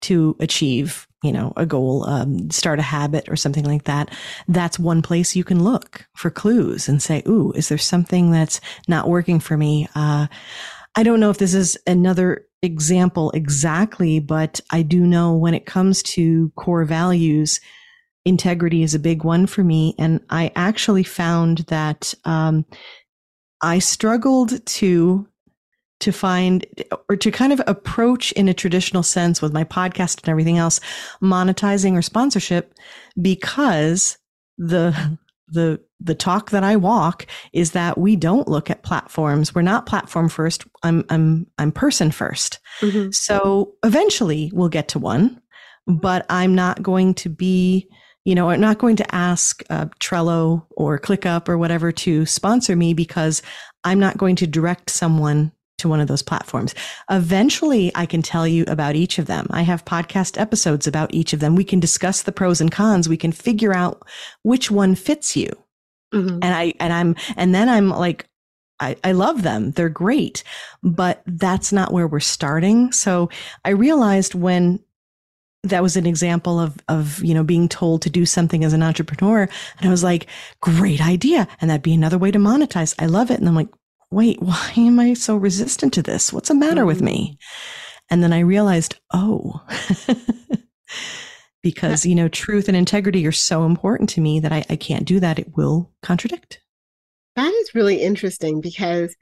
to 0.02 0.36
achieve, 0.40 1.08
you 1.24 1.32
know, 1.32 1.54
a 1.56 1.66
goal, 1.66 2.10
um, 2.10 2.50
start 2.50 2.80
a 2.80 2.84
habit 2.84 3.30
or 3.30 3.36
something 3.36 3.66
like 3.66 3.84
that, 3.84 4.12
that's 4.48 4.80
one 4.80 5.02
place 5.02 5.36
you 5.36 5.44
can 5.44 5.64
look 5.64 6.08
for 6.16 6.30
clues 6.30 6.90
and 6.90 7.02
say, 7.02 7.22
Ooh, 7.28 7.52
is 7.54 7.70
there 7.70 7.78
something 7.78 8.32
that's 8.32 8.60
not 8.88 9.08
working 9.08 9.40
for 9.40 9.56
me? 9.58 9.88
Uh, 9.96 10.28
I 10.96 11.04
don't 11.04 11.20
know 11.20 11.30
if 11.30 11.38
this 11.38 11.54
is 11.54 11.78
another 11.88 12.46
example 12.62 13.32
exactly, 13.32 14.20
but 14.20 14.60
I 14.72 14.82
do 14.82 15.02
know 15.06 15.34
when 15.36 15.54
it 15.54 15.66
comes 15.66 16.04
to 16.04 16.52
core 16.56 16.86
values, 16.86 17.60
integrity 18.26 18.84
is 18.84 18.94
a 18.94 19.00
big 19.00 19.24
one 19.24 19.48
for 19.48 19.64
me. 19.64 19.96
And 20.00 20.22
I 20.30 20.52
actually 20.56 21.04
found 21.04 21.60
that 21.68 22.14
um, 22.26 22.66
I 23.62 23.80
struggled 23.80 24.66
to 24.66 25.28
to 26.00 26.12
find 26.12 26.66
or 27.08 27.16
to 27.16 27.32
kind 27.32 27.54
of 27.54 27.62
approach 27.66 28.34
in 28.34 28.50
a 28.50 28.54
traditional 28.54 29.04
sense 29.04 29.42
with 29.42 29.54
my 29.54 29.64
podcast 29.64 30.20
and 30.22 30.30
everything 30.30 30.58
else 30.58 30.82
monetizing 31.22 31.94
or 31.94 32.02
sponsorship 32.02 32.74
because 33.22 34.18
the 34.58 35.18
the 35.48 35.80
the 36.02 36.16
talk 36.16 36.50
that 36.50 36.64
I 36.64 36.76
walk 36.76 37.26
is 37.54 37.72
that 37.72 37.98
we 37.98 38.18
don't 38.18 38.50
look 38.50 38.70
at 38.70 38.84
platforms. 38.84 39.56
We're 39.56 39.62
not 39.62 39.86
platform 39.86 40.28
first. 40.28 40.66
I'm 40.84 41.06
I'm 41.10 41.48
I'm 41.58 41.72
person 41.72 42.10
1st 42.10 42.58
mm-hmm. 42.82 43.12
So 43.12 43.76
eventually 43.84 44.52
we'll 44.54 44.70
get 44.70 44.90
to 44.90 45.00
one, 45.00 45.42
but 45.88 46.26
I'm 46.30 46.54
not 46.54 46.84
going 46.84 47.14
to 47.16 47.30
be 47.30 47.90
you 48.26 48.36
know, 48.36 48.50
I'm 48.50 48.62
not 48.62 48.78
going 48.78 48.96
to 48.98 49.16
ask 49.16 49.64
uh, 49.70 49.86
Trello 50.00 50.66
or 50.72 50.98
ClickUp 50.98 51.50
or 51.50 51.58
whatever 51.58 51.92
to 51.92 52.26
sponsor 52.26 52.76
me 52.76 52.94
because 52.94 53.42
I'm 53.84 54.00
not 54.00 54.18
going 54.18 54.36
to 54.38 54.48
direct 54.48 54.90
someone 54.90 55.52
to 55.80 55.90
one 55.90 56.00
of 56.00 56.08
those 56.08 56.22
platforms. 56.22 56.74
Eventually, 57.10 57.92
I 57.96 58.06
can 58.06 58.22
tell 58.22 58.48
you 58.48 58.64
about 58.68 58.96
each 58.96 59.20
of 59.20 59.26
them. 59.26 59.48
I 59.50 59.64
have 59.64 59.84
podcast 59.84 60.40
episodes 60.40 60.88
about 60.88 61.14
each 61.14 61.34
of 61.34 61.42
them. 61.42 61.56
We 61.56 61.66
can 61.66 61.80
discuss 61.80 62.24
the 62.24 62.32
pros 62.32 62.62
and 62.62 62.72
cons. 62.72 63.10
We 63.10 63.18
can 63.18 63.32
figure 63.32 63.74
out 63.74 64.08
which 64.44 64.72
one 64.72 64.96
fits 64.96 65.36
you. 65.36 65.50
Mm-hmm. 66.14 66.40
And 66.42 66.46
I, 66.46 66.74
and 66.80 66.94
I'm, 66.94 67.16
and 67.36 67.54
then 67.54 67.68
I'm 67.68 67.90
like, 67.90 68.28
I, 68.80 68.96
I 69.04 69.12
love 69.12 69.44
them. 69.44 69.72
They're 69.72 69.90
great, 69.90 70.44
but 70.82 71.22
that's 71.26 71.74
not 71.74 71.92
where 71.92 72.08
we're 72.08 72.20
starting. 72.20 72.92
So 72.92 73.30
I 73.66 73.72
realized 73.72 74.36
when 74.36 74.80
that 75.64 75.82
was 75.82 75.96
an 75.96 76.06
example 76.06 76.60
of 76.60 76.78
of 76.88 77.24
you 77.24 77.34
know 77.34 77.44
being 77.44 77.70
told 77.70 78.02
to 78.02 78.10
do 78.10 78.26
something 78.26 78.64
as 78.64 78.74
an 78.74 78.84
entrepreneur. 78.84 79.44
And 79.78 79.88
i 79.88 79.90
was 79.90 80.04
like 80.04 80.28
great 80.62 81.06
idea. 81.06 81.48
And 81.62 81.70
that'd 81.70 81.82
be 81.82 81.94
another 81.94 82.18
way 82.18 82.32
to 82.32 82.40
monetize. 82.40 82.96
I 83.00 83.06
love 83.06 83.32
it. 83.32 83.40
And 83.40 83.48
i'm 83.48 83.56
like 83.56 83.70
wait 84.12 84.42
why 84.42 84.74
am 84.78 85.00
i 85.00 85.14
so 85.14 85.36
resistant 85.36 85.94
to 85.94 86.02
this? 86.02 86.34
What's 86.34 86.50
the 86.50 86.56
matter 86.56 86.82
mm-hmm. 86.82 86.88
with 86.88 87.02
me? 87.02 87.38
And 88.10 88.22
then 88.22 88.34
i 88.34 88.40
realized 88.40 89.00
oh 89.14 89.62
because 91.64 92.06
you 92.06 92.14
know 92.14 92.28
truth 92.28 92.68
and 92.68 92.78
integrity 92.78 93.26
are 93.26 93.32
so 93.32 93.64
important 93.64 94.10
to 94.10 94.22
me 94.22 94.40
that 94.42 94.52
I, 94.52 94.66
I 94.70 94.76
can't 94.76 95.06
do 95.06 95.20
that. 95.22 95.40
It 95.40 95.56
will 95.56 95.92
contradict. 96.04 96.60
That 97.36 97.52
is 97.52 97.74
really 97.74 98.02
interesting 98.02 98.62
because 98.62 99.16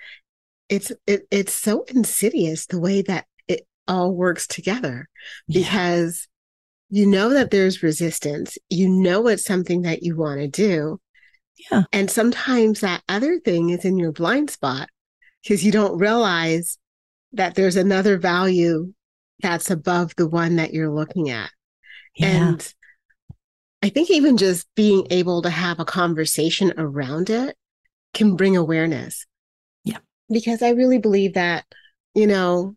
it's 0.67 0.91
it, 1.07 1.27
it's 1.31 1.53
so 1.53 1.83
insidious 1.87 2.65
the 2.65 2.79
way 2.79 3.03
that 3.03 3.25
it 3.47 3.67
all 3.87 4.13
works 4.13 4.47
together 4.47 5.07
because 5.47 6.27
you 6.91 7.07
know 7.07 7.29
that 7.29 7.51
there's 7.51 7.81
resistance. 7.81 8.57
You 8.69 8.89
know 8.89 9.27
it's 9.27 9.45
something 9.45 9.83
that 9.83 10.03
you 10.03 10.17
want 10.17 10.41
to 10.41 10.47
do. 10.47 10.99
Yeah. 11.71 11.83
And 11.93 12.11
sometimes 12.11 12.81
that 12.81 13.01
other 13.07 13.39
thing 13.39 13.69
is 13.69 13.85
in 13.85 13.97
your 13.97 14.11
blind 14.11 14.49
spot 14.49 14.89
because 15.41 15.63
you 15.63 15.71
don't 15.71 15.97
realize 15.97 16.77
that 17.31 17.55
there's 17.55 17.77
another 17.77 18.17
value 18.17 18.93
that's 19.41 19.71
above 19.71 20.13
the 20.17 20.27
one 20.27 20.57
that 20.57 20.73
you're 20.73 20.91
looking 20.91 21.29
at. 21.29 21.49
Yeah. 22.15 22.49
And 22.49 22.73
I 23.81 23.87
think 23.87 24.11
even 24.11 24.35
just 24.35 24.67
being 24.75 25.07
able 25.09 25.41
to 25.43 25.49
have 25.49 25.79
a 25.79 25.85
conversation 25.85 26.73
around 26.77 27.29
it 27.29 27.55
can 28.13 28.35
bring 28.35 28.57
awareness. 28.57 29.25
Yeah. 29.85 29.99
Because 30.29 30.61
I 30.61 30.71
really 30.71 30.97
believe 30.97 31.35
that, 31.35 31.63
you 32.13 32.27
know, 32.27 32.75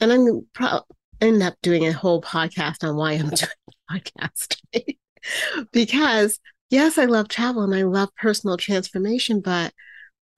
and 0.00 0.10
I'm 0.10 0.46
pro- 0.54 0.86
end 1.20 1.42
up 1.42 1.54
doing 1.62 1.86
a 1.86 1.92
whole 1.92 2.22
podcast 2.22 2.86
on 2.86 2.96
why 2.96 3.12
I'm 3.12 3.30
doing 3.30 3.50
podcast. 3.90 4.56
because 5.72 6.38
yes, 6.70 6.98
I 6.98 7.04
love 7.04 7.28
travel 7.28 7.62
and 7.62 7.74
I 7.74 7.82
love 7.82 8.10
personal 8.16 8.56
transformation, 8.56 9.40
but 9.40 9.72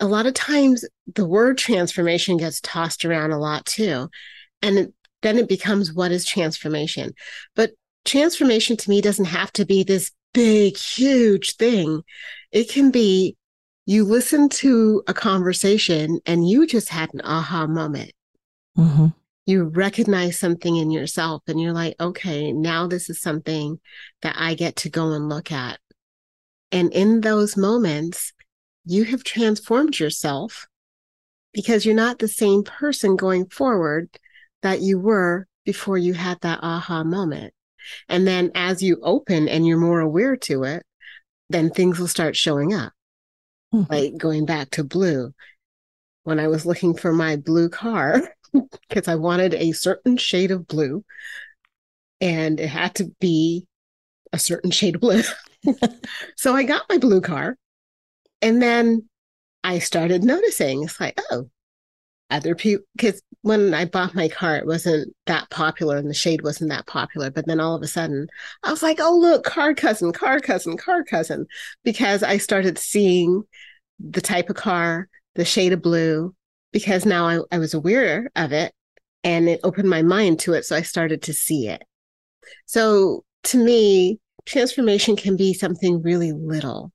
a 0.01 0.07
lot 0.07 0.27
of 0.27 0.35
times 0.35 0.85
the 1.15 1.27
word 1.27 1.59
transformation 1.59 2.37
gets 2.37 2.61
tossed 2.61 3.05
around 3.05 3.33
a 3.33 3.39
lot 3.39 3.67
too. 3.67 4.09
And 4.63 4.79
it, 4.79 4.95
then 5.23 5.39
it 5.39 5.49
becomes 5.49 5.93
what 5.93 6.13
is 6.13 6.25
transformation? 6.25 7.15
But 7.57 7.73
transformation 8.05 8.77
to 8.77 8.91
me 8.91 9.01
doesn't 9.01 9.25
have 9.25 9.53
to 9.55 9.67
be 9.67 9.83
this 9.83 10.13
big, 10.33 10.77
huge 10.77 11.57
thing. 11.57 12.03
It 12.53 12.71
can 12.71 12.91
be 12.91 13.37
you 13.87 14.05
listen 14.05 14.49
to 14.51 15.03
a 15.09 15.15
conversation 15.15 16.21
and 16.27 16.49
you 16.49 16.67
just 16.67 16.91
had 16.91 17.13
an 17.15 17.23
aha 17.25 17.67
moment. 17.67 18.13
Mm-hmm 18.77 19.09
you 19.49 19.65
recognize 19.65 20.39
something 20.39 20.77
in 20.77 20.91
yourself 20.91 21.43
and 21.47 21.59
you're 21.59 21.73
like, 21.73 21.97
okay, 21.99 22.53
now 22.53 22.87
this 22.87 23.09
is 23.09 23.19
something 23.19 23.81
that 24.21 24.37
I 24.39 24.53
get 24.53 24.77
to 24.77 24.91
go 24.91 25.13
and 25.13 25.31
look 25.31 25.51
at. 25.51 25.79
And 26.71 26.93
in 26.93 27.23
those 27.23 27.57
moments, 27.57 28.35
you 28.85 29.05
have 29.05 29.25
transformed 29.25 29.99
yourself 29.99 30.67
because 31.55 31.87
you're 31.87 31.95
not 31.95 32.19
the 32.19 32.29
same 32.29 32.63
person 32.63 33.17
going 33.17 33.47
forward 33.49 34.11
that 34.61 34.83
you 34.83 34.99
were 34.99 35.47
before 35.65 35.97
you 35.97 36.13
had 36.13 36.39
that 36.43 36.61
aha 36.63 37.03
moment. 37.03 37.55
And 38.07 38.27
then 38.27 38.51
as 38.55 38.83
you 38.83 38.99
open 39.03 39.49
and 39.49 39.67
you're 39.67 39.79
more 39.79 40.01
aware 40.01 40.37
to 40.37 40.65
it, 40.65 40.83
then 41.49 41.71
things 41.71 41.99
will 41.99 42.07
start 42.07 42.37
showing 42.37 42.75
up. 42.75 42.93
Mm-hmm. 43.75 43.91
Like 43.91 44.19
going 44.19 44.45
back 44.45 44.73
to 44.73 44.85
blue. 44.85 45.33
When 46.25 46.39
I 46.39 46.49
was 46.49 46.67
looking 46.67 46.95
for 46.95 47.15
my 47.15 47.37
blue 47.37 47.71
car, 47.71 48.31
because 48.89 49.09
I 49.09 49.15
wanted 49.15 49.55
a 49.55 49.73
certain 49.73 50.17
shade 50.17 50.51
of 50.51 50.67
blue 50.67 51.05
and 52.21 52.59
it 52.59 52.69
had 52.69 52.95
to 52.97 53.13
be 53.21 53.67
a 54.33 54.39
certain 54.39 54.71
shade 54.71 54.97
of 54.97 55.01
blue. 55.01 55.23
so 56.37 56.55
I 56.55 56.63
got 56.65 56.89
my 56.89 56.99
blue 56.99 57.21
car 57.21 57.57
and 58.43 58.63
then 58.63 59.09
I 59.65 59.79
started 59.79 60.25
noticing 60.25 60.85
it's 60.85 61.01
like, 61.01 61.21
oh, 61.31 61.49
other 62.31 62.55
people, 62.55 62.85
because 62.95 63.23
when 63.43 63.73
I 63.73 63.87
bought 63.87 64.15
my 64.15 64.29
car, 64.29 64.57
it 64.57 64.67
wasn't 64.67 65.15
that 65.27 65.49
popular 65.51 65.97
and 65.97 66.09
the 66.09 66.15
shade 66.15 66.43
wasn't 66.43 66.71
that 66.71 66.87
popular. 66.87 67.31
But 67.31 67.47
then 67.47 67.61
all 67.61 67.75
of 67.75 67.83
a 67.83 67.87
sudden, 67.87 68.29
I 68.63 68.71
was 68.71 68.83
like, 68.83 68.99
oh, 69.01 69.17
look, 69.17 69.45
car 69.45 69.75
cousin, 69.75 70.13
car 70.13 70.39
cousin, 70.41 70.77
car 70.77 71.05
cousin, 71.05 71.47
because 71.85 72.23
I 72.23 72.39
started 72.39 72.79
seeing 72.79 73.45
the 73.99 74.21
type 74.21 74.51
of 74.51 74.57
car, 74.57 75.09
the 75.35 75.45
shade 75.45 75.73
of 75.73 75.83
blue, 75.83 76.35
because 76.73 77.07
now 77.07 77.27
I, 77.27 77.41
I 77.51 77.59
was 77.59 77.75
aware 77.75 78.31
of 78.37 78.53
it 78.53 78.73
and 79.25 79.49
it 79.49 79.61
opened 79.65 79.89
my 79.89 80.03
mind 80.03 80.41
to 80.41 80.55
it. 80.55 80.65
So 80.65 80.77
I 80.77 80.83
started 80.83 81.23
to 81.23 81.33
see 81.33 81.69
it. 81.69 81.83
So 82.67 83.25
to 83.45 83.63
me, 83.63 84.19
transformation 84.47 85.17
can 85.17 85.37
be 85.37 85.53
something 85.53 86.03
really 86.03 86.33
little. 86.33 86.93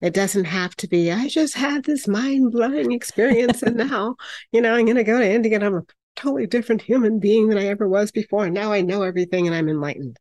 It 0.00 0.14
doesn't 0.14 0.44
have 0.44 0.74
to 0.76 0.88
be, 0.88 1.12
I 1.12 1.28
just 1.28 1.54
had 1.54 1.84
this 1.84 2.08
mind 2.08 2.52
blowing 2.52 2.92
experience 2.92 3.62
and 3.62 3.76
now, 3.76 4.16
you 4.52 4.60
know, 4.60 4.74
I'm 4.74 4.86
going 4.86 4.96
to 4.96 5.04
go 5.04 5.18
to 5.18 5.30
India 5.30 5.54
and 5.54 5.64
I'm 5.64 5.76
a 5.76 5.82
totally 6.16 6.46
different 6.46 6.82
human 6.82 7.18
being 7.18 7.48
than 7.48 7.58
I 7.58 7.66
ever 7.66 7.88
was 7.88 8.10
before. 8.10 8.46
And 8.46 8.54
now 8.54 8.72
I 8.72 8.80
know 8.80 9.02
everything 9.02 9.46
and 9.46 9.54
I'm 9.54 9.68
enlightened. 9.68 10.16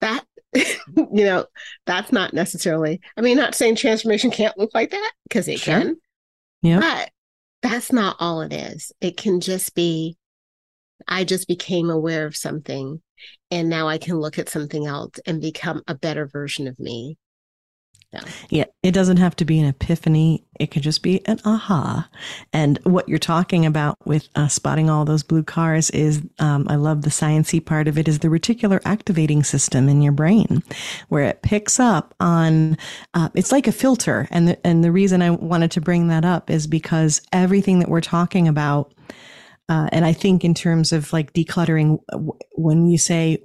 That, 0.00 0.24
you 0.54 1.24
know, 1.24 1.46
that's 1.86 2.12
not 2.12 2.34
necessarily, 2.34 3.00
I 3.16 3.20
mean, 3.20 3.36
not 3.36 3.54
saying 3.54 3.76
transformation 3.76 4.30
can't 4.30 4.58
look 4.58 4.70
like 4.74 4.90
that 4.90 5.12
because 5.28 5.46
it 5.48 5.60
sure. 5.60 5.80
can. 5.80 5.96
Yeah. 6.62 6.80
But 6.80 7.10
that's 7.66 7.92
not 7.92 8.16
all 8.20 8.40
it 8.42 8.52
is. 8.52 8.92
It 9.00 9.16
can 9.16 9.40
just 9.40 9.74
be, 9.74 10.16
I 11.08 11.24
just 11.24 11.48
became 11.48 11.90
aware 11.90 12.26
of 12.26 12.36
something 12.36 13.02
and 13.50 13.68
now 13.68 13.88
I 13.88 13.98
can 13.98 14.20
look 14.20 14.38
at 14.38 14.48
something 14.48 14.86
else 14.86 15.18
and 15.26 15.40
become 15.40 15.82
a 15.88 15.94
better 15.94 16.26
version 16.26 16.66
of 16.66 16.78
me. 16.78 17.16
Yeah. 18.50 18.64
it 18.82 18.92
doesn't 18.92 19.16
have 19.16 19.36
to 19.36 19.44
be 19.44 19.58
an 19.58 19.66
epiphany. 19.66 20.44
It 20.58 20.70
could 20.70 20.82
just 20.82 21.02
be 21.02 21.24
an 21.26 21.40
aha. 21.44 22.08
And 22.52 22.78
what 22.84 23.08
you're 23.08 23.18
talking 23.18 23.66
about 23.66 23.96
with 24.06 24.28
uh, 24.34 24.48
spotting 24.48 24.88
all 24.88 25.04
those 25.04 25.22
blue 25.22 25.42
cars 25.42 25.90
is, 25.90 26.22
um, 26.38 26.66
I 26.68 26.76
love 26.76 27.02
the 27.02 27.10
sciency 27.10 27.64
part 27.64 27.88
of 27.88 27.98
it, 27.98 28.08
is 28.08 28.20
the 28.20 28.28
reticular 28.28 28.80
activating 28.84 29.44
system 29.44 29.88
in 29.88 30.02
your 30.02 30.12
brain, 30.12 30.62
where 31.08 31.24
it 31.24 31.42
picks 31.42 31.78
up 31.78 32.14
on. 32.20 32.78
Uh, 33.14 33.28
it's 33.34 33.52
like 33.52 33.66
a 33.66 33.72
filter, 33.72 34.28
and 34.30 34.48
the, 34.48 34.66
and 34.66 34.82
the 34.82 34.92
reason 34.92 35.22
I 35.22 35.30
wanted 35.30 35.70
to 35.72 35.80
bring 35.80 36.08
that 36.08 36.24
up 36.24 36.50
is 36.50 36.66
because 36.66 37.20
everything 37.32 37.80
that 37.80 37.88
we're 37.88 38.00
talking 38.00 38.48
about 38.48 38.92
uh, 39.68 39.88
and 39.90 40.04
I 40.04 40.12
think 40.12 40.44
in 40.44 40.54
terms 40.54 40.92
of 40.92 41.12
like 41.12 41.32
decluttering, 41.32 41.98
when 42.52 42.86
you 42.86 42.98
say 42.98 43.38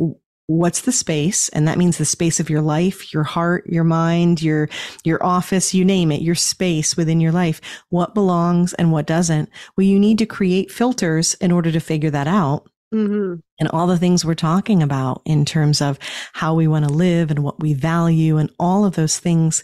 what's 0.52 0.82
the 0.82 0.92
space, 0.92 1.50
and 1.50 1.68
that 1.68 1.78
means 1.78 1.98
the 1.98 2.06
space 2.06 2.40
of 2.40 2.50
your 2.50 2.62
life, 2.62 3.14
your 3.14 3.24
heart, 3.24 3.66
your 3.68 3.84
mind, 3.84 4.42
your 4.42 4.70
your 5.04 5.24
office, 5.24 5.74
you 5.74 5.86
name 5.86 6.12
it, 6.12 6.22
your 6.22 6.36
space 6.36 6.98
within 6.98 7.22
your 7.22 7.32
life, 7.32 7.62
what 7.90 8.14
belongs 8.14 8.74
and 8.74 8.92
what 8.92 9.08
doesn't. 9.08 9.50
Well, 9.76 9.86
you 9.88 10.00
need 10.00 10.18
to 10.18 10.26
create 10.26 10.72
filters 10.72 11.36
in 11.36 11.52
order 11.52 11.72
to 11.72 11.80
figure 11.80 12.10
that 12.12 12.28
out. 12.28 12.70
Mm-hmm. 12.94 13.40
And 13.60 13.70
all 13.70 13.88
the 13.88 13.98
things 13.98 14.26
we're 14.26 14.34
talking 14.34 14.84
about 14.84 15.22
in 15.26 15.46
terms 15.46 15.82
of 15.82 15.98
how 16.34 16.54
we 16.56 16.68
want 16.68 16.86
to 16.86 16.94
live 16.94 17.32
and 17.32 17.40
what 17.40 17.62
we 17.62 17.74
value 17.74 18.36
and 18.38 18.52
all 18.60 18.84
of 18.84 18.96
those 18.96 19.18
things 19.18 19.64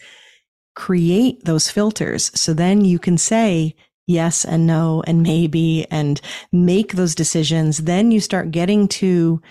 create 0.76 1.44
those 1.44 1.70
filters. 1.70 2.32
So 2.40 2.54
then 2.54 2.86
you 2.86 3.00
can 3.00 3.18
say, 3.18 3.76
yes 4.08 4.46
and 4.46 4.66
no 4.66 5.04
and 5.06 5.22
maybe 5.22 5.86
and 5.92 6.22
make 6.54 6.94
those 6.94 7.14
decisions, 7.14 7.80
then 7.80 8.12
you 8.12 8.22
start 8.22 8.52
getting 8.52 8.88
to 8.88 9.42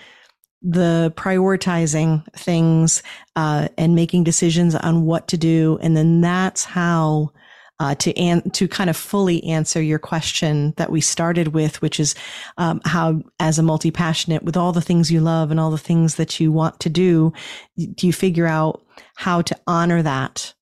the 0.61 1.13
prioritizing 1.15 2.25
things 2.33 3.03
uh, 3.35 3.67
and 3.77 3.95
making 3.95 4.23
decisions 4.23 4.75
on 4.75 5.03
what 5.05 5.27
to 5.29 5.37
do, 5.37 5.77
and 5.81 5.95
then 5.95 6.21
that's 6.21 6.63
how. 6.65 7.31
Uh, 7.79 7.93
to 7.93 8.11
an- 8.17 8.49
to 8.49 8.67
kind 8.67 8.89
of 8.89 8.97
fully 8.97 9.43
answer 9.43 9.79
your 9.79 9.99
question 9.99 10.73
that 10.77 10.89
we 10.89 10.99
started 10.99 11.49
with, 11.49 11.79
which 11.79 11.99
is 11.99 12.15
um, 12.57 12.81
how, 12.85 13.21
as 13.39 13.59
a 13.59 13.61
multi 13.61 13.91
passionate, 13.91 14.41
with 14.41 14.57
all 14.57 14.71
the 14.71 14.81
things 14.81 15.11
you 15.11 15.21
love 15.21 15.51
and 15.51 15.59
all 15.59 15.69
the 15.69 15.77
things 15.77 16.15
that 16.15 16.39
you 16.39 16.51
want 16.51 16.79
to 16.79 16.89
do, 16.89 17.31
do 17.77 18.07
you 18.07 18.11
figure 18.11 18.47
out 18.47 18.83
how 19.13 19.43
to 19.43 19.55
honor 19.67 20.01
that 20.01 20.55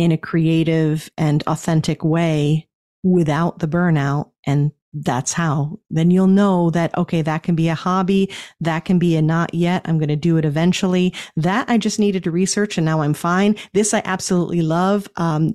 in 0.00 0.12
a 0.12 0.16
creative 0.16 1.10
and 1.18 1.42
authentic 1.48 2.04
way 2.04 2.68
without 3.02 3.58
the 3.58 3.68
burnout 3.68 4.30
and 4.46 4.72
that's 4.92 5.32
how 5.32 5.78
then 5.90 6.10
you'll 6.10 6.26
know 6.26 6.70
that 6.70 6.96
okay 6.98 7.22
that 7.22 7.42
can 7.42 7.54
be 7.54 7.68
a 7.68 7.74
hobby 7.74 8.30
that 8.60 8.84
can 8.84 8.98
be 8.98 9.16
a 9.16 9.22
not 9.22 9.54
yet 9.54 9.82
i'm 9.84 9.98
going 9.98 10.08
to 10.08 10.16
do 10.16 10.36
it 10.36 10.44
eventually 10.44 11.14
that 11.36 11.68
i 11.70 11.78
just 11.78 12.00
needed 12.00 12.24
to 12.24 12.30
research 12.30 12.76
and 12.76 12.84
now 12.84 13.00
i'm 13.00 13.14
fine 13.14 13.54
this 13.72 13.94
i 13.94 14.02
absolutely 14.04 14.62
love 14.62 15.08
um, 15.16 15.52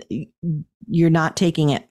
you're 0.88 1.10
not 1.10 1.36
taking 1.36 1.70
it 1.70 1.90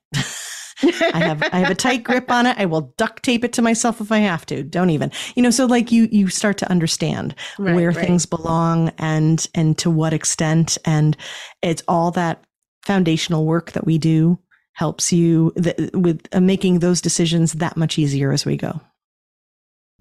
I 0.83 1.19
have 1.19 1.43
I 1.53 1.59
have 1.59 1.71
a 1.71 1.75
tight 1.75 2.03
grip 2.03 2.31
on 2.31 2.47
it. 2.47 2.57
I 2.59 2.67
will 2.67 2.93
duct 2.97 3.23
tape 3.23 3.45
it 3.45 3.53
to 3.55 3.63
myself 3.63 4.01
if 4.01 4.11
I 4.11 4.19
have 4.19 4.45
to. 4.47 4.63
Don't 4.63 4.91
even. 4.91 5.11
You 5.35 5.43
know, 5.43 5.51
so 5.51 5.67
like 5.67 5.93
you 5.93 6.09
you 6.11 6.29
start 6.29 6.59
to 6.59 6.71
understand 6.71 7.35
right, 7.59 7.75
where 7.75 7.91
right. 7.91 8.07
things 8.07 8.27
belong 8.27 8.91
and 8.99 9.47
and 9.55 9.79
to 9.79 9.91
what 9.91 10.13
extent 10.13 10.77
and 10.85 11.17
it's 11.63 11.83
all 11.89 12.11
that 12.13 12.45
foundational 12.85 13.47
work 13.47 13.73
that 13.73 13.87
we 13.87 13.99
do 13.99 14.39
helps 14.75 15.12
you 15.12 15.53
th- 15.61 15.91
with 15.95 16.29
uh, 16.33 16.41
making 16.41 16.81
those 16.81 17.01
decisions 17.01 17.55
that 17.55 17.77
much 17.77 17.99
easier 17.99 18.33
as 18.33 18.45
we 18.45 18.57
go. 18.57 18.81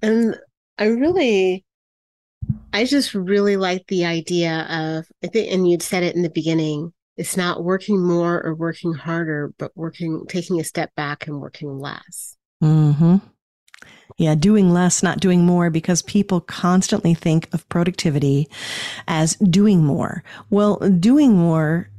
And 0.02 0.38
I 0.78 0.86
really, 0.86 1.64
I 2.74 2.86
just 2.86 3.14
really 3.14 3.56
like 3.56 3.88
the 3.88 4.06
idea 4.06 4.68
of, 4.70 5.06
I 5.24 5.28
think, 5.28 5.52
and 5.52 5.70
you'd 5.70 5.82
said 5.82 6.04
it 6.04 6.16
in 6.16 6.24
the 6.24 6.30
beginning, 6.30 6.92
it's 7.16 7.38
not 7.38 7.64
working 7.64 8.02
more 8.02 8.44
or 8.44 8.56
working 8.56 8.94
harder, 8.94 9.54
but 9.60 9.72
working, 9.76 10.26
taking 10.28 10.60
a 10.60 10.64
step 10.64 10.94
back 10.96 11.28
and 11.28 11.40
working 11.40 11.78
less. 11.80 12.36
Mm-hmm. 12.62 13.18
Yeah, 14.18 14.36
doing 14.36 14.72
less, 14.72 15.04
not 15.04 15.20
doing 15.20 15.46
more, 15.46 15.70
because 15.70 16.02
people 16.02 16.42
constantly 16.42 17.14
think 17.14 17.52
of 17.54 17.68
productivity 17.70 18.48
as 19.08 19.36
doing 19.36 19.84
more. 19.84 20.24
Well, 20.50 20.78
doing 20.78 21.34
more 21.34 21.90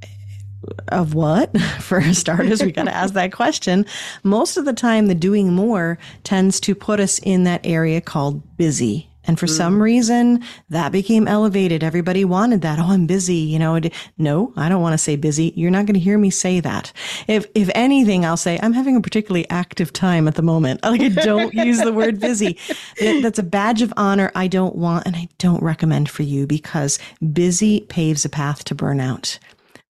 of 0.89 1.15
what? 1.15 1.59
For 1.81 2.03
starters, 2.15 2.63
we 2.63 2.73
got 2.73 2.85
to 2.85 2.95
ask 2.95 3.15
that 3.15 3.33
question. 3.33 3.87
Most 4.23 4.57
of 4.57 4.65
the 4.65 4.73
time, 4.73 5.07
the 5.07 5.15
doing 5.15 5.53
more 5.53 5.99
tends 6.23 6.61
to 6.61 6.75
put 6.75 7.01
us 7.01 7.19
in 7.21 7.45
that 7.45 7.61
area 7.65 8.01
called 8.01 8.57
busy. 8.57 9.09
And 9.27 9.39
for 9.39 9.47
mm. 9.47 9.57
some 9.57 9.83
reason, 9.83 10.45
that 10.71 10.93
became 10.93 11.27
elevated. 11.27 11.83
Everybody 11.83 12.25
wanted 12.25 12.63
that. 12.63 12.79
Oh, 12.79 12.91
I'm 12.91 13.07
busy. 13.07 13.37
You 13.37 13.59
know, 13.59 13.81
no, 14.19 14.53
I 14.57 14.69
don't 14.69 14.83
want 14.83 14.93
to 14.93 14.99
say 14.99 15.17
busy. 15.17 15.53
You're 15.57 15.71
not 15.71 15.87
going 15.87 15.95
to 15.95 16.01
hear 16.01 16.19
me 16.19 16.31
say 16.31 16.61
that. 16.61 16.93
If, 17.27 17.47
if 17.55 17.71
anything, 17.75 18.25
I'll 18.25 18.37
say 18.37 18.59
I'm 18.63 18.73
having 18.73 18.97
a 18.97 19.01
particularly 19.01 19.49
active 19.49 19.93
time 19.93 20.29
at 20.29 20.35
the 20.35 20.43
moment. 20.43 20.81
Like 20.95 21.01
I 21.01 21.09
don't 21.09 21.53
use 21.53 21.81
the 21.81 21.93
word 21.93 22.21
busy. 22.21 22.57
That's 23.01 23.41
a 23.41 23.43
badge 23.43 23.83
of 23.83 23.93
honor 23.97 24.31
I 24.37 24.47
don't 24.47 24.77
want 24.77 25.07
and 25.07 25.17
I 25.17 25.27
don't 25.39 25.61
recommend 25.61 26.09
for 26.09 26.23
you 26.23 26.47
because 26.47 27.01
busy 27.33 27.81
paves 27.81 28.25
a 28.25 28.29
path 28.29 28.63
to 28.65 28.77
burnout 28.77 29.41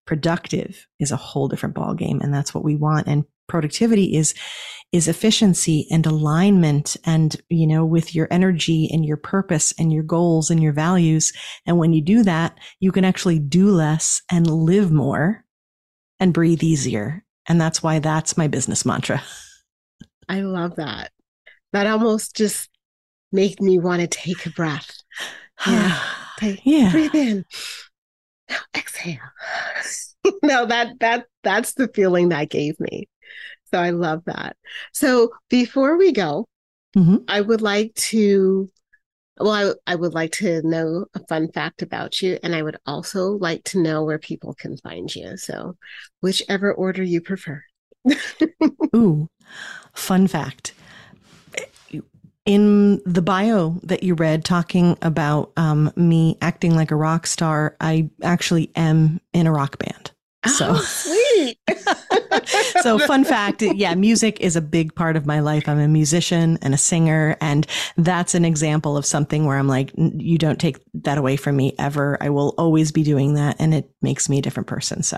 productive 0.07 0.87
is 1.01 1.11
a 1.11 1.17
whole 1.17 1.49
different 1.49 1.75
ballgame 1.75 2.23
and 2.23 2.33
that's 2.33 2.55
what 2.55 2.65
we 2.65 2.77
want. 2.77 3.07
And 3.07 3.25
productivity 3.49 4.17
is 4.17 4.35
is 4.93 5.09
efficiency 5.09 5.87
and 5.91 6.07
alignment 6.07 6.97
and 7.05 7.37
you 7.49 7.67
know 7.67 7.85
with 7.85 8.15
your 8.15 8.29
energy 8.31 8.89
and 8.93 9.05
your 9.05 9.17
purpose 9.17 9.75
and 9.79 9.93
your 9.93 10.03
goals 10.03 10.51
and 10.51 10.63
your 10.63 10.73
values. 10.73 11.33
And 11.67 11.79
when 11.79 11.93
you 11.93 12.01
do 12.01 12.23
that 12.23 12.59
you 12.81 12.93
can 12.93 13.05
actually 13.05 13.39
do 13.39 13.71
less 13.71 14.23
and 14.31 14.47
live 14.47 14.91
more 14.93 15.45
and 16.21 16.33
breathe 16.33 16.63
easier. 16.63 17.25
And 17.47 17.61
that's 17.61 17.83
why 17.83 17.99
that's 17.99 18.39
my 18.39 18.49
business 18.49 18.87
mantra. 18.87 19.23
I 20.29 20.41
love 20.41 20.77
that. 20.77 21.13
That 21.73 21.87
almost 21.87 22.37
just 22.37 22.71
made 23.31 23.61
me 23.61 23.79
want 23.79 24.01
to 24.01 24.07
take 24.07 24.47
a 24.47 24.51
breath. 24.51 25.03
Yeah, 25.67 26.01
take, 26.39 26.61
yeah. 26.65 26.91
breathe 26.91 27.15
in 27.15 27.45
now 28.49 28.57
exhale. 28.77 29.19
no, 30.43 30.67
that 30.67 30.99
that 31.01 31.27
that's 31.43 31.75
the 31.75 31.89
feeling 31.89 32.31
that 32.31 32.51
gave 32.51 32.79
me. 32.81 33.09
So 33.73 33.81
I 33.81 33.91
love 33.91 34.23
that. 34.27 34.57
So 34.93 35.31
before 35.51 35.97
we 35.97 36.13
go, 36.13 36.47
mm-hmm. 36.97 37.17
I 37.29 37.41
would 37.41 37.61
like 37.61 37.95
to 37.95 38.69
well, 39.39 39.77
I, 39.87 39.93
I 39.93 39.95
would 39.97 40.15
like 40.15 40.31
to 40.33 40.63
know 40.63 41.07
a 41.15 41.27
fun 41.27 41.51
fact 41.51 41.83
about 41.83 42.23
you, 42.23 42.39
and 42.45 42.55
I 42.55 42.63
would 42.63 42.77
also 42.87 43.33
like 43.33 43.65
to 43.65 43.83
know 43.83 44.05
where 44.05 44.19
people 44.19 44.55
can 44.55 44.77
find 44.77 45.13
you. 45.13 45.37
So, 45.37 45.77
whichever 46.21 46.73
order 46.73 47.03
you 47.03 47.21
prefer. 47.21 47.65
Ooh, 48.95 49.27
fun 49.93 50.29
fact 50.29 50.75
in 52.47 53.01
the 53.07 53.23
bio 53.23 53.81
that 53.85 54.03
you 54.03 54.15
read 54.15 54.45
talking 54.45 54.99
about 55.03 55.53
um, 55.57 55.93
me 55.97 56.37
acting 56.43 56.75
like 56.75 56.91
a 56.91 56.97
rock 56.97 57.27
star, 57.27 57.77
I 57.81 58.11
actually 58.23 58.71
am 58.77 59.21
in 59.33 59.47
a 59.47 59.53
rock 59.53 59.79
band. 59.79 60.11
So 60.47 60.73
oh, 60.73 60.81
sweet. 60.83 61.59
so 62.83 62.99
fun 62.99 63.25
fact, 63.25 63.63
yeah, 63.63 63.95
music 63.95 64.41
is 64.41 64.57
a 64.57 64.61
big 64.61 64.95
part 64.95 65.17
of 65.17 65.25
my 65.25 65.41
life. 65.41 65.67
I'm 65.69 65.79
a 65.79 65.89
musician 65.89 66.59
and 66.61 66.75
a 66.75 66.79
singer 66.79 67.37
and 67.41 67.67
that's 67.97 68.35
an 68.35 68.45
example 68.45 68.99
of 68.99 69.07
something 69.07 69.47
where 69.47 69.57
I'm 69.57 69.69
like 69.69 69.91
you 69.97 70.37
don't 70.37 70.61
take 70.61 70.77
that 70.95 71.17
away 71.17 71.37
from 71.37 71.57
me 71.57 71.75
ever. 71.79 72.19
I 72.21 72.29
will 72.29 72.55
always 72.59 72.93
be 72.93 73.03
doing 73.03 73.35
that 73.35 73.57
and 73.59 73.73
it 73.73 73.91
makes 74.03 74.29
me 74.29 74.39
a 74.39 74.43
different 74.43 74.67
person. 74.67 75.03
So, 75.03 75.17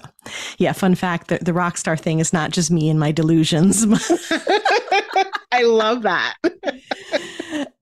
yeah, 0.58 0.70
fun 0.70 0.94
fact, 0.94 1.26
the, 1.26 1.38
the 1.38 1.52
rock 1.52 1.76
star 1.76 1.96
thing 1.96 2.20
is 2.20 2.32
not 2.32 2.52
just 2.52 2.70
me 2.70 2.88
and 2.88 3.00
my 3.00 3.10
delusions. 3.10 3.84
I 5.52 5.62
love 5.62 6.02
that 6.02 6.36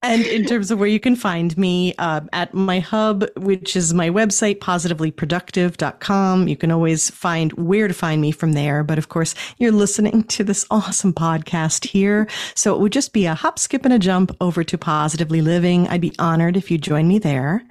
and 0.04 0.26
in 0.26 0.44
terms 0.44 0.70
of 0.70 0.78
where 0.78 0.86
you 0.86 1.00
can 1.00 1.16
find 1.16 1.56
me 1.56 1.94
uh, 1.96 2.20
at 2.34 2.52
my 2.52 2.78
hub, 2.78 3.24
which 3.38 3.74
is 3.74 3.94
my 3.94 4.10
website, 4.10 4.58
positivelyproductive.com, 4.58 6.46
you 6.46 6.56
can 6.56 6.70
always 6.70 7.08
find 7.08 7.54
where 7.54 7.88
to 7.88 7.94
find 7.94 8.20
me 8.20 8.30
from 8.30 8.52
there. 8.52 8.84
But 8.84 8.98
of 8.98 9.08
course, 9.08 9.34
you're 9.56 9.72
listening 9.72 10.24
to 10.24 10.44
this 10.44 10.66
awesome 10.70 11.14
podcast 11.14 11.86
here. 11.86 12.28
So 12.54 12.74
it 12.74 12.80
would 12.82 12.92
just 12.92 13.14
be 13.14 13.24
a 13.24 13.34
hop, 13.34 13.58
skip, 13.58 13.86
and 13.86 13.94
a 13.94 13.98
jump 13.98 14.30
over 14.42 14.62
to 14.62 14.76
Positively 14.76 15.40
Living. 15.40 15.88
I'd 15.88 16.02
be 16.02 16.12
honored 16.18 16.58
if 16.58 16.70
you 16.70 16.76
join 16.76 17.08
me 17.08 17.18
there. 17.18 17.64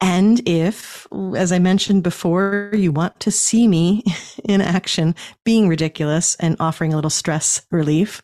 And 0.00 0.46
if, 0.48 1.06
as 1.36 1.52
I 1.52 1.60
mentioned 1.60 2.02
before, 2.02 2.72
you 2.74 2.90
want 2.90 3.20
to 3.20 3.30
see 3.30 3.68
me 3.68 4.02
in 4.44 4.60
action, 4.60 5.14
being 5.44 5.68
ridiculous 5.68 6.34
and 6.40 6.56
offering 6.58 6.92
a 6.92 6.96
little 6.96 7.10
stress 7.10 7.62
relief, 7.70 8.20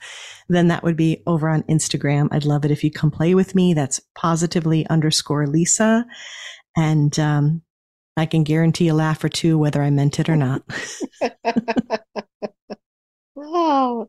then 0.48 0.68
that 0.68 0.82
would 0.82 0.96
be 0.96 1.22
over 1.26 1.48
on 1.48 1.62
Instagram. 1.64 2.28
I'd 2.30 2.44
love 2.44 2.64
it 2.64 2.70
if 2.70 2.84
you 2.84 2.90
come 2.90 3.10
play 3.10 3.34
with 3.34 3.54
me. 3.54 3.74
That's 3.74 4.00
positively 4.14 4.86
underscore 4.88 5.46
Lisa. 5.46 6.04
And 6.76 7.18
um, 7.18 7.62
I 8.16 8.26
can 8.26 8.44
guarantee 8.44 8.88
a 8.88 8.94
laugh 8.94 9.22
or 9.24 9.28
two 9.28 9.58
whether 9.58 9.82
I 9.82 9.90
meant 9.90 10.20
it 10.20 10.28
or 10.28 10.36
not. 10.36 10.62
oh, 13.36 14.08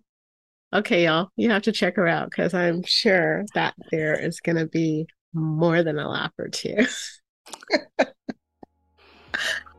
okay, 0.73 1.05
y'all. 1.05 1.29
You 1.35 1.49
have 1.51 1.63
to 1.63 1.71
check 1.71 1.95
her 1.95 2.07
out 2.07 2.29
because 2.29 2.53
I'm 2.53 2.83
sure 2.83 3.45
that 3.53 3.75
there 3.91 4.19
is 4.19 4.39
going 4.39 4.57
to 4.57 4.65
be 4.65 5.07
more 5.33 5.83
than 5.83 5.99
a 5.99 6.09
laugh 6.09 6.31
or 6.37 6.49
two. 6.49 6.85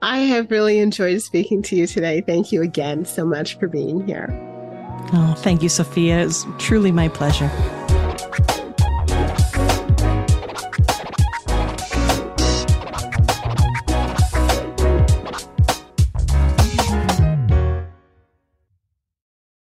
I 0.02 0.18
have 0.18 0.50
really 0.50 0.80
enjoyed 0.80 1.22
speaking 1.22 1.62
to 1.62 1.76
you 1.76 1.86
today. 1.86 2.20
Thank 2.20 2.52
you 2.52 2.60
again 2.62 3.06
so 3.06 3.24
much 3.24 3.58
for 3.58 3.68
being 3.68 4.06
here. 4.06 4.53
Oh, 5.12 5.34
thank 5.38 5.62
you, 5.62 5.68
Sophia. 5.68 6.22
It's 6.22 6.46
truly 6.58 6.92
my 6.92 7.08
pleasure. 7.08 7.50